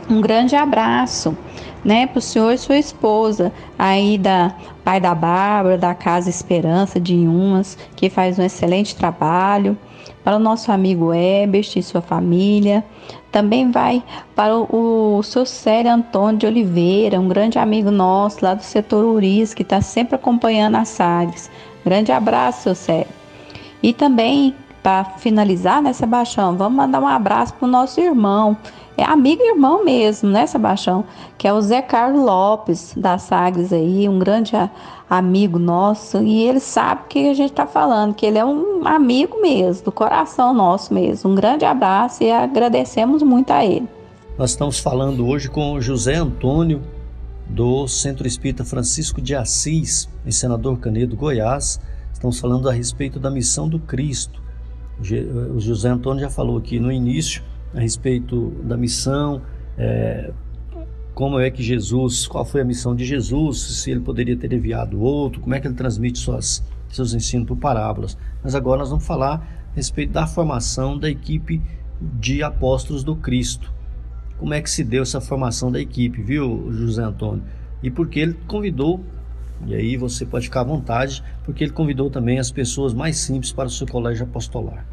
Um 0.09 0.21
grande 0.21 0.57
abraço, 0.57 1.37
né, 1.85 2.07
para 2.07 2.19
o 2.19 2.23
senhor 2.23 2.53
e 2.53 2.59
sua 2.59 2.79
esposa, 2.79 3.53
aí 3.79 4.17
da 4.17 4.55
pai 4.85 5.01
da 5.01 5.15
Bárbara, 5.15 5.77
da 5.77 5.95
Casa 5.95 6.31
Esperança 6.31 6.99
de 6.99 7.15
Inhumas, 7.15 7.77
que 7.95 8.09
faz 8.09 8.39
um 8.39 8.43
excelente 8.43 8.97
trabalho. 8.97 9.77
Para 10.25 10.37
o 10.37 10.41
nosso 10.41 10.71
amigo 10.71 11.15
Ebert 11.15 11.77
e 11.77 11.83
sua 11.83 12.03
família. 12.03 12.85
Também 13.33 13.71
vai 13.71 14.03
para 14.35 14.59
o, 14.59 15.19
o 15.19 15.23
seu 15.23 15.47
Célio 15.47 15.93
Antônio 15.93 16.39
de 16.39 16.47
Oliveira, 16.47 17.21
um 17.21 17.29
grande 17.29 17.59
amigo 17.59 17.91
nosso 17.91 18.45
lá 18.45 18.53
do 18.53 18.63
setor 18.63 19.05
Uris, 19.05 19.55
que 19.55 19.63
está 19.63 19.81
sempre 19.81 20.17
acompanhando 20.17 20.77
as 20.77 20.89
Sagres. 20.89 21.51
Grande 21.85 22.13
abraço, 22.13 22.63
seu 22.63 22.75
Célio. 22.75 23.07
E 23.83 23.93
também 23.95 24.55
para 24.83 25.05
finalizar, 25.05 25.83
né, 25.83 25.93
Sebastião, 25.93 26.57
vamos 26.57 26.77
mandar 26.77 27.01
um 27.01 27.07
abraço 27.07 27.55
para 27.55 27.67
o 27.67 27.71
nosso 27.71 28.01
irmão, 28.01 28.57
é 28.97 29.05
amigo 29.05 29.43
e 29.43 29.51
irmão 29.51 29.85
mesmo, 29.85 30.29
né, 30.29 30.45
Sebastião? 30.47 31.05
Que 31.39 31.47
é 31.47 31.53
o 31.53 31.61
Zé 31.61 31.81
Carlos 31.81 32.21
Lopes, 32.21 32.95
da 32.97 33.17
Sagres 33.17 33.73
aí, 33.73 34.09
um 34.09 34.19
grande 34.19 34.53
amigo 35.09 35.57
nosso, 35.57 36.21
e 36.21 36.43
ele 36.43 36.59
sabe 36.59 37.03
o 37.03 37.05
que 37.07 37.29
a 37.29 37.35
gente 37.35 37.51
está 37.51 37.65
falando, 37.65 38.13
que 38.13 38.27
ele 38.27 38.39
é 38.39 38.45
um 38.45 38.87
amigo 38.87 39.41
mesmo, 39.41 39.85
do 39.85 39.93
coração 39.93 40.53
nosso 40.53 40.93
mesmo. 40.93 41.31
Um 41.31 41.35
grande 41.37 41.65
abraço 41.65 42.25
e 42.25 42.31
agradecemos 42.33 43.23
muito 43.23 43.53
a 43.53 43.65
ele. 43.65 43.89
Nós 44.37 44.51
estamos 44.51 44.81
falando 44.81 45.27
hoje 45.27 45.49
com 45.49 45.81
José 45.81 46.17
Antônio, 46.17 46.83
do 47.49 47.87
Centro 47.87 48.27
Espírita 48.27 48.65
Francisco 48.65 49.23
de 49.23 49.35
Assis, 49.35 50.09
em 50.27 50.31
Senador 50.33 50.77
Canedo, 50.79 51.17
Goiás. 51.17 51.81
Estamos 52.13 52.41
falando 52.41 52.69
a 52.69 52.73
respeito 52.73 53.21
da 53.21 53.31
missão 53.31 53.69
do 53.69 53.79
Cristo. 53.79 54.43
O 55.55 55.61
José 55.61 55.89
Antônio 55.89 56.21
já 56.21 56.31
falou 56.31 56.59
aqui 56.59 56.81
no 56.81 56.91
início 56.91 57.43
a 57.75 57.81
respeito 57.81 58.51
da 58.65 58.77
missão, 58.77 59.43
é, 59.77 60.33
como 61.15 61.39
é 61.39 61.51
que 61.51 61.63
Jesus, 61.63 62.27
qual 62.27 62.45
foi 62.45 62.61
a 62.61 62.65
missão 62.65 62.95
de 62.95 63.05
Jesus, 63.05 63.83
se 63.83 63.91
ele 63.91 64.01
poderia 64.01 64.37
ter 64.37 64.53
enviado 64.53 65.01
outro, 65.01 65.41
como 65.41 65.55
é 65.55 65.61
que 65.61 65.67
ele 65.67 65.75
transmite 65.75 66.19
suas, 66.19 66.63
seus 66.89 67.13
ensinos 67.15 67.47
por 67.47 67.57
parábolas. 67.57 68.17
Mas 68.43 68.55
agora 68.55 68.81
nós 68.81 68.91
vamos 68.91 69.07
falar 69.07 69.69
a 69.73 69.75
respeito 69.75 70.13
da 70.13 70.27
formação 70.27 70.99
da 70.99 71.11
equipe 71.11 71.61
de 72.01 72.43
apóstolos 72.43 73.05
do 73.05 73.17
Cristo. 73.17 73.73
Como 74.39 74.55
é 74.55 74.63
que 74.63 74.71
se 74.71 74.85
deu 74.85 75.03
essa 75.03 75.21
formação 75.21 75.71
da 75.71 75.81
equipe, 75.81 76.23
viu, 76.23 76.73
José 76.73 77.03
Antônio? 77.03 77.43
E 77.83 77.91
porque 77.91 78.21
ele 78.21 78.35
convidou 78.47 79.05
e 79.67 79.75
aí 79.75 79.97
você 79.97 80.25
pode 80.25 80.47
ficar 80.47 80.61
à 80.61 80.65
vontade, 80.65 81.23
porque 81.45 81.65
ele 81.65 81.73
convidou 81.73 82.11
também 82.11 82.39
as 82.39 82.51
pessoas 82.51 82.95
mais 82.95 83.17
simples 83.19 83.53
para 83.53 83.67
o 83.67 83.71
seu 83.71 83.87
colégio 83.87 84.25
apostolar. 84.25 84.87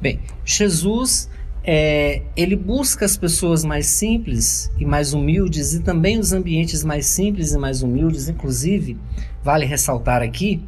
Bem, 0.00 0.20
Jesus 0.44 1.28
é, 1.64 2.22
ele 2.36 2.54
busca 2.54 3.04
as 3.04 3.16
pessoas 3.16 3.64
mais 3.64 3.86
simples 3.86 4.70
e 4.78 4.84
mais 4.84 5.12
humildes 5.12 5.74
e 5.74 5.80
também 5.80 6.18
os 6.18 6.32
ambientes 6.32 6.84
mais 6.84 7.06
simples 7.06 7.52
e 7.52 7.58
mais 7.58 7.82
humildes. 7.82 8.28
Inclusive, 8.28 8.96
vale 9.42 9.66
ressaltar 9.66 10.22
aqui 10.22 10.62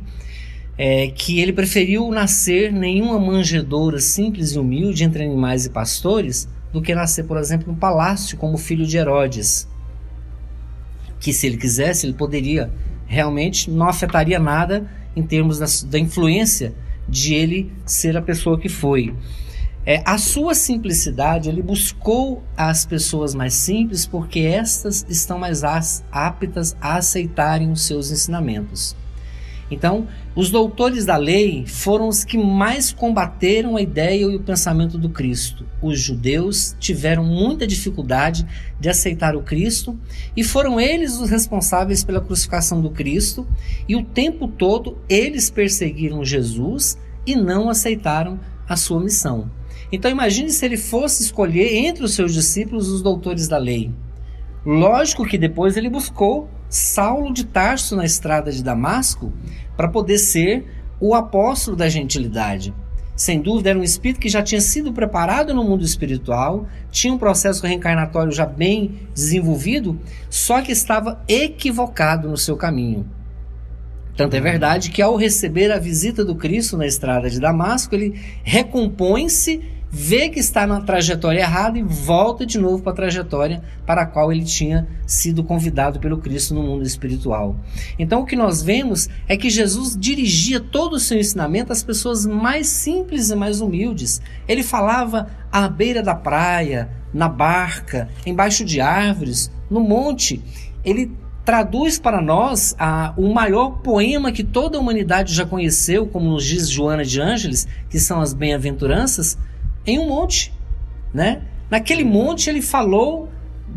é, 0.77 1.09
que 1.09 1.41
ele 1.41 1.53
preferiu 1.53 2.11
nascer 2.11 2.73
nenhuma 2.73 3.19
manjedoura 3.21 4.01
simples 4.01 4.53
e 4.53 4.59
humilde 4.59 5.05
entre 5.05 5.25
animais 5.25 5.65
e 5.65 5.71
pastores 5.71 6.49
do 6.73 6.83
que 6.83 6.95
nascer, 6.95 7.25
por 7.25 7.37
exemplo, 7.37 7.73
no 7.73 7.79
palácio 7.79 8.37
como 8.37 8.59
filho 8.59 8.87
de 8.87 8.97
Herodes 8.97 9.70
que 11.21 11.33
se 11.33 11.47
ele 11.47 11.57
quisesse, 11.57 12.07
ele 12.07 12.15
poderia 12.15 12.73
realmente 13.07 13.71
não 13.71 13.89
afetaria 13.89 14.39
nada 14.39 14.89
em 15.15 15.23
termos 15.23 15.59
da, 15.59 15.67
da 15.89 15.99
influência 15.99 16.73
de 17.09 17.35
ele 17.35 17.73
ser 17.85 18.17
a 18.17 18.23
pessoa 18.23 18.59
que 18.59 18.69
foi. 18.69 19.15
É, 19.85 20.03
a 20.05 20.19
sua 20.19 20.55
simplicidade, 20.55 21.49
ele 21.49 21.63
buscou 21.63 22.45
as 22.57 22.85
pessoas 22.85 23.35
mais 23.35 23.55
simples 23.55 24.07
porque 24.07 24.41
estas 24.41 25.05
estão 25.09 25.39
mais 25.39 25.63
aptas 26.13 26.77
a 26.81 26.97
aceitarem 26.97 27.73
os 27.73 27.83
seus 27.83 28.11
ensinamentos. 28.11 28.95
Então, 29.71 30.09
os 30.35 30.51
doutores 30.51 31.07
da 31.07 31.17
lei 31.17 31.65
foram 31.65 32.09
os 32.09 32.25
que 32.25 32.37
mais 32.37 32.93
combateram 32.93 33.77
a 33.77 33.83
ideia 33.83 34.23
e 34.23 34.37
o 34.37 34.41
pensamento 34.41 34.99
do 34.99 35.09
Cristo. 35.09 35.65
Os 35.81 36.01
judeus 36.01 36.75
tiveram 36.81 37.25
muita 37.25 37.67
dificuldade 37.67 38.45
de 38.81 38.89
aceitar 38.89 39.37
o 39.37 39.43
Cristo 39.43 39.97
e 40.37 40.43
foram 40.43 40.81
eles 40.81 41.19
os 41.19 41.31
responsáveis 41.31 42.03
pela 42.03 42.21
crucificação 42.21 42.81
do 42.81 42.91
Cristo, 42.91 43.47
e 43.89 43.95
o 43.95 44.05
tempo 44.05 44.49
todo 44.49 44.99
eles 45.09 45.51
perseguiram 45.51 46.25
Jesus 46.25 46.99
e 47.25 47.37
não 47.37 47.71
aceitaram 47.71 48.41
a 48.69 48.77
sua 48.77 49.01
missão. 49.01 49.51
Então 49.93 50.11
imagine 50.11 50.51
se 50.51 50.65
ele 50.65 50.77
fosse 50.77 51.23
escolher 51.23 51.75
entre 51.75 52.05
os 52.05 52.15
seus 52.15 52.33
discípulos 52.33 52.89
os 52.89 53.03
doutores 53.03 53.49
da 53.49 53.59
lei. 53.59 53.93
Lógico 54.65 55.25
que 55.25 55.39
depois 55.39 55.77
ele 55.77 55.89
buscou 55.89 56.49
Saulo 56.69 57.33
de 57.33 57.45
Tarso 57.45 57.97
na 57.97 58.05
estrada 58.05 58.53
de 58.53 58.63
Damasco 58.63 59.33
para 59.81 59.89
poder 59.89 60.19
ser 60.19 60.67
o 61.01 61.15
apóstolo 61.15 61.75
da 61.75 61.89
gentilidade. 61.89 62.75
Sem 63.17 63.41
dúvida, 63.41 63.71
era 63.71 63.79
um 63.79 63.83
espírito 63.83 64.21
que 64.21 64.29
já 64.29 64.43
tinha 64.43 64.61
sido 64.61 64.93
preparado 64.93 65.55
no 65.55 65.65
mundo 65.65 65.83
espiritual, 65.83 66.67
tinha 66.91 67.15
um 67.15 67.17
processo 67.17 67.67
reencarnatório 67.67 68.31
já 68.31 68.45
bem 68.45 69.09
desenvolvido, 69.15 69.99
só 70.29 70.61
que 70.61 70.71
estava 70.71 71.25
equivocado 71.27 72.29
no 72.29 72.37
seu 72.37 72.59
caminho. 72.59 73.09
Tanto 74.15 74.37
é 74.37 74.41
verdade 74.41 74.91
que, 74.91 75.01
ao 75.01 75.17
receber 75.17 75.73
a 75.73 75.79
visita 75.79 76.23
do 76.23 76.35
Cristo 76.35 76.77
na 76.77 76.87
estrada 76.87 77.31
de 77.31 77.41
Damasco, 77.41 77.95
ele 77.95 78.21
recompõe-se 78.43 79.63
vê 79.91 80.29
que 80.29 80.39
está 80.39 80.67
na 80.67 80.81
trajetória 80.81 81.41
errada 81.41 81.79
e 81.79 81.83
volta 81.83 82.47
de 82.47 82.59
novo 82.59 82.83
para 82.83 82.93
a 82.93 82.97
trajetória 82.97 83.63
para 83.85 84.03
a 84.03 84.07
qual 84.07 84.33
ele 84.33 84.45
tinha 84.45 84.87
sido 85.05 85.43
convidado 85.43 85.99
pelo 85.99 86.19
Cristo 86.19 86.55
no 86.55 86.63
mundo 86.63 86.85
espiritual. 86.85 87.57
Então 87.99 88.21
o 88.21 88.27
que 88.27 88.37
nós 88.37 88.63
vemos 88.63 89.09
é 89.29 89.37
que 89.37 89.51
Jesus 89.51 89.97
dirigia 89.99 90.61
todo 90.61 90.95
o 90.95 91.01
seu 91.01 91.19
ensinamento 91.19 91.73
às 91.73 91.83
pessoas 91.83 92.25
mais 92.25 92.69
simples 92.69 93.31
e 93.31 93.35
mais 93.35 93.61
humildes. 93.61 94.23
Ele 94.47 94.63
falava 94.63 95.27
à 95.51 95.69
beira 95.69 96.03
da 96.03 96.15
praia, 96.15 96.89
na 97.13 97.29
barca, 97.29 98.09
embaixo 98.25 98.65
de 98.65 98.81
árvores, 98.81 99.51
no 99.69 99.81
monte. 99.81 100.41
Ele 100.85 101.11
traduz 101.45 101.99
para 101.99 102.21
nós 102.21 102.77
a, 102.79 103.13
o 103.17 103.35
maior 103.35 103.79
poema 103.83 104.31
que 104.31 104.45
toda 104.45 104.79
a 104.79 104.81
humanidade 104.81 105.35
já 105.35 105.45
conheceu, 105.45 106.07
como 106.07 106.31
nos 106.31 106.45
diz 106.45 106.71
Joana 106.71 107.05
de 107.05 107.21
Ângeles, 107.21 107.67
que 107.89 107.99
são 107.99 108.21
as 108.21 108.33
bem-aventuranças, 108.33 109.37
em 109.87 109.99
um 109.99 110.09
monte, 110.09 110.53
né? 111.13 111.43
Naquele 111.71 112.05
monte 112.05 112.51
ele 112.51 112.63
falou 112.63 113.29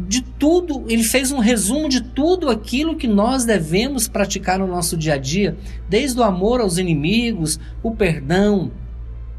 de 0.07 0.21
tudo, 0.21 0.85
ele 0.87 1.03
fez 1.03 1.31
um 1.31 1.39
resumo 1.39 1.87
de 1.87 2.01
tudo 2.01 2.49
aquilo 2.49 2.95
que 2.95 3.07
nós 3.07 3.45
devemos 3.45 4.07
praticar 4.07 4.57
no 4.57 4.67
nosso 4.67 4.97
dia 4.97 5.13
a 5.13 5.17
dia, 5.17 5.55
desde 5.87 6.19
o 6.19 6.23
amor 6.23 6.59
aos 6.59 6.77
inimigos, 6.77 7.59
o 7.83 7.91
perdão, 7.91 8.71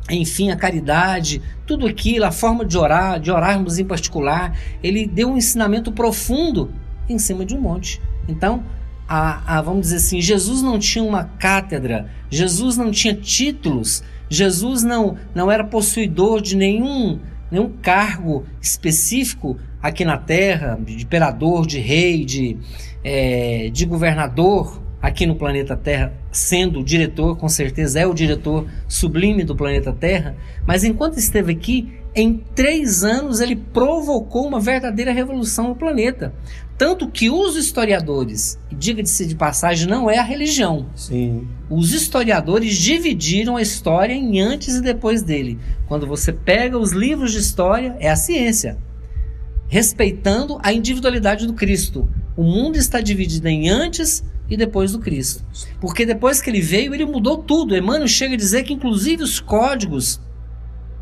enfim, 0.09 0.51
a 0.51 0.57
caridade, 0.57 1.43
tudo 1.67 1.87
aquilo, 1.87 2.25
a 2.25 2.31
forma 2.31 2.65
de 2.65 2.79
orar, 2.79 3.19
de 3.19 3.31
orarmos 3.31 3.79
em 3.79 3.85
particular. 3.85 4.57
Ele 4.83 5.07
deu 5.07 5.31
um 5.31 5.37
ensinamento 5.37 5.91
profundo 5.91 6.73
em 7.09 7.19
cima 7.19 7.45
de 7.45 7.55
um 7.55 7.61
monte. 7.61 8.01
Então, 8.29 8.63
a, 9.09 9.59
a, 9.59 9.63
vamos 9.63 9.83
dizer 9.83 9.97
assim, 9.97 10.21
Jesus 10.21 10.63
não 10.63 10.79
tinha 10.79 11.05
uma 11.05 11.25
cátedra, 11.25 12.11
Jesus 12.31 12.77
não 12.77 12.91
tinha 12.91 13.15
títulos, 13.15 14.03
Jesus 14.35 14.83
não, 14.83 15.17
não 15.35 15.51
era 15.51 15.65
possuidor 15.65 16.43
de 16.43 16.57
nenhum, 16.57 17.21
nenhum 17.51 17.71
cargo 17.81 18.45
específico 18.61 19.57
aqui 19.83 20.05
na 20.05 20.17
terra, 20.17 20.79
de 20.85 21.03
imperador, 21.03 21.67
de 21.67 21.79
rei, 21.79 22.25
de, 22.25 22.57
é, 23.03 23.71
de 23.73 23.85
governador 23.85 24.83
aqui 25.05 25.27
no 25.27 25.37
planeta 25.37 25.77
Terra, 25.77 26.15
sendo 26.33 26.81
o 26.81 26.85
diretor, 26.85 27.37
com 27.37 27.47
certeza 27.47 28.01
é 28.01 28.07
o 28.07 28.15
diretor 28.15 28.67
sublime 28.89 29.45
do 29.45 29.55
planeta 29.55 29.93
Terra, 29.93 30.35
mas 30.67 30.83
enquanto 30.83 31.19
esteve 31.19 31.53
aqui, 31.53 31.93
em 32.15 32.43
três 32.55 33.05
anos 33.05 33.41
ele 33.41 33.55
provocou 33.55 34.47
uma 34.47 34.59
verdadeira 34.59 35.13
revolução 35.13 35.69
no 35.69 35.77
planeta. 35.77 36.33
Tanto 36.77 37.09
que 37.09 37.31
os 37.31 37.57
historiadores, 37.57 38.59
diga-se 38.71 39.27
de 39.27 39.37
passagem, 39.37 39.87
não 39.87 40.11
é 40.11 40.19
a 40.19 40.25
religião. 40.25 40.87
Sim. 40.97 41.47
Os 41.71 41.93
historiadores 41.93 42.77
dividiram 42.77 43.57
a 43.57 43.63
história 43.63 44.13
em 44.13 44.41
antes 44.41 44.77
e 44.77 44.83
depois 44.83 45.23
dele. 45.23 45.59
Quando 45.87 46.07
você 46.07 46.33
pega 46.33 46.77
os 46.77 46.91
livros 46.91 47.33
de 47.33 47.39
história, 47.39 47.97
é 48.01 48.11
a 48.11 48.17
ciência. 48.17 48.77
Respeitando 49.69 50.59
a 50.63 50.73
individualidade 50.73 51.47
do 51.47 51.55
Cristo. 51.55 52.09
O 52.37 52.43
mundo 52.43 52.77
está 52.77 53.01
dividido 53.01 53.47
em 53.47 53.69
antes 53.69 54.25
e 54.51 54.57
depois 54.57 54.93
do 54.93 54.99
Cristo. 54.99 55.45
Porque 55.81 56.05
depois 56.05 56.43
que 56.43 56.51
ele 56.51 56.61
veio, 56.61 56.93
ele 56.93 57.07
mudou 57.07 57.39
tudo. 57.39 57.77
Emmanuel 57.77 58.09
chega 58.09 58.35
a 58.35 58.39
dizer 58.39 58.65
que, 58.65 58.73
inclusive, 58.73 59.23
os 59.23 59.39
códigos 59.39 60.21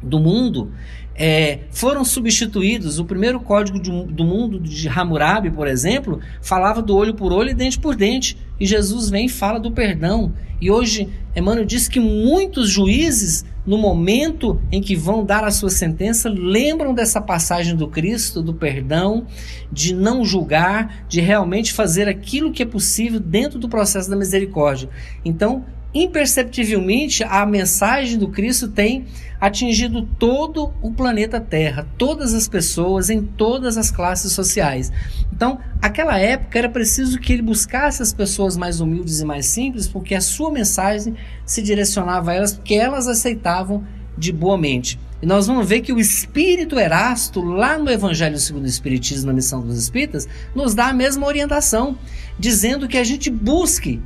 do 0.03 0.21
mundo 0.21 0.71
é, 1.15 1.61
foram 1.71 2.05
substituídos. 2.05 2.99
O 2.99 3.05
primeiro 3.05 3.41
código 3.41 3.81
de, 3.81 3.91
do 3.91 4.25
mundo 4.25 4.59
de 4.59 4.89
Hammurabi, 4.89 5.51
por 5.51 5.67
exemplo, 5.67 6.21
falava 6.41 6.81
do 6.81 6.97
olho 6.97 7.15
por 7.15 7.33
olho 7.33 7.51
e 7.51 7.55
dente 7.55 7.79
por 7.79 7.95
dente. 7.95 8.37
E 8.59 8.67
Jesus 8.67 9.11
vem 9.11 9.27
e 9.27 9.29
fala 9.29 9.59
do 9.59 9.73
perdão. 9.73 10.33
E 10.61 10.71
hoje, 10.71 11.09
Emmanuel 11.35 11.65
diz 11.65 11.89
que 11.89 11.99
muitos 11.99 12.71
juízes, 12.71 13.45
no 13.67 13.77
momento 13.77 14.61
em 14.71 14.81
que 14.81 14.95
vão 14.95 15.25
dar 15.25 15.43
a 15.43 15.51
sua 15.51 15.71
sentença, 15.71 16.29
lembram 16.29 16.95
dessa 16.95 17.21
passagem 17.21 17.75
do 17.75 17.89
Cristo, 17.89 18.41
do 18.41 18.55
perdão, 18.55 19.27
de 19.73 19.93
não 19.93 20.25
julgar, 20.25 21.05
de 21.09 21.21
realmente 21.21 21.73
fazer 21.73 22.09
aquilo 22.09 22.53
que 22.53 22.63
é 22.63 22.67
possível 22.67 23.19
dentro 23.19 23.59
do 23.59 23.69
processo 23.69 24.09
da 24.09 24.17
misericórdia. 24.17 24.89
Então, 25.25 25.65
imperceptivelmente, 25.95 27.23
a 27.25 27.45
mensagem 27.45 28.19
do 28.19 28.29
Cristo 28.29 28.69
tem 28.69 29.07
atingido 29.41 30.09
todo 30.19 30.73
o 30.81 30.93
planeta 30.93 31.41
Terra, 31.41 31.87
todas 31.99 32.33
as 32.33 32.47
pessoas 32.47 33.11
em 33.11 33.23
todas 33.23 33.77
as 33.77 33.91
classes 33.91 34.33
sociais. 34.33 34.93
Então, 35.33 35.59
aquela 35.81 36.17
época 36.19 36.59
era 36.59 36.69
preciso 36.69 37.19
que 37.19 37.33
ele 37.33 37.43
buscasse 37.43 38.01
as 38.01 38.13
pessoas 38.13 38.57
mais 38.57 38.81
humildes 38.81 39.21
e 39.21 39.25
mais 39.25 39.47
simples, 39.47 39.89
porque 39.89 40.15
a 40.15 40.21
sua 40.21 40.51
mensagem 40.51 41.17
se 41.45 41.61
direcionava 41.61 42.31
a 42.31 42.35
elas, 42.35 42.53
porque 42.53 42.75
elas 42.75 43.09
aceitavam 43.09 43.85
de 44.17 44.33
boa 44.33 44.57
mente. 44.57 44.99
E 45.21 45.27
nós 45.27 45.47
vamos 45.47 45.69
ver 45.69 45.81
que 45.81 45.93
o 45.93 46.01
Espírito 46.01 46.79
Erasto, 46.79 47.41
lá 47.41 47.79
no 47.79 47.91
Evangelho 47.91 48.39
segundo 48.39 48.65
o 48.65 48.69
Espiritismo, 48.69 49.27
na 49.27 49.33
Missão 49.33 49.61
dos 49.61 49.79
Espíritas, 49.79 50.29
nos 50.55 50.75
dá 50.75 50.87
a 50.87 50.93
mesma 50.93 51.27
orientação, 51.27 51.97
dizendo 52.39 52.89
que 52.89 52.99
a 52.99 53.05
gente 53.05 53.31
busque 53.31 54.01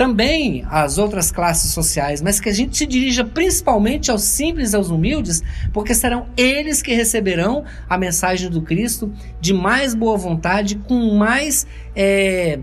também 0.00 0.64
as 0.70 0.96
outras 0.96 1.30
classes 1.30 1.74
sociais, 1.74 2.22
mas 2.22 2.40
que 2.40 2.48
a 2.48 2.54
gente 2.54 2.74
se 2.74 2.86
dirija 2.86 3.22
principalmente 3.22 4.10
aos 4.10 4.22
simples, 4.22 4.72
aos 4.72 4.88
humildes, 4.88 5.42
porque 5.74 5.94
serão 5.94 6.24
eles 6.38 6.80
que 6.80 6.94
receberão 6.94 7.66
a 7.86 7.98
mensagem 7.98 8.48
do 8.48 8.62
Cristo 8.62 9.12
de 9.42 9.52
mais 9.52 9.94
boa 9.94 10.16
vontade, 10.16 10.76
com 10.76 11.14
mais 11.18 11.66
é, 11.94 12.60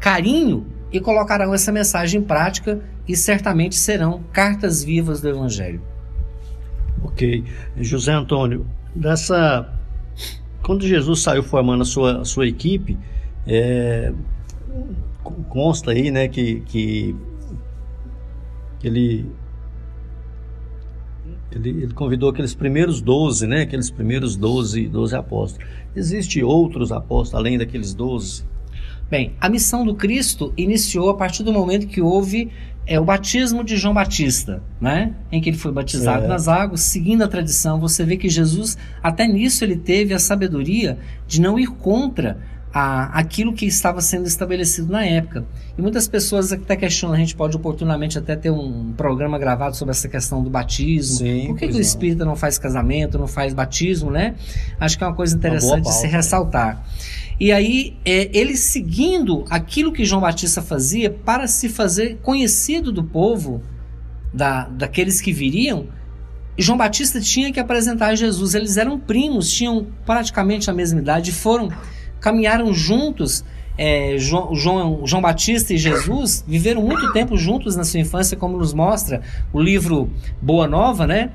carinho 0.00 0.66
e 0.90 0.98
colocarão 0.98 1.52
essa 1.52 1.70
mensagem 1.70 2.22
em 2.22 2.24
prática 2.24 2.80
e 3.06 3.14
certamente 3.14 3.74
serão 3.74 4.22
cartas 4.32 4.82
vivas 4.82 5.20
do 5.20 5.28
Evangelho. 5.28 5.82
Ok. 7.04 7.44
José 7.76 8.14
Antônio, 8.14 8.66
dessa. 8.94 9.70
Quando 10.62 10.86
Jesus 10.86 11.20
saiu 11.20 11.42
formando 11.42 11.82
a 11.82 11.84
sua, 11.84 12.22
a 12.22 12.24
sua 12.24 12.48
equipe, 12.48 12.96
é, 13.46 14.14
consta 15.48 15.92
aí, 15.92 16.10
né, 16.10 16.28
que, 16.28 16.60
que 16.60 17.16
ele, 18.82 19.26
ele, 21.50 21.70
ele 21.70 21.92
convidou 21.92 22.30
aqueles 22.30 22.54
primeiros 22.54 23.00
doze, 23.00 23.46
né, 23.46 23.62
aqueles 23.62 23.90
primeiros 23.90 24.36
doze, 24.36 24.88
doze 24.88 25.16
apóstolos. 25.16 25.66
Existem 25.94 26.42
outros 26.42 26.92
apóstolos 26.92 27.34
além 27.34 27.58
daqueles 27.58 27.94
doze? 27.94 28.44
Bem, 29.10 29.32
a 29.40 29.48
missão 29.48 29.84
do 29.84 29.94
Cristo 29.94 30.52
iniciou 30.56 31.08
a 31.08 31.14
partir 31.14 31.42
do 31.42 31.52
momento 31.52 31.86
que 31.86 32.00
houve 32.00 32.50
é, 32.86 32.98
o 32.98 33.04
batismo 33.04 33.62
de 33.62 33.76
João 33.76 33.92
Batista, 33.92 34.62
né? 34.80 35.14
Em 35.30 35.40
que 35.40 35.50
ele 35.50 35.58
foi 35.58 35.72
batizado 35.72 36.24
é. 36.24 36.28
nas 36.28 36.48
águas, 36.48 36.80
seguindo 36.80 37.22
a 37.22 37.28
tradição. 37.28 37.78
Você 37.80 38.04
vê 38.04 38.16
que 38.16 38.28
Jesus, 38.28 38.78
até 39.02 39.26
nisso, 39.26 39.62
ele 39.62 39.76
teve 39.76 40.14
a 40.14 40.18
sabedoria 40.18 40.98
de 41.26 41.40
não 41.40 41.58
ir 41.58 41.68
contra 41.68 42.38
a, 42.78 43.06
aquilo 43.18 43.52
que 43.52 43.66
estava 43.66 44.00
sendo 44.00 44.28
estabelecido 44.28 44.92
na 44.92 45.04
época. 45.04 45.44
E 45.76 45.82
muitas 45.82 46.06
pessoas 46.06 46.52
até 46.52 46.76
questionam, 46.76 47.16
a 47.16 47.18
gente 47.18 47.34
pode 47.34 47.56
oportunamente 47.56 48.16
até 48.16 48.36
ter 48.36 48.50
um 48.50 48.92
programa 48.96 49.36
gravado 49.36 49.76
sobre 49.76 49.90
essa 49.90 50.08
questão 50.08 50.44
do 50.44 50.48
batismo. 50.48 51.18
Sim, 51.18 51.48
Por 51.48 51.56
que, 51.56 51.66
que 51.66 51.76
o 51.76 51.80
espírita 51.80 52.24
não 52.24 52.36
faz 52.36 52.56
casamento, 52.56 53.18
não 53.18 53.26
faz 53.26 53.52
batismo, 53.52 54.12
né? 54.12 54.36
Acho 54.78 54.96
que 54.96 55.02
é 55.02 55.06
uma 55.08 55.16
coisa 55.16 55.34
interessante 55.34 55.86
uma 55.86 55.90
de 55.90 55.94
se 55.94 56.06
ressaltar. 56.06 56.84
E 57.40 57.50
aí, 57.50 57.96
é, 58.04 58.30
ele 58.32 58.56
seguindo 58.56 59.44
aquilo 59.50 59.92
que 59.92 60.04
João 60.04 60.20
Batista 60.20 60.62
fazia 60.62 61.10
para 61.10 61.48
se 61.48 61.68
fazer 61.68 62.18
conhecido 62.22 62.92
do 62.92 63.02
povo, 63.02 63.60
da, 64.32 64.68
daqueles 64.68 65.20
que 65.20 65.32
viriam, 65.32 65.86
João 66.56 66.78
Batista 66.78 67.20
tinha 67.20 67.52
que 67.52 67.58
apresentar 67.58 68.14
Jesus. 68.14 68.54
Eles 68.54 68.76
eram 68.76 69.00
primos, 69.00 69.50
tinham 69.50 69.86
praticamente 70.06 70.70
a 70.70 70.72
mesma 70.72 71.00
idade, 71.00 71.32
foram 71.32 71.70
caminharam 72.20 72.72
juntos. 72.72 73.44
É, 73.76 74.16
João, 74.18 74.56
João, 74.56 75.06
João 75.06 75.22
Batista 75.22 75.72
e 75.72 75.78
Jesus 75.78 76.44
viveram 76.46 76.82
muito 76.82 77.12
tempo 77.12 77.36
juntos 77.36 77.76
na 77.76 77.84
sua 77.84 78.00
infância, 78.00 78.36
como 78.36 78.58
nos 78.58 78.74
mostra 78.74 79.22
o 79.52 79.60
livro 79.60 80.10
Boa 80.42 80.66
Nova, 80.66 81.06
né? 81.06 81.30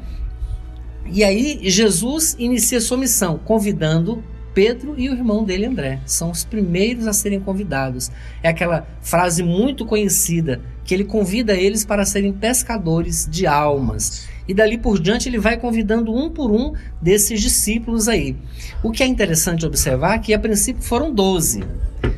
E 1.09 1.23
aí 1.23 1.59
Jesus 1.63 2.35
inicia 2.37 2.81
sua 2.81 2.97
missão, 2.97 3.39
convidando 3.45 4.21
Pedro 4.53 4.93
e 4.97 5.09
o 5.09 5.13
irmão 5.13 5.43
dele, 5.43 5.65
André. 5.65 6.01
São 6.05 6.31
os 6.31 6.43
primeiros 6.43 7.07
a 7.07 7.13
serem 7.13 7.39
convidados. 7.39 8.11
É 8.41 8.49
aquela 8.49 8.85
frase 9.01 9.41
muito 9.41 9.85
conhecida 9.85 10.61
que 10.83 10.93
ele 10.93 11.05
convida 11.05 11.53
eles 11.53 11.85
para 11.85 12.05
serem 12.05 12.33
pescadores 12.33 13.25
de 13.29 13.47
almas 13.47 14.27
e 14.47 14.53
dali 14.53 14.77
por 14.77 14.99
diante 14.99 15.29
ele 15.29 15.39
vai 15.39 15.57
convidando 15.57 16.13
um 16.13 16.29
por 16.29 16.51
um 16.51 16.73
desses 17.01 17.41
discípulos 17.41 18.07
aí. 18.07 18.35
O 18.81 18.91
que 18.91 19.03
é 19.03 19.07
interessante 19.07 19.65
observar 19.65 20.15
é 20.15 20.19
que 20.19 20.33
a 20.33 20.39
princípio 20.39 20.81
foram 20.81 21.13
12. 21.13 21.63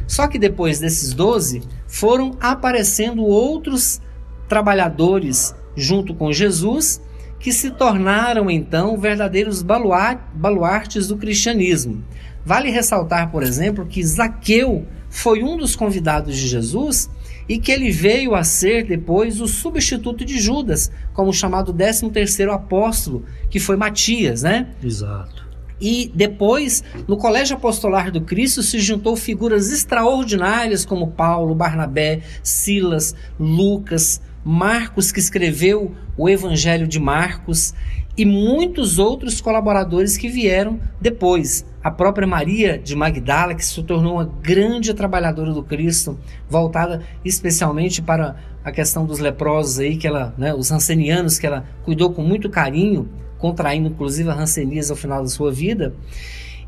Só 0.07 0.27
que 0.27 0.39
depois 0.39 0.79
desses 0.79 1.13
12 1.13 1.61
foram 1.87 2.35
aparecendo 2.39 3.23
outros 3.23 4.01
trabalhadores 4.47 5.55
junto 5.75 6.13
com 6.13 6.31
Jesus 6.31 7.01
que 7.39 7.51
se 7.51 7.69
tornaram 7.69 8.49
então 8.49 8.97
verdadeiros 8.97 9.61
baluartes 9.61 11.07
do 11.07 11.17
cristianismo. 11.17 12.03
Vale 12.43 12.69
ressaltar, 12.69 13.31
por 13.31 13.43
exemplo, 13.43 13.85
que 13.85 14.03
Zaqueu 14.03 14.87
foi 15.09 15.43
um 15.43 15.57
dos 15.57 15.75
convidados 15.75 16.35
de 16.35 16.47
Jesus 16.47 17.09
e 17.47 17.59
que 17.59 17.71
ele 17.71 17.91
veio 17.91 18.33
a 18.35 18.43
ser 18.43 18.85
depois 18.85 19.39
o 19.39 19.47
substituto 19.47 20.25
de 20.25 20.39
Judas, 20.39 20.91
como 21.13 21.33
chamado 21.33 21.71
13 21.73 22.09
terceiro 22.09 22.51
apóstolo, 22.51 23.25
que 23.49 23.59
foi 23.59 23.75
Matias, 23.75 24.43
né? 24.43 24.67
Exato. 24.83 25.45
E 25.79 26.11
depois, 26.15 26.83
no 27.07 27.17
Colégio 27.17 27.57
Apostolar 27.57 28.11
do 28.11 28.21
Cristo, 28.21 28.63
se 28.63 28.79
juntou 28.79 29.15
figuras 29.15 29.71
extraordinárias 29.71 30.85
como 30.85 31.11
Paulo, 31.11 31.53
Barnabé, 31.53 32.21
Silas, 32.41 33.13
Lucas, 33.37 34.21
Marcos, 34.43 35.11
que 35.11 35.19
escreveu 35.19 35.93
o 36.17 36.29
Evangelho 36.29 36.87
de 36.87 36.99
Marcos, 36.99 37.73
e 38.17 38.23
muitos 38.23 38.97
outros 38.97 39.41
colaboradores 39.41 40.17
que 40.17 40.29
vieram 40.29 40.79
depois. 41.01 41.65
A 41.85 41.91
própria 41.91 42.25
Maria 42.25 42.79
de 42.79 42.95
Magdala, 42.95 43.53
que 43.53 43.63
se 43.63 43.83
tornou 43.83 44.15
uma 44.15 44.25
grande 44.25 44.91
trabalhadora 44.91 45.53
do 45.53 45.61
Cristo, 45.61 46.17
voltada 46.49 47.03
especialmente 47.23 48.01
para 48.01 48.37
a 48.63 48.71
questão 48.71 49.05
dos 49.05 49.19
leprosos 49.19 49.77
aí, 49.77 49.95
que 49.95 50.07
ela, 50.07 50.33
né, 50.35 50.51
os 50.51 50.71
rancenianos, 50.71 51.37
que 51.37 51.45
ela 51.45 51.63
cuidou 51.83 52.11
com 52.11 52.23
muito 52.23 52.49
carinho, 52.49 53.07
contraindo 53.37 53.87
inclusive 53.87 54.27
a 54.27 54.33
rancenias 54.33 54.89
ao 54.89 54.97
final 54.97 55.21
da 55.21 55.29
sua 55.29 55.51
vida. 55.51 55.93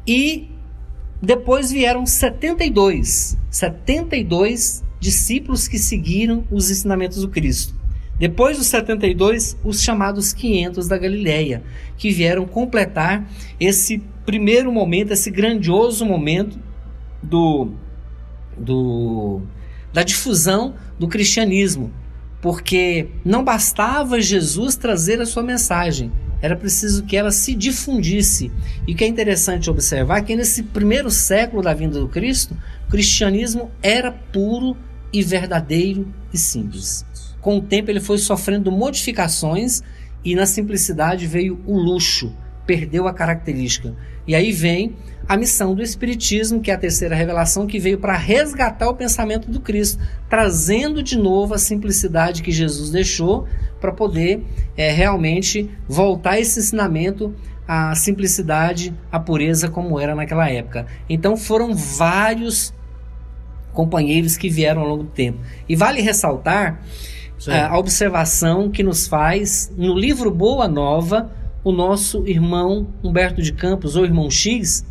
E 0.06 0.52
depois 1.20 1.72
vieram 1.72 2.06
72, 2.06 3.40
72 3.50 4.84
discípulos 5.00 5.68
que 5.68 5.80
seguiram 5.80 6.44
os 6.52 6.70
ensinamentos 6.70 7.22
do 7.22 7.28
Cristo. 7.28 7.77
Depois 8.20 8.58
dos 8.58 8.68
72, 8.68 9.58
os 9.64 9.82
chamados 9.82 10.34
500 10.34 10.88
da 10.88 10.98
Galileia, 10.98 11.62
que 11.98 12.12
vieram 12.12 12.46
completar 12.46 13.30
esse 13.60 14.02
primeiro 14.26 14.72
momento, 14.72 15.14
esse 15.14 15.30
grandioso 15.30 16.04
momento 16.04 16.60
do, 17.22 17.72
do 18.58 19.42
da 19.94 20.02
difusão 20.04 20.74
do 20.98 21.08
cristianismo, 21.08 21.92
porque 22.42 23.08
não 23.24 23.44
bastava 23.44 24.20
Jesus 24.20 24.76
trazer 24.76 25.22
a 25.22 25.26
sua 25.26 25.44
mensagem, 25.44 26.12
era 26.42 26.56
preciso 26.56 27.04
que 27.04 27.16
ela 27.16 27.32
se 27.32 27.56
difundisse. 27.56 28.52
E 28.88 28.94
o 28.94 28.96
que 28.96 29.04
é 29.04 29.08
interessante 29.08 29.70
observar 29.70 30.20
é 30.20 30.22
que 30.22 30.36
nesse 30.36 30.64
primeiro 30.64 31.10
século 31.10 31.62
da 31.62 31.74
vinda 31.74 32.00
do 32.00 32.08
Cristo, 32.08 32.56
o 32.88 32.92
cristianismo 32.92 33.72
era 33.82 34.12
puro 34.12 34.76
e 35.14 35.24
verdadeiro 35.24 36.12
e 36.34 36.38
simples 36.38 37.07
com 37.48 37.60
o 37.60 37.62
tempo 37.62 37.90
ele 37.90 38.02
foi 38.02 38.18
sofrendo 38.18 38.70
modificações 38.70 39.82
e 40.22 40.36
na 40.36 40.46
simplicidade 40.46 41.26
veio 41.26 41.62
o 41.66 41.78
luxo. 41.78 42.36
perdeu 42.66 43.08
a 43.08 43.14
característica. 43.14 43.96
E 44.28 44.36
aí 44.36 44.52
vem 44.52 44.98
a 45.26 45.38
missão 45.38 45.74
do 45.74 45.82
Espiritismo, 45.82 46.60
que 46.60 46.70
é 46.70 46.74
a 46.74 46.78
terceira 46.78 47.16
revelação, 47.16 47.66
que 47.66 47.80
veio 47.80 48.00
para 48.00 48.18
resgatar 48.18 48.90
o 48.90 48.96
pensamento 48.96 49.50
do 49.50 49.62
Cristo, 49.62 50.04
trazendo 50.30 51.02
de 51.02 51.18
novo 51.18 51.54
a 51.54 51.58
simplicidade 51.58 52.44
que 52.44 52.52
Jesus 52.52 52.90
deixou 52.90 53.48
para 53.80 53.94
poder 53.94 54.44
é, 54.76 54.92
realmente 54.92 55.72
voltar 55.88 56.38
esse 56.38 56.60
ensinamento 56.60 57.34
à 57.66 57.96
simplicidade, 57.96 58.94
à 59.10 59.22
pureza 59.22 59.70
como 59.70 59.98
era 59.98 60.14
naquela 60.14 60.50
época. 60.50 60.86
Então 61.08 61.38
foram 61.38 61.74
vários 61.74 62.74
companheiros 63.72 64.36
que 64.36 64.50
vieram 64.50 64.82
ao 64.82 64.90
longo 64.90 65.04
do 65.04 65.10
tempo. 65.12 65.40
E 65.70 65.78
vale 65.78 66.02
ressaltar 66.02 66.82
é, 67.48 67.62
a 67.62 67.78
observação 67.78 68.70
que 68.70 68.82
nos 68.82 69.08
faz 69.08 69.72
no 69.78 69.98
livro 69.98 70.32
Boa 70.32 70.68
Nova 70.68 71.32
o 71.64 71.72
nosso 71.72 72.26
irmão 72.26 72.88
Humberto 73.04 73.42
de 73.42 73.52
Campos, 73.52 73.96
ou 73.96 74.06
irmão 74.06 74.32
X, 74.32 74.86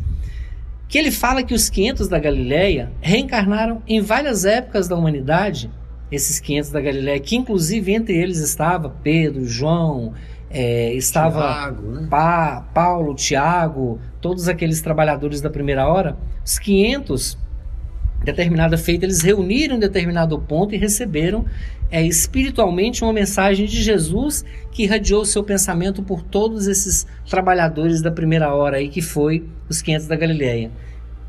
que 0.87 0.97
ele 0.97 1.11
fala 1.11 1.43
que 1.43 1.53
os 1.53 1.69
500 1.69 2.07
da 2.07 2.19
Galileia 2.19 2.91
reencarnaram 3.01 3.81
em 3.87 3.99
várias 3.99 4.45
épocas 4.45 4.87
da 4.87 4.95
humanidade, 4.95 5.69
esses 6.11 6.39
500 6.39 6.69
da 6.69 6.79
Galileia, 6.79 7.19
que 7.19 7.35
inclusive 7.35 7.91
entre 7.91 8.15
eles 8.15 8.37
estava 8.37 8.89
Pedro, 8.89 9.45
João, 9.45 10.13
é, 10.49 10.93
estava 10.93 11.41
Tiago, 11.41 11.91
né? 11.91 12.07
pa, 12.09 12.61
Paulo, 12.73 13.13
Tiago, 13.15 13.99
todos 14.21 14.47
aqueles 14.47 14.79
trabalhadores 14.79 15.41
da 15.41 15.49
primeira 15.49 15.87
hora, 15.87 16.17
os 16.45 16.57
500 16.57 17.37
determinada 18.27 18.77
feita, 18.77 19.05
eles 19.05 19.21
reuniram 19.21 19.79
determinado 19.79 20.37
ponto 20.37 20.75
e 20.75 20.77
receberam 20.77 21.45
é, 21.89 22.05
espiritualmente 22.05 23.01
uma 23.03 23.13
mensagem 23.13 23.65
de 23.65 23.81
Jesus 23.81 24.43
que 24.69 24.83
irradiou 24.83 25.23
seu 25.23 25.43
pensamento 25.43 26.03
por 26.03 26.21
todos 26.21 26.67
esses 26.67 27.07
trabalhadores 27.29 28.01
da 28.01 28.11
primeira 28.11 28.53
hora 28.53 28.77
aí, 28.77 28.89
que 28.89 29.01
foi 29.01 29.45
os 29.69 29.81
500 29.81 30.07
da 30.07 30.15
Galileia. 30.17 30.69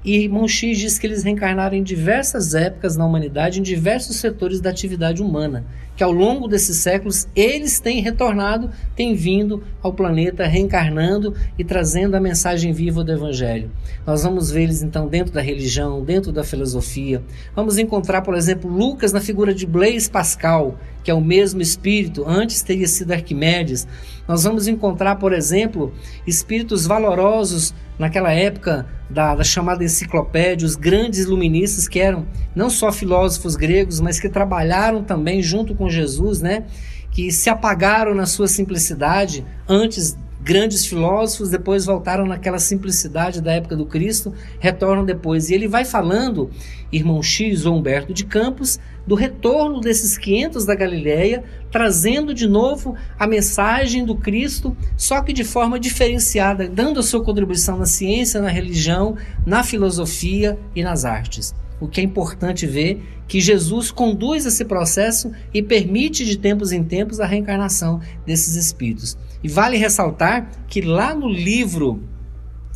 E 0.05 0.29
Monchis 0.29 0.79
diz 0.79 0.99
que 0.99 1.07
eles 1.07 1.25
reencarnaram 1.25 1.77
em 1.77 1.83
diversas 1.83 2.55
épocas 2.55 2.97
na 2.97 3.05
humanidade, 3.05 3.59
em 3.59 3.63
diversos 3.63 4.17
setores 4.17 4.61
da 4.61 4.71
atividade 4.71 5.21
humana, 5.21 5.65
que 5.97 6.05
ao 6.05 6.13
longo 6.13 6.47
desses 6.47 6.77
séculos 6.77 7.27
eles 7.35 7.81
têm 7.81 8.01
retornado, 8.01 8.71
têm 8.95 9.15
vindo 9.15 9.65
ao 9.83 9.93
planeta, 9.93 10.47
reencarnando 10.47 11.35
e 11.59 11.65
trazendo 11.65 12.15
a 12.15 12.21
mensagem 12.21 12.73
viva 12.73 13.03
do 13.03 13.13
Evangelho. 13.13 13.73
Nós 14.07 14.23
vamos 14.23 14.53
ver 14.53 14.63
eles 14.63 14.83
então 14.83 15.09
dentro 15.09 15.33
da 15.33 15.41
religião, 15.41 16.05
dentro 16.05 16.31
da 16.31 16.45
filosofia. 16.45 17.21
Vamos 17.55 17.77
encontrar, 17.77 18.23
por 18.23 18.37
exemplo, 18.37 18.71
Lucas 18.71 19.13
na 19.13 19.21
figura 19.21 19.53
de 19.53 19.67
Blaise 19.67 20.09
Pascal, 20.09 20.79
que 21.09 21.11
é 21.11 21.15
o 21.15 21.23
mesmo 21.23 21.63
espírito, 21.63 22.23
antes 22.29 22.61
teria 22.61 22.87
sido 22.87 23.13
Arquimedes. 23.13 23.89
Nós 24.29 24.45
vamos 24.45 24.69
encontrar, 24.69 25.17
por 25.17 25.33
exemplo, 25.33 25.91
espíritos 26.27 26.87
valorosos 26.87 27.75
naquela 27.99 28.31
época 28.31 28.87
da, 29.09 29.35
da, 29.35 29.43
chamada 29.43 29.83
enciclopédia, 29.83 30.67
os 30.67 30.77
grandes 30.77 31.21
iluministas 31.21 31.89
que 31.89 31.99
eram 31.99 32.27
não 32.55 32.69
só 32.69 32.93
filósofos 32.93 33.57
gregos, 33.57 34.01
mas 34.01 34.21
que 34.21 34.29
trabalharam 34.29 35.03
também 35.03 35.43
junto 35.43 35.75
com 35.75 35.89
Jesus, 35.89 36.43
né? 36.43 36.67
Que 37.11 37.33
se 37.33 37.49
apagaram 37.49 38.15
na 38.15 38.27
sua 38.27 38.47
simplicidade 38.47 39.47
antes 39.67 40.15
grandes 40.49 40.87
filósofos, 40.87 41.51
depois 41.51 41.85
voltaram 41.85 42.25
naquela 42.25 42.59
simplicidade 42.59 43.43
da 43.43 43.53
época 43.53 43.77
do 43.77 43.85
Cristo, 43.85 44.33
retornam 44.59 45.05
depois. 45.05 45.51
E 45.51 45.55
ele 45.55 45.69
vai 45.69 45.85
falando, 45.85 46.49
irmão 46.91 47.23
X 47.23 47.67
ou 47.67 47.77
Humberto 47.77 48.15
de 48.15 48.25
Campos, 48.25 48.81
do 49.07 49.15
retorno 49.15 49.79
desses 49.79 50.17
500 50.17 50.65
da 50.65 50.75
Galileia, 50.75 51.45
trazendo 51.71 52.33
de 52.33 52.49
novo 52.49 52.97
a 53.19 53.27
mensagem 53.27 54.07
do 54.07 54.17
Cristo, 54.17 54.75
só 54.97 55.21
que 55.21 55.35
de 55.35 55.45
forma 55.45 55.79
diferenciada, 55.79 56.67
dando 56.67 56.99
a 56.99 57.03
sua 57.03 57.23
contribuição 57.23 57.77
na 57.77 57.85
ciência, 57.85 58.41
na 58.41 58.49
religião, 58.49 59.19
na 59.45 59.63
filosofia 59.63 60.59
e 60.75 60.83
nas 60.83 61.05
artes. 61.05 61.55
O 61.79 61.87
que 61.87 62.01
é 62.01 62.05
importante 62.05 62.67
ver 62.67 63.03
que 63.29 63.39
Jesus 63.39 63.91
conduz 63.91 64.47
esse 64.47 64.65
processo 64.65 65.31
e 65.53 65.63
permite 65.63 66.25
de 66.25 66.39
tempos 66.39 66.73
em 66.73 66.83
tempos 66.83 67.21
a 67.21 67.27
reencarnação 67.27 68.01
desses 68.25 68.57
espíritos. 68.57 69.15
E 69.43 69.49
vale 69.49 69.77
ressaltar 69.77 70.51
que 70.67 70.81
lá 70.81 71.15
no 71.15 71.29
livro 71.29 72.03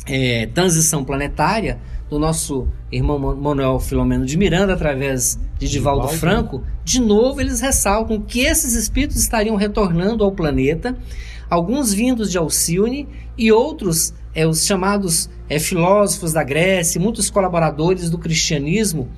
é, 0.05 0.47
Transição 0.47 1.03
Planetária, 1.03 1.79
do 2.09 2.19
nosso 2.19 2.67
irmão 2.91 3.17
Manuel 3.35 3.79
Filomeno 3.79 4.25
de 4.25 4.37
Miranda, 4.37 4.73
através 4.73 5.39
de 5.57 5.67
Divaldo? 5.67 6.07
Franco, 6.09 6.63
de 6.83 7.01
novo 7.01 7.41
eles 7.41 7.59
ressaltam 7.59 8.21
que 8.21 8.41
esses 8.41 8.73
espíritos 8.75 9.17
estariam 9.17 9.55
retornando 9.55 10.23
ao 10.23 10.31
planeta, 10.31 10.95
alguns 11.49 11.93
vindos 11.93 12.31
de 12.31 12.37
Alcione 12.37 13.07
e 13.37 13.51
outros, 13.51 14.13
é, 14.35 14.45
os 14.45 14.65
chamados 14.65 15.29
é, 15.49 15.59
filósofos 15.59 16.33
da 16.33 16.43
Grécia, 16.43 17.01
muitos 17.01 17.29
colaboradores 17.29 18.09
do 18.09 18.17
cristianismo, 18.17 19.09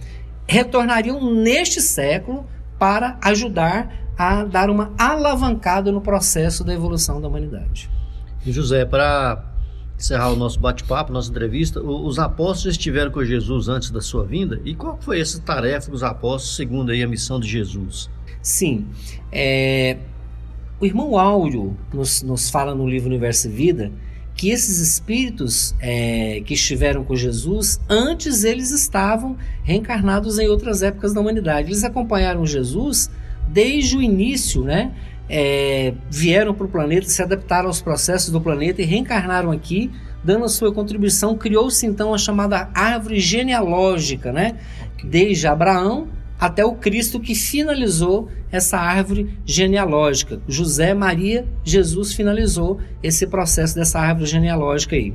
retornariam 0.47 1.33
neste 1.33 1.81
século 1.81 2.45
para 2.79 3.17
ajudar 3.21 4.04
a 4.17 4.43
dar 4.43 4.69
uma 4.69 4.91
alavancada 4.97 5.91
no 5.91 6.01
processo 6.01 6.63
da 6.63 6.73
evolução 6.73 7.19
da 7.21 7.27
humanidade. 7.27 7.89
José, 8.45 8.85
para 8.85 9.43
encerrar 9.97 10.29
o 10.29 10.35
nosso 10.35 10.59
bate-papo, 10.59 11.11
nossa 11.11 11.29
entrevista, 11.29 11.81
os 11.81 12.19
apóstolos 12.19 12.75
estiveram 12.75 13.11
com 13.11 13.23
Jesus 13.23 13.67
antes 13.67 13.89
da 13.89 14.01
sua 14.01 14.25
vinda 14.25 14.61
e 14.65 14.75
qual 14.75 14.97
foi 14.99 15.19
essa 15.19 15.39
tarefa 15.39 15.89
dos 15.89 16.03
apóstolos 16.03 16.55
segundo 16.55 16.91
aí 16.91 17.01
a 17.01 17.07
missão 17.07 17.39
de 17.39 17.47
Jesus? 17.47 18.09
Sim, 18.41 18.87
é, 19.31 19.97
o 20.79 20.85
irmão 20.85 21.17
Áureo 21.17 21.75
nos, 21.93 22.21
nos 22.21 22.49
fala 22.49 22.75
no 22.75 22.87
livro 22.87 23.07
Universo 23.07 23.47
e 23.47 23.51
Vida 23.51 23.91
que 24.35 24.49
esses 24.49 24.79
espíritos 24.79 25.73
é, 25.79 26.41
que 26.45 26.53
estiveram 26.53 27.05
com 27.05 27.15
Jesus, 27.15 27.79
antes 27.89 28.43
eles 28.43 28.69
estavam 28.71 29.37
reencarnados 29.63 30.37
em 30.37 30.47
outras 30.49 30.83
épocas 30.83 31.13
da 31.13 31.21
humanidade. 31.21 31.69
Eles 31.69 31.85
acompanharam 31.85 32.45
Jesus 32.45 33.09
desde 33.47 33.97
o 33.97 34.01
início, 34.01 34.63
né? 34.63 34.91
É, 35.27 35.93
vieram 36.09 36.53
para 36.53 36.65
o 36.65 36.69
planeta, 36.69 37.07
se 37.07 37.21
adaptaram 37.21 37.67
aos 37.67 37.81
processos 37.81 38.29
do 38.29 38.39
planeta 38.39 38.81
e 38.81 38.85
reencarnaram 38.85 39.51
aqui, 39.51 39.91
dando 40.23 40.45
a 40.45 40.49
sua 40.49 40.71
contribuição. 40.71 41.35
Criou-se 41.35 41.85
então 41.85 42.13
a 42.13 42.17
chamada 42.17 42.69
árvore 42.73 43.19
genealógica, 43.19 44.31
né? 44.31 44.55
Desde 45.03 45.47
Abraão 45.47 46.07
até 46.39 46.65
o 46.65 46.73
Cristo 46.73 47.19
que 47.19 47.33
finalizou 47.33 48.29
essa 48.51 48.77
árvore 48.77 49.37
genealógica. 49.45 50.41
José, 50.47 50.93
Maria, 50.93 51.47
Jesus 51.63 52.13
finalizou 52.13 52.79
esse 53.01 53.25
processo 53.25 53.75
dessa 53.75 53.99
árvore 53.99 54.29
genealógica 54.29 54.95
aí. 54.95 55.13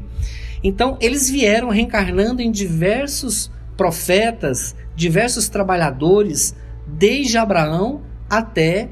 Então, 0.63 0.97
eles 1.01 1.31
vieram 1.31 1.69
reencarnando 1.69 2.43
em 2.43 2.51
diversos 2.51 3.51
profetas, 3.77 4.75
diversos 4.95 5.49
trabalhadores, 5.49 6.55
desde 6.87 7.39
Abraão 7.39 8.03
até 8.31 8.89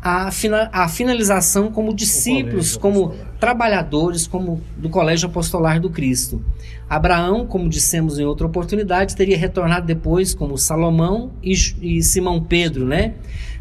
a, 0.00 0.30
fina, 0.30 0.70
a 0.72 0.88
finalização 0.88 1.70
como 1.70 1.92
discípulos, 1.92 2.76
como 2.76 3.14
trabalhadores, 3.40 4.26
como 4.26 4.62
do 4.76 4.88
colégio 4.88 5.28
apostolar 5.28 5.80
do 5.80 5.90
Cristo. 5.90 6.42
Abraão, 6.88 7.46
como 7.46 7.68
dissemos 7.68 8.18
em 8.18 8.24
outra 8.24 8.46
oportunidade, 8.46 9.16
teria 9.16 9.36
retornado 9.36 9.86
depois 9.86 10.34
como 10.34 10.56
Salomão 10.56 11.32
e, 11.42 11.52
e 11.82 12.02
Simão 12.02 12.40
Pedro, 12.42 12.86
né? 12.86 13.14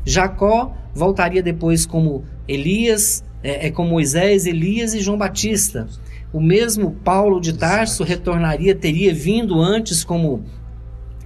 Jacó 0.06 0.74
voltaria 0.94 1.44
depois 1.44 1.86
como 1.86 2.24
Elias, 2.48 3.24
é, 3.44 3.68
é, 3.68 3.72
como 3.72 3.90
Moisés, 3.90 4.46
Elias 4.46 4.94
e 4.94 5.00
João 5.00 5.18
Batista. 5.18 5.88
O 6.32 6.40
mesmo 6.40 6.92
Paulo 7.04 7.42
de 7.42 7.54
Tarso 7.54 8.04
retornaria, 8.04 8.76
teria 8.76 9.14
vindo 9.14 9.60
antes 9.60 10.04
como 10.04 10.44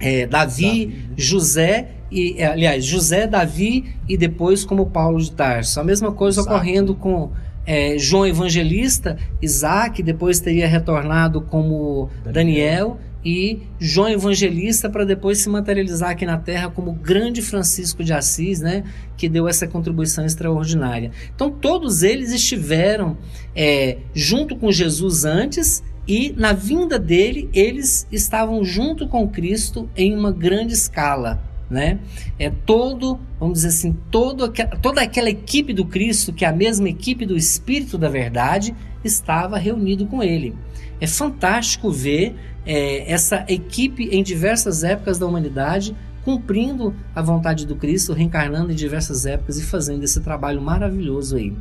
é, 0.02 0.26
Davi, 0.26 1.06
José 1.16 1.88
e, 2.10 2.34
é, 2.36 2.46
aliás, 2.46 2.84
José, 2.84 3.26
Davi 3.26 3.94
e 4.08 4.16
depois 4.16 4.64
como 4.64 4.86
Paulo 4.86 5.18
de 5.18 5.32
Tarso. 5.32 5.80
A 5.80 5.84
mesma 5.84 6.12
coisa 6.12 6.40
Exato. 6.40 6.54
ocorrendo 6.54 6.94
com 6.94 7.30
é, 7.64 7.96
João 7.96 8.26
Evangelista, 8.26 9.16
Isaac 9.40 10.02
depois 10.02 10.40
teria 10.40 10.66
retornado 10.66 11.40
como 11.40 12.10
Daniel, 12.24 12.32
Daniel 12.34 12.98
e 13.24 13.62
João 13.78 14.08
Evangelista 14.08 14.90
para 14.90 15.04
depois 15.04 15.38
se 15.38 15.48
materializar 15.48 16.10
aqui 16.10 16.26
na 16.26 16.38
Terra 16.38 16.68
como 16.68 16.92
grande 16.92 17.40
Francisco 17.40 18.02
de 18.02 18.12
Assis, 18.12 18.60
né, 18.60 18.82
que 19.16 19.28
deu 19.28 19.46
essa 19.46 19.66
contribuição 19.66 20.24
extraordinária. 20.24 21.12
Então 21.34 21.48
todos 21.48 22.02
eles 22.02 22.32
estiveram 22.32 23.16
é, 23.54 23.98
junto 24.12 24.56
com 24.56 24.72
Jesus 24.72 25.24
antes 25.24 25.84
e 26.06 26.34
na 26.36 26.52
vinda 26.52 26.98
dele 26.98 27.48
eles 27.52 28.06
estavam 28.10 28.64
junto 28.64 29.06
com 29.08 29.28
Cristo 29.28 29.88
em 29.96 30.16
uma 30.16 30.32
grande 30.32 30.74
escala 30.74 31.52
né? 31.72 31.98
É 32.38 32.50
todo, 32.50 33.18
vamos 33.40 33.54
dizer 33.54 33.68
assim, 33.68 33.96
todo, 34.10 34.52
toda 34.82 35.00
aquela 35.00 35.30
equipe 35.30 35.72
do 35.72 35.86
Cristo, 35.86 36.30
que 36.30 36.44
é 36.44 36.48
a 36.48 36.52
mesma 36.52 36.88
equipe 36.90 37.24
do 37.24 37.34
Espírito 37.34 37.96
da 37.96 38.10
Verdade, 38.10 38.76
estava 39.02 39.56
reunido 39.56 40.06
com 40.06 40.22
ele. 40.22 40.54
É 41.00 41.06
fantástico 41.06 41.90
ver 41.90 42.36
é, 42.66 43.10
essa 43.10 43.44
equipe 43.48 44.04
em 44.12 44.22
diversas 44.22 44.84
épocas 44.84 45.18
da 45.18 45.26
humanidade 45.26 45.96
cumprindo 46.24 46.94
a 47.14 47.20
vontade 47.20 47.66
do 47.66 47.76
Cristo, 47.76 48.12
reencarnando 48.12 48.72
em 48.72 48.74
diversas 48.74 49.26
épocas 49.26 49.58
e 49.58 49.62
fazendo 49.62 50.04
esse 50.04 50.20
trabalho 50.20 50.60
maravilhoso 50.60 51.36
aí. 51.36 51.52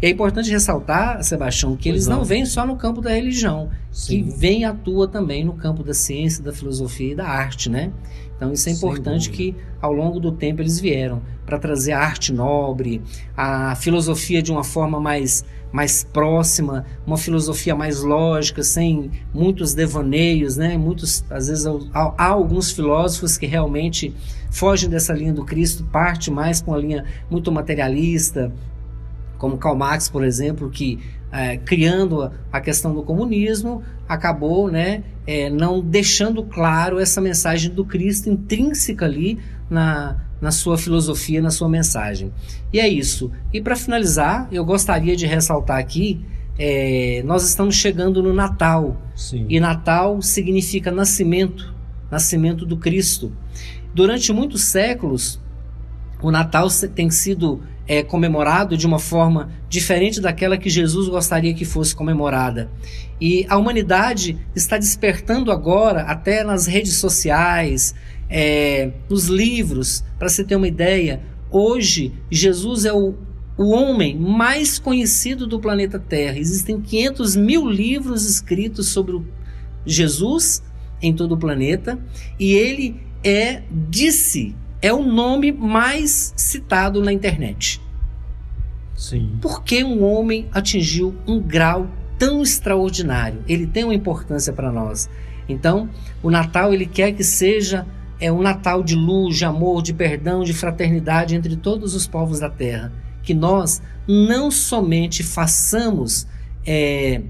E 0.00 0.06
é 0.06 0.10
importante 0.10 0.50
ressaltar, 0.50 1.22
Sebastião, 1.22 1.76
que 1.76 1.88
eles 1.88 2.06
não. 2.06 2.18
não 2.18 2.24
vêm 2.24 2.44
só 2.44 2.66
no 2.66 2.76
campo 2.76 3.00
da 3.00 3.10
religião, 3.10 3.70
Sim. 3.90 4.24
que 4.24 4.36
vem 4.36 4.60
e 4.60 4.64
atua 4.64 5.08
também 5.08 5.44
no 5.44 5.54
campo 5.54 5.82
da 5.82 5.94
ciência, 5.94 6.42
da 6.42 6.52
filosofia 6.52 7.12
e 7.12 7.14
da 7.14 7.26
arte, 7.26 7.70
né? 7.70 7.92
Então 8.40 8.54
isso 8.54 8.70
é 8.70 8.72
importante 8.72 9.28
que 9.28 9.54
ao 9.82 9.92
longo 9.92 10.18
do 10.18 10.32
tempo 10.32 10.62
eles 10.62 10.80
vieram 10.80 11.20
para 11.44 11.58
trazer 11.58 11.92
a 11.92 12.00
arte 12.00 12.32
nobre, 12.32 13.02
a 13.36 13.76
filosofia 13.76 14.40
de 14.40 14.50
uma 14.50 14.64
forma 14.64 14.98
mais 14.98 15.44
mais 15.70 16.02
próxima, 16.02 16.84
uma 17.06 17.16
filosofia 17.16 17.76
mais 17.76 18.02
lógica, 18.02 18.60
sem 18.64 19.10
muitos 19.32 19.72
devaneios, 19.72 20.56
né? 20.56 20.76
Muitos, 20.76 21.24
às 21.30 21.46
vezes 21.46 21.64
há, 21.66 22.12
há 22.18 22.26
alguns 22.26 22.72
filósofos 22.72 23.38
que 23.38 23.46
realmente 23.46 24.12
fogem 24.50 24.88
dessa 24.88 25.12
linha 25.12 25.32
do 25.32 25.44
Cristo, 25.44 25.84
parte 25.84 26.28
mais 26.28 26.60
com 26.60 26.74
a 26.74 26.78
linha 26.78 27.04
muito 27.30 27.52
materialista, 27.52 28.52
como 29.38 29.58
Karl 29.58 29.76
Marx, 29.76 30.08
por 30.08 30.24
exemplo, 30.24 30.68
que 30.70 30.98
é, 31.32 31.56
criando 31.56 32.30
a 32.52 32.60
questão 32.60 32.94
do 32.94 33.02
comunismo 33.02 33.82
acabou, 34.08 34.70
né, 34.70 35.04
é, 35.26 35.48
não 35.48 35.80
deixando 35.80 36.42
claro 36.42 36.98
essa 36.98 37.20
mensagem 37.20 37.70
do 37.70 37.84
Cristo 37.84 38.28
intrínseca 38.28 39.04
ali 39.04 39.38
na, 39.68 40.16
na 40.40 40.50
sua 40.50 40.76
filosofia, 40.76 41.40
na 41.40 41.50
sua 41.50 41.68
mensagem. 41.68 42.32
E 42.72 42.80
é 42.80 42.88
isso. 42.88 43.30
E 43.52 43.60
para 43.60 43.76
finalizar, 43.76 44.48
eu 44.50 44.64
gostaria 44.64 45.14
de 45.14 45.26
ressaltar 45.26 45.78
aqui: 45.78 46.20
é, 46.58 47.22
nós 47.24 47.48
estamos 47.48 47.76
chegando 47.76 48.20
no 48.22 48.34
Natal. 48.34 49.00
Sim. 49.14 49.46
E 49.48 49.60
Natal 49.60 50.20
significa 50.20 50.90
nascimento 50.90 51.78
nascimento 52.10 52.66
do 52.66 52.76
Cristo. 52.76 53.32
Durante 53.94 54.32
muitos 54.32 54.64
séculos, 54.64 55.40
o 56.20 56.30
Natal 56.30 56.68
tem 56.94 57.08
sido 57.10 57.62
é, 57.90 58.04
comemorado 58.04 58.76
de 58.76 58.86
uma 58.86 59.00
forma 59.00 59.50
diferente 59.68 60.20
daquela 60.20 60.56
que 60.56 60.70
Jesus 60.70 61.08
gostaria 61.08 61.52
que 61.52 61.64
fosse 61.64 61.92
comemorada. 61.92 62.70
E 63.20 63.44
a 63.48 63.56
humanidade 63.56 64.38
está 64.54 64.78
despertando 64.78 65.50
agora, 65.50 66.02
até 66.02 66.44
nas 66.44 66.68
redes 66.68 66.98
sociais, 66.98 67.92
é, 68.30 68.92
nos 69.08 69.26
livros, 69.26 70.04
para 70.20 70.28
você 70.28 70.44
ter 70.44 70.54
uma 70.54 70.68
ideia, 70.68 71.20
hoje 71.50 72.12
Jesus 72.30 72.84
é 72.84 72.92
o, 72.92 73.16
o 73.58 73.70
homem 73.70 74.16
mais 74.16 74.78
conhecido 74.78 75.44
do 75.44 75.58
planeta 75.58 75.98
Terra. 75.98 76.38
Existem 76.38 76.80
500 76.80 77.34
mil 77.34 77.68
livros 77.68 78.24
escritos 78.24 78.90
sobre 78.90 79.20
Jesus 79.84 80.62
em 81.02 81.12
todo 81.12 81.32
o 81.32 81.36
planeta 81.36 81.98
e 82.38 82.52
ele 82.52 83.00
é, 83.24 83.62
disse, 83.90 84.54
é 84.82 84.92
o 84.92 85.02
nome 85.02 85.52
mais 85.52 86.32
citado 86.36 87.02
na 87.02 87.12
internet. 87.12 87.80
Sim. 88.94 89.38
Por 89.40 89.62
que 89.62 89.82
um 89.82 90.04
homem 90.04 90.48
atingiu 90.52 91.14
um 91.26 91.40
grau 91.40 91.88
tão 92.18 92.42
extraordinário? 92.42 93.42
Ele 93.48 93.66
tem 93.66 93.84
uma 93.84 93.94
importância 93.94 94.52
para 94.52 94.70
nós. 94.70 95.08
Então, 95.48 95.88
o 96.22 96.30
Natal 96.30 96.72
ele 96.72 96.86
quer 96.86 97.12
que 97.12 97.24
seja 97.24 97.86
é 98.20 98.30
um 98.30 98.42
Natal 98.42 98.82
de 98.82 98.94
luz, 98.94 99.38
de 99.38 99.46
amor, 99.46 99.82
de 99.82 99.94
perdão, 99.94 100.44
de 100.44 100.52
fraternidade 100.52 101.34
entre 101.34 101.56
todos 101.56 101.94
os 101.94 102.06
povos 102.06 102.40
da 102.40 102.50
terra. 102.50 102.92
Que 103.22 103.32
nós 103.32 103.80
não 104.06 104.50
somente 104.50 105.22
façamos 105.22 106.26
é, 106.66 107.22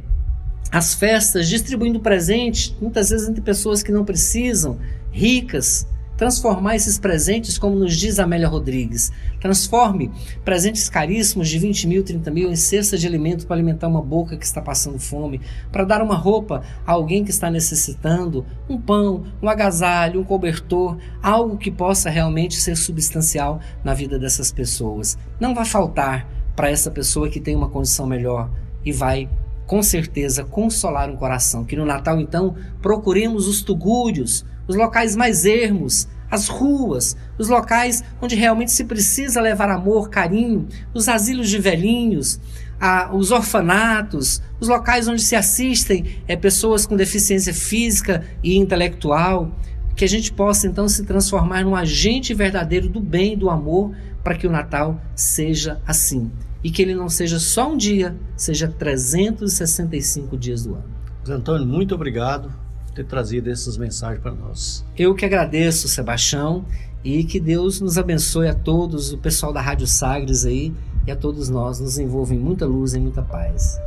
as 0.73 0.95
festas 0.95 1.49
distribuindo 1.49 2.01
presentes, 2.01 2.75
muitas 2.81 3.11
vezes 3.11 3.29
entre 3.29 3.41
pessoas 3.41 3.83
que 3.83 3.93
não 3.93 4.05
precisam, 4.05 4.79
ricas, 5.13 5.87
transformar 6.21 6.77
esses 6.77 6.99
presentes, 6.99 7.57
como 7.57 7.75
nos 7.75 7.97
diz 7.97 8.19
Amélia 8.19 8.47
Rodrigues. 8.47 9.11
Transforme 9.41 10.11
presentes 10.45 10.87
caríssimos 10.87 11.49
de 11.49 11.59
20 11.59 11.89
mil, 11.89 12.05
30 12.05 12.31
mil 12.31 12.51
em 12.51 12.57
cestas 12.57 13.01
de 13.01 13.07
alimento 13.07 13.47
para 13.47 13.57
alimentar 13.57 13.89
uma 13.89 14.03
boca 14.03 14.37
que 14.37 14.45
está 14.45 14.61
passando 14.61 14.99
fome, 14.99 15.41
para 15.73 15.83
dar 15.83 16.03
uma 16.03 16.15
roupa 16.15 16.63
a 16.87 16.93
alguém 16.93 17.25
que 17.25 17.31
está 17.31 17.51
necessitando, 17.51 18.45
um 18.69 18.79
pão, 18.79 19.25
um 19.41 19.49
agasalho, 19.49 20.21
um 20.21 20.25
cobertor, 20.25 20.99
algo 21.23 21.57
que 21.57 21.71
possa 21.71 22.11
realmente 22.11 22.57
ser 22.57 22.77
substancial 22.77 23.59
na 23.83 23.95
vida 23.95 24.19
dessas 24.19 24.53
pessoas. 24.53 25.17
Não 25.41 25.55
vai 25.55 25.65
faltar 25.65 26.29
para 26.55 26.69
essa 26.69 26.91
pessoa 26.91 27.31
que 27.31 27.41
tem 27.41 27.57
uma 27.57 27.71
condição 27.71 28.07
melhor 28.07 28.51
e 28.85 28.93
vai 28.93 29.27
com 29.67 29.83
certeza 29.83 30.45
consolar 30.45 31.09
um 31.09 31.17
coração. 31.17 31.65
Que 31.65 31.77
no 31.77 31.87
Natal, 31.87 32.21
então, 32.21 32.57
procuremos 32.83 33.49
os 33.49 33.63
tugúrios, 33.63 34.45
os 34.71 34.77
locais 34.77 35.17
mais 35.17 35.45
ermos, 35.45 36.07
as 36.31 36.47
ruas, 36.47 37.17
os 37.37 37.49
locais 37.49 38.05
onde 38.23 38.37
realmente 38.37 38.71
se 38.71 38.85
precisa 38.85 39.41
levar 39.41 39.69
amor, 39.69 40.09
carinho, 40.09 40.69
os 40.95 41.09
asilos 41.09 41.49
de 41.49 41.59
velhinhos, 41.59 42.41
a, 42.81 43.13
os 43.13 43.33
orfanatos, 43.33 44.41
os 44.61 44.69
locais 44.69 45.09
onde 45.09 45.23
se 45.23 45.35
assistem 45.35 46.23
é, 46.29 46.37
pessoas 46.37 46.87
com 46.87 46.95
deficiência 46.95 47.53
física 47.53 48.25
e 48.45 48.57
intelectual, 48.57 49.51
que 49.97 50.05
a 50.05 50.09
gente 50.09 50.33
possa 50.33 50.69
então 50.69 50.89
se 50.89 51.05
transformar 51.05 51.65
num 51.65 51.75
agente 51.75 52.33
verdadeiro 52.33 52.89
do 52.89 53.01
bem 53.01 53.33
e 53.33 53.37
do 53.37 53.51
amor 53.51 53.93
para 54.23 54.37
que 54.37 54.47
o 54.47 54.53
Natal 54.53 55.01
seja 55.17 55.81
assim. 55.85 56.31
E 56.63 56.71
que 56.71 56.81
ele 56.81 56.95
não 56.95 57.09
seja 57.09 57.41
só 57.41 57.73
um 57.73 57.77
dia, 57.77 58.17
seja 58.37 58.69
365 58.69 60.39
dias 60.39 60.63
do 60.63 60.75
ano. 60.75 60.85
Antônio, 61.29 61.67
muito 61.67 61.93
obrigado 61.93 62.70
ter 62.95 63.05
trazido 63.05 63.51
essas 63.51 63.77
mensagens 63.77 64.21
para 64.21 64.33
nós. 64.33 64.85
Eu 64.97 65.15
que 65.15 65.25
agradeço, 65.25 65.89
Sebastião, 65.89 66.65
e 67.05 67.25
que 67.25 67.41
Deus 67.41 67.81
nos 67.81 67.97
abençoe 67.97 68.49
a 68.49 68.55
todos, 68.55 69.13
o 69.13 69.19
pessoal 69.19 69.53
da 69.53 69.61
Rádio 69.61 69.87
Sagres 69.87 70.45
aí, 70.45 70.73
e 71.07 71.11
a 71.11 71.17
todos 71.17 71.49
nós, 71.49 71.81
nos 71.81 71.99
envolve 71.99 72.35
em 72.35 72.39
muita 72.39 72.67
luz 72.67 72.95
e 72.95 73.01
muita 73.01 73.23
paz. 73.23 73.79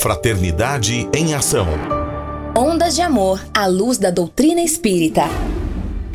Fraternidade 0.00 1.08
em 1.14 1.34
Ação. 1.34 1.66
Ondas 2.56 2.94
de 2.94 3.02
Amor, 3.02 3.40
à 3.54 3.66
luz 3.66 3.96
da 3.96 4.10
doutrina 4.10 4.60
espírita. 4.60 5.22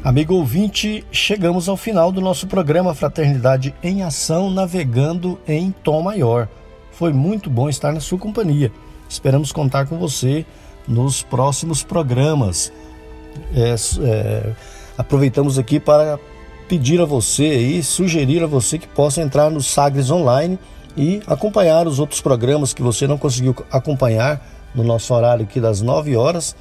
Amigo 0.04 0.36
ouvinte, 0.36 1.04
chegamos 1.12 1.68
ao 1.68 1.76
final 1.76 2.12
do 2.12 2.22
nosso 2.22 2.46
programa 2.46 2.94
Fraternidade 2.94 3.74
em 3.82 4.04
Ação, 4.04 4.52
navegando 4.52 5.40
em 5.48 5.74
tom 5.84 6.04
maior. 6.04 6.48
Foi 6.92 7.12
muito 7.12 7.50
bom 7.50 7.68
estar 7.68 7.92
na 7.92 8.00
sua 8.00 8.20
companhia. 8.20 8.72
Esperamos 9.10 9.52
contar 9.52 9.88
com 9.88 9.98
você 9.98 10.46
nos 10.88 11.22
próximos 11.24 11.84
programas. 11.84 12.72
É, 13.54 13.76
é, 14.04 14.54
aproveitamos 14.98 15.58
aqui 15.58 15.80
para 15.80 16.20
pedir 16.68 17.00
a 17.02 17.06
você 17.06 17.58
e 17.58 17.84
sugerir 17.84 18.44
a 18.44 18.48
você 18.48 18.78
que 18.78 18.88
possa 18.88 19.22
entrar 19.22 19.50
no 19.50 19.62
Sagres 19.62 20.10
Online 20.10 20.58
e 20.98 21.22
acompanhar 21.28 21.88
os 21.88 22.00
outros 22.00 22.22
programas 22.22 22.74
que 22.74 22.82
você 22.82 23.06
não 23.06 23.18
conseguiu 23.18 23.56
acompanhar 23.72 24.46
no 24.74 24.84
nosso 24.84 25.14
horário 25.14 25.44
aqui 25.44 25.60
das 25.60 25.82
9 25.82 26.16
horas 26.16 26.56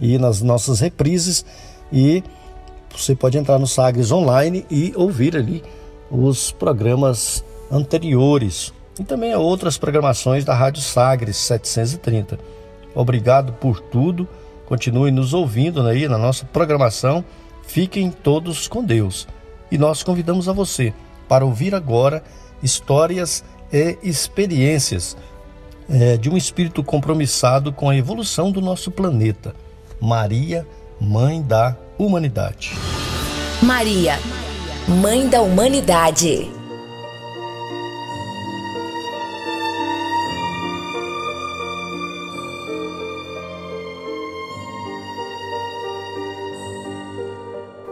e 0.00 0.18
nas 0.18 0.42
nossas 0.42 0.80
reprises 0.80 1.44
e 1.92 2.22
você 2.94 3.14
pode 3.14 3.38
entrar 3.38 3.58
no 3.58 3.66
Sagres 3.66 4.10
Online 4.10 4.64
e 4.70 4.92
ouvir 4.96 5.36
ali 5.36 5.62
os 6.10 6.52
programas 6.52 7.44
anteriores 7.70 8.72
e 8.98 9.04
também 9.04 9.34
outras 9.34 9.78
programações 9.78 10.44
da 10.44 10.54
Rádio 10.54 10.82
Sagres 10.82 11.36
730. 11.36 12.38
Obrigado 12.94 13.52
por 13.54 13.80
tudo. 13.80 14.28
Continue 14.66 15.10
nos 15.10 15.32
ouvindo 15.32 15.86
aí 15.86 16.08
na 16.08 16.18
nossa 16.18 16.44
programação. 16.44 17.24
Fiquem 17.66 18.10
todos 18.10 18.68
com 18.68 18.84
Deus. 18.84 19.26
E 19.70 19.78
nós 19.78 20.02
convidamos 20.02 20.48
a 20.48 20.52
você 20.52 20.92
para 21.28 21.44
ouvir 21.44 21.74
agora 21.74 22.22
histórias 22.62 23.44
e 23.72 23.98
experiências 24.02 25.16
é, 25.88 26.16
de 26.16 26.28
um 26.28 26.36
espírito 26.36 26.82
compromissado 26.82 27.72
com 27.72 27.88
a 27.88 27.96
evolução 27.96 28.50
do 28.50 28.60
nosso 28.60 28.90
planeta. 28.90 29.54
Maria, 30.00 30.66
Mãe 31.00 31.40
da 31.40 31.76
Humanidade. 31.98 32.72
Maria, 33.62 34.18
Mãe 34.86 35.28
da 35.28 35.40
Humanidade. 35.40 36.57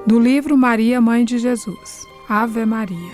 Do 0.06 0.20
livro 0.20 0.56
Maria, 0.56 1.00
Mãe 1.00 1.24
de 1.24 1.36
Jesus. 1.36 2.06
Ave 2.28 2.64
Maria. 2.64 3.12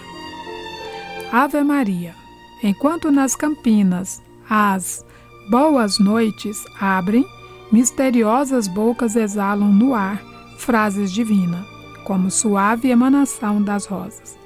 Ave 1.33 1.63
Maria. 1.63 2.15
Enquanto 2.63 3.11
nas 3.11 3.35
campinas 3.35 4.23
as 4.49 5.05
boas 5.51 5.99
noites 5.99 6.63
abrem, 6.79 7.27
misteriosas 7.73 8.69
bocas 8.69 9.17
exalam 9.17 9.73
no 9.73 9.95
ar 9.95 10.23
frases 10.59 11.11
divinas, 11.11 11.65
como 12.05 12.31
suave 12.31 12.91
emanação 12.91 13.63
das 13.63 13.87
rosas. 13.87 14.39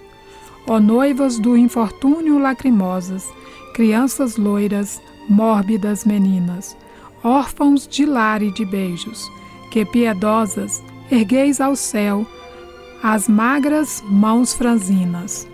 Ó 0.69 0.79
noivas 0.79 1.39
do 1.39 1.57
infortúnio 1.57 2.39
lacrimosas, 2.39 3.29
crianças 3.75 4.37
loiras, 4.37 5.03
mórbidas 5.29 6.05
meninas, 6.05 6.77
órfãos 7.25 7.89
de 7.89 8.07
lar 8.07 8.41
e 8.41 8.53
de 8.53 8.65
beijos, 8.65 9.29
que 9.71 9.85
piedosas 9.85 10.83
ergueis 11.11 11.61
ao 11.61 11.77
céu 11.77 12.27
as 13.03 13.29
magras 13.29 14.03
mãos 14.09 14.53
franzinas. 14.55 15.47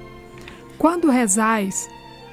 Quando 0.79 1.11
rezais, 1.11 1.89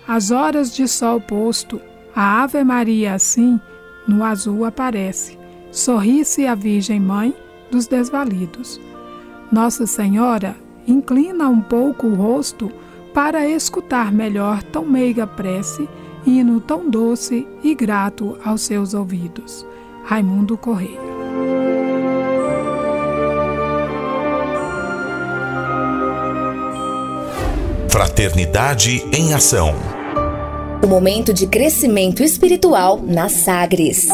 às 0.08 0.32
horas 0.32 0.74
de 0.74 0.88
sol 0.88 1.20
posto, 1.20 1.82
a 2.16 2.44
Ave 2.44 2.64
Maria 2.64 3.14
assim, 3.14 3.60
no 4.08 4.24
azul 4.24 4.66
aparece. 4.66 5.38
Sorri-se 5.72 6.48
a 6.48 6.56
Virgem 6.56 7.00
Mãe 7.00 7.36
dos 7.70 7.86
desvalidos. 7.88 8.80
Nossa 9.52 9.86
Senhora 9.86 10.56
inclina 10.88 11.48
um 11.48 11.62
pouco 11.62 12.08
o 12.08 12.16
rosto 12.16 12.72
para 13.14 13.48
escutar 13.48 14.12
melhor 14.12 14.64
tão 14.64 14.86
meiga 14.86 15.28
prece, 15.28 15.88
hino 16.26 16.60
tão 16.60 16.90
doce 16.90 17.48
e 17.64 17.76
grato 17.76 18.38
aos 18.44 18.62
seus 18.62 18.94
ouvidos. 18.94 19.66
Raimundo 20.04 20.58
Correia. 20.58 21.00
Fraternidade 28.00 29.06
em 29.14 29.34
Ação. 29.34 29.76
O 30.82 30.88
momento 30.88 31.34
de 31.34 31.46
crescimento 31.46 32.24
espiritual 32.24 32.98
na 33.04 33.28
Sagres. 33.28 34.08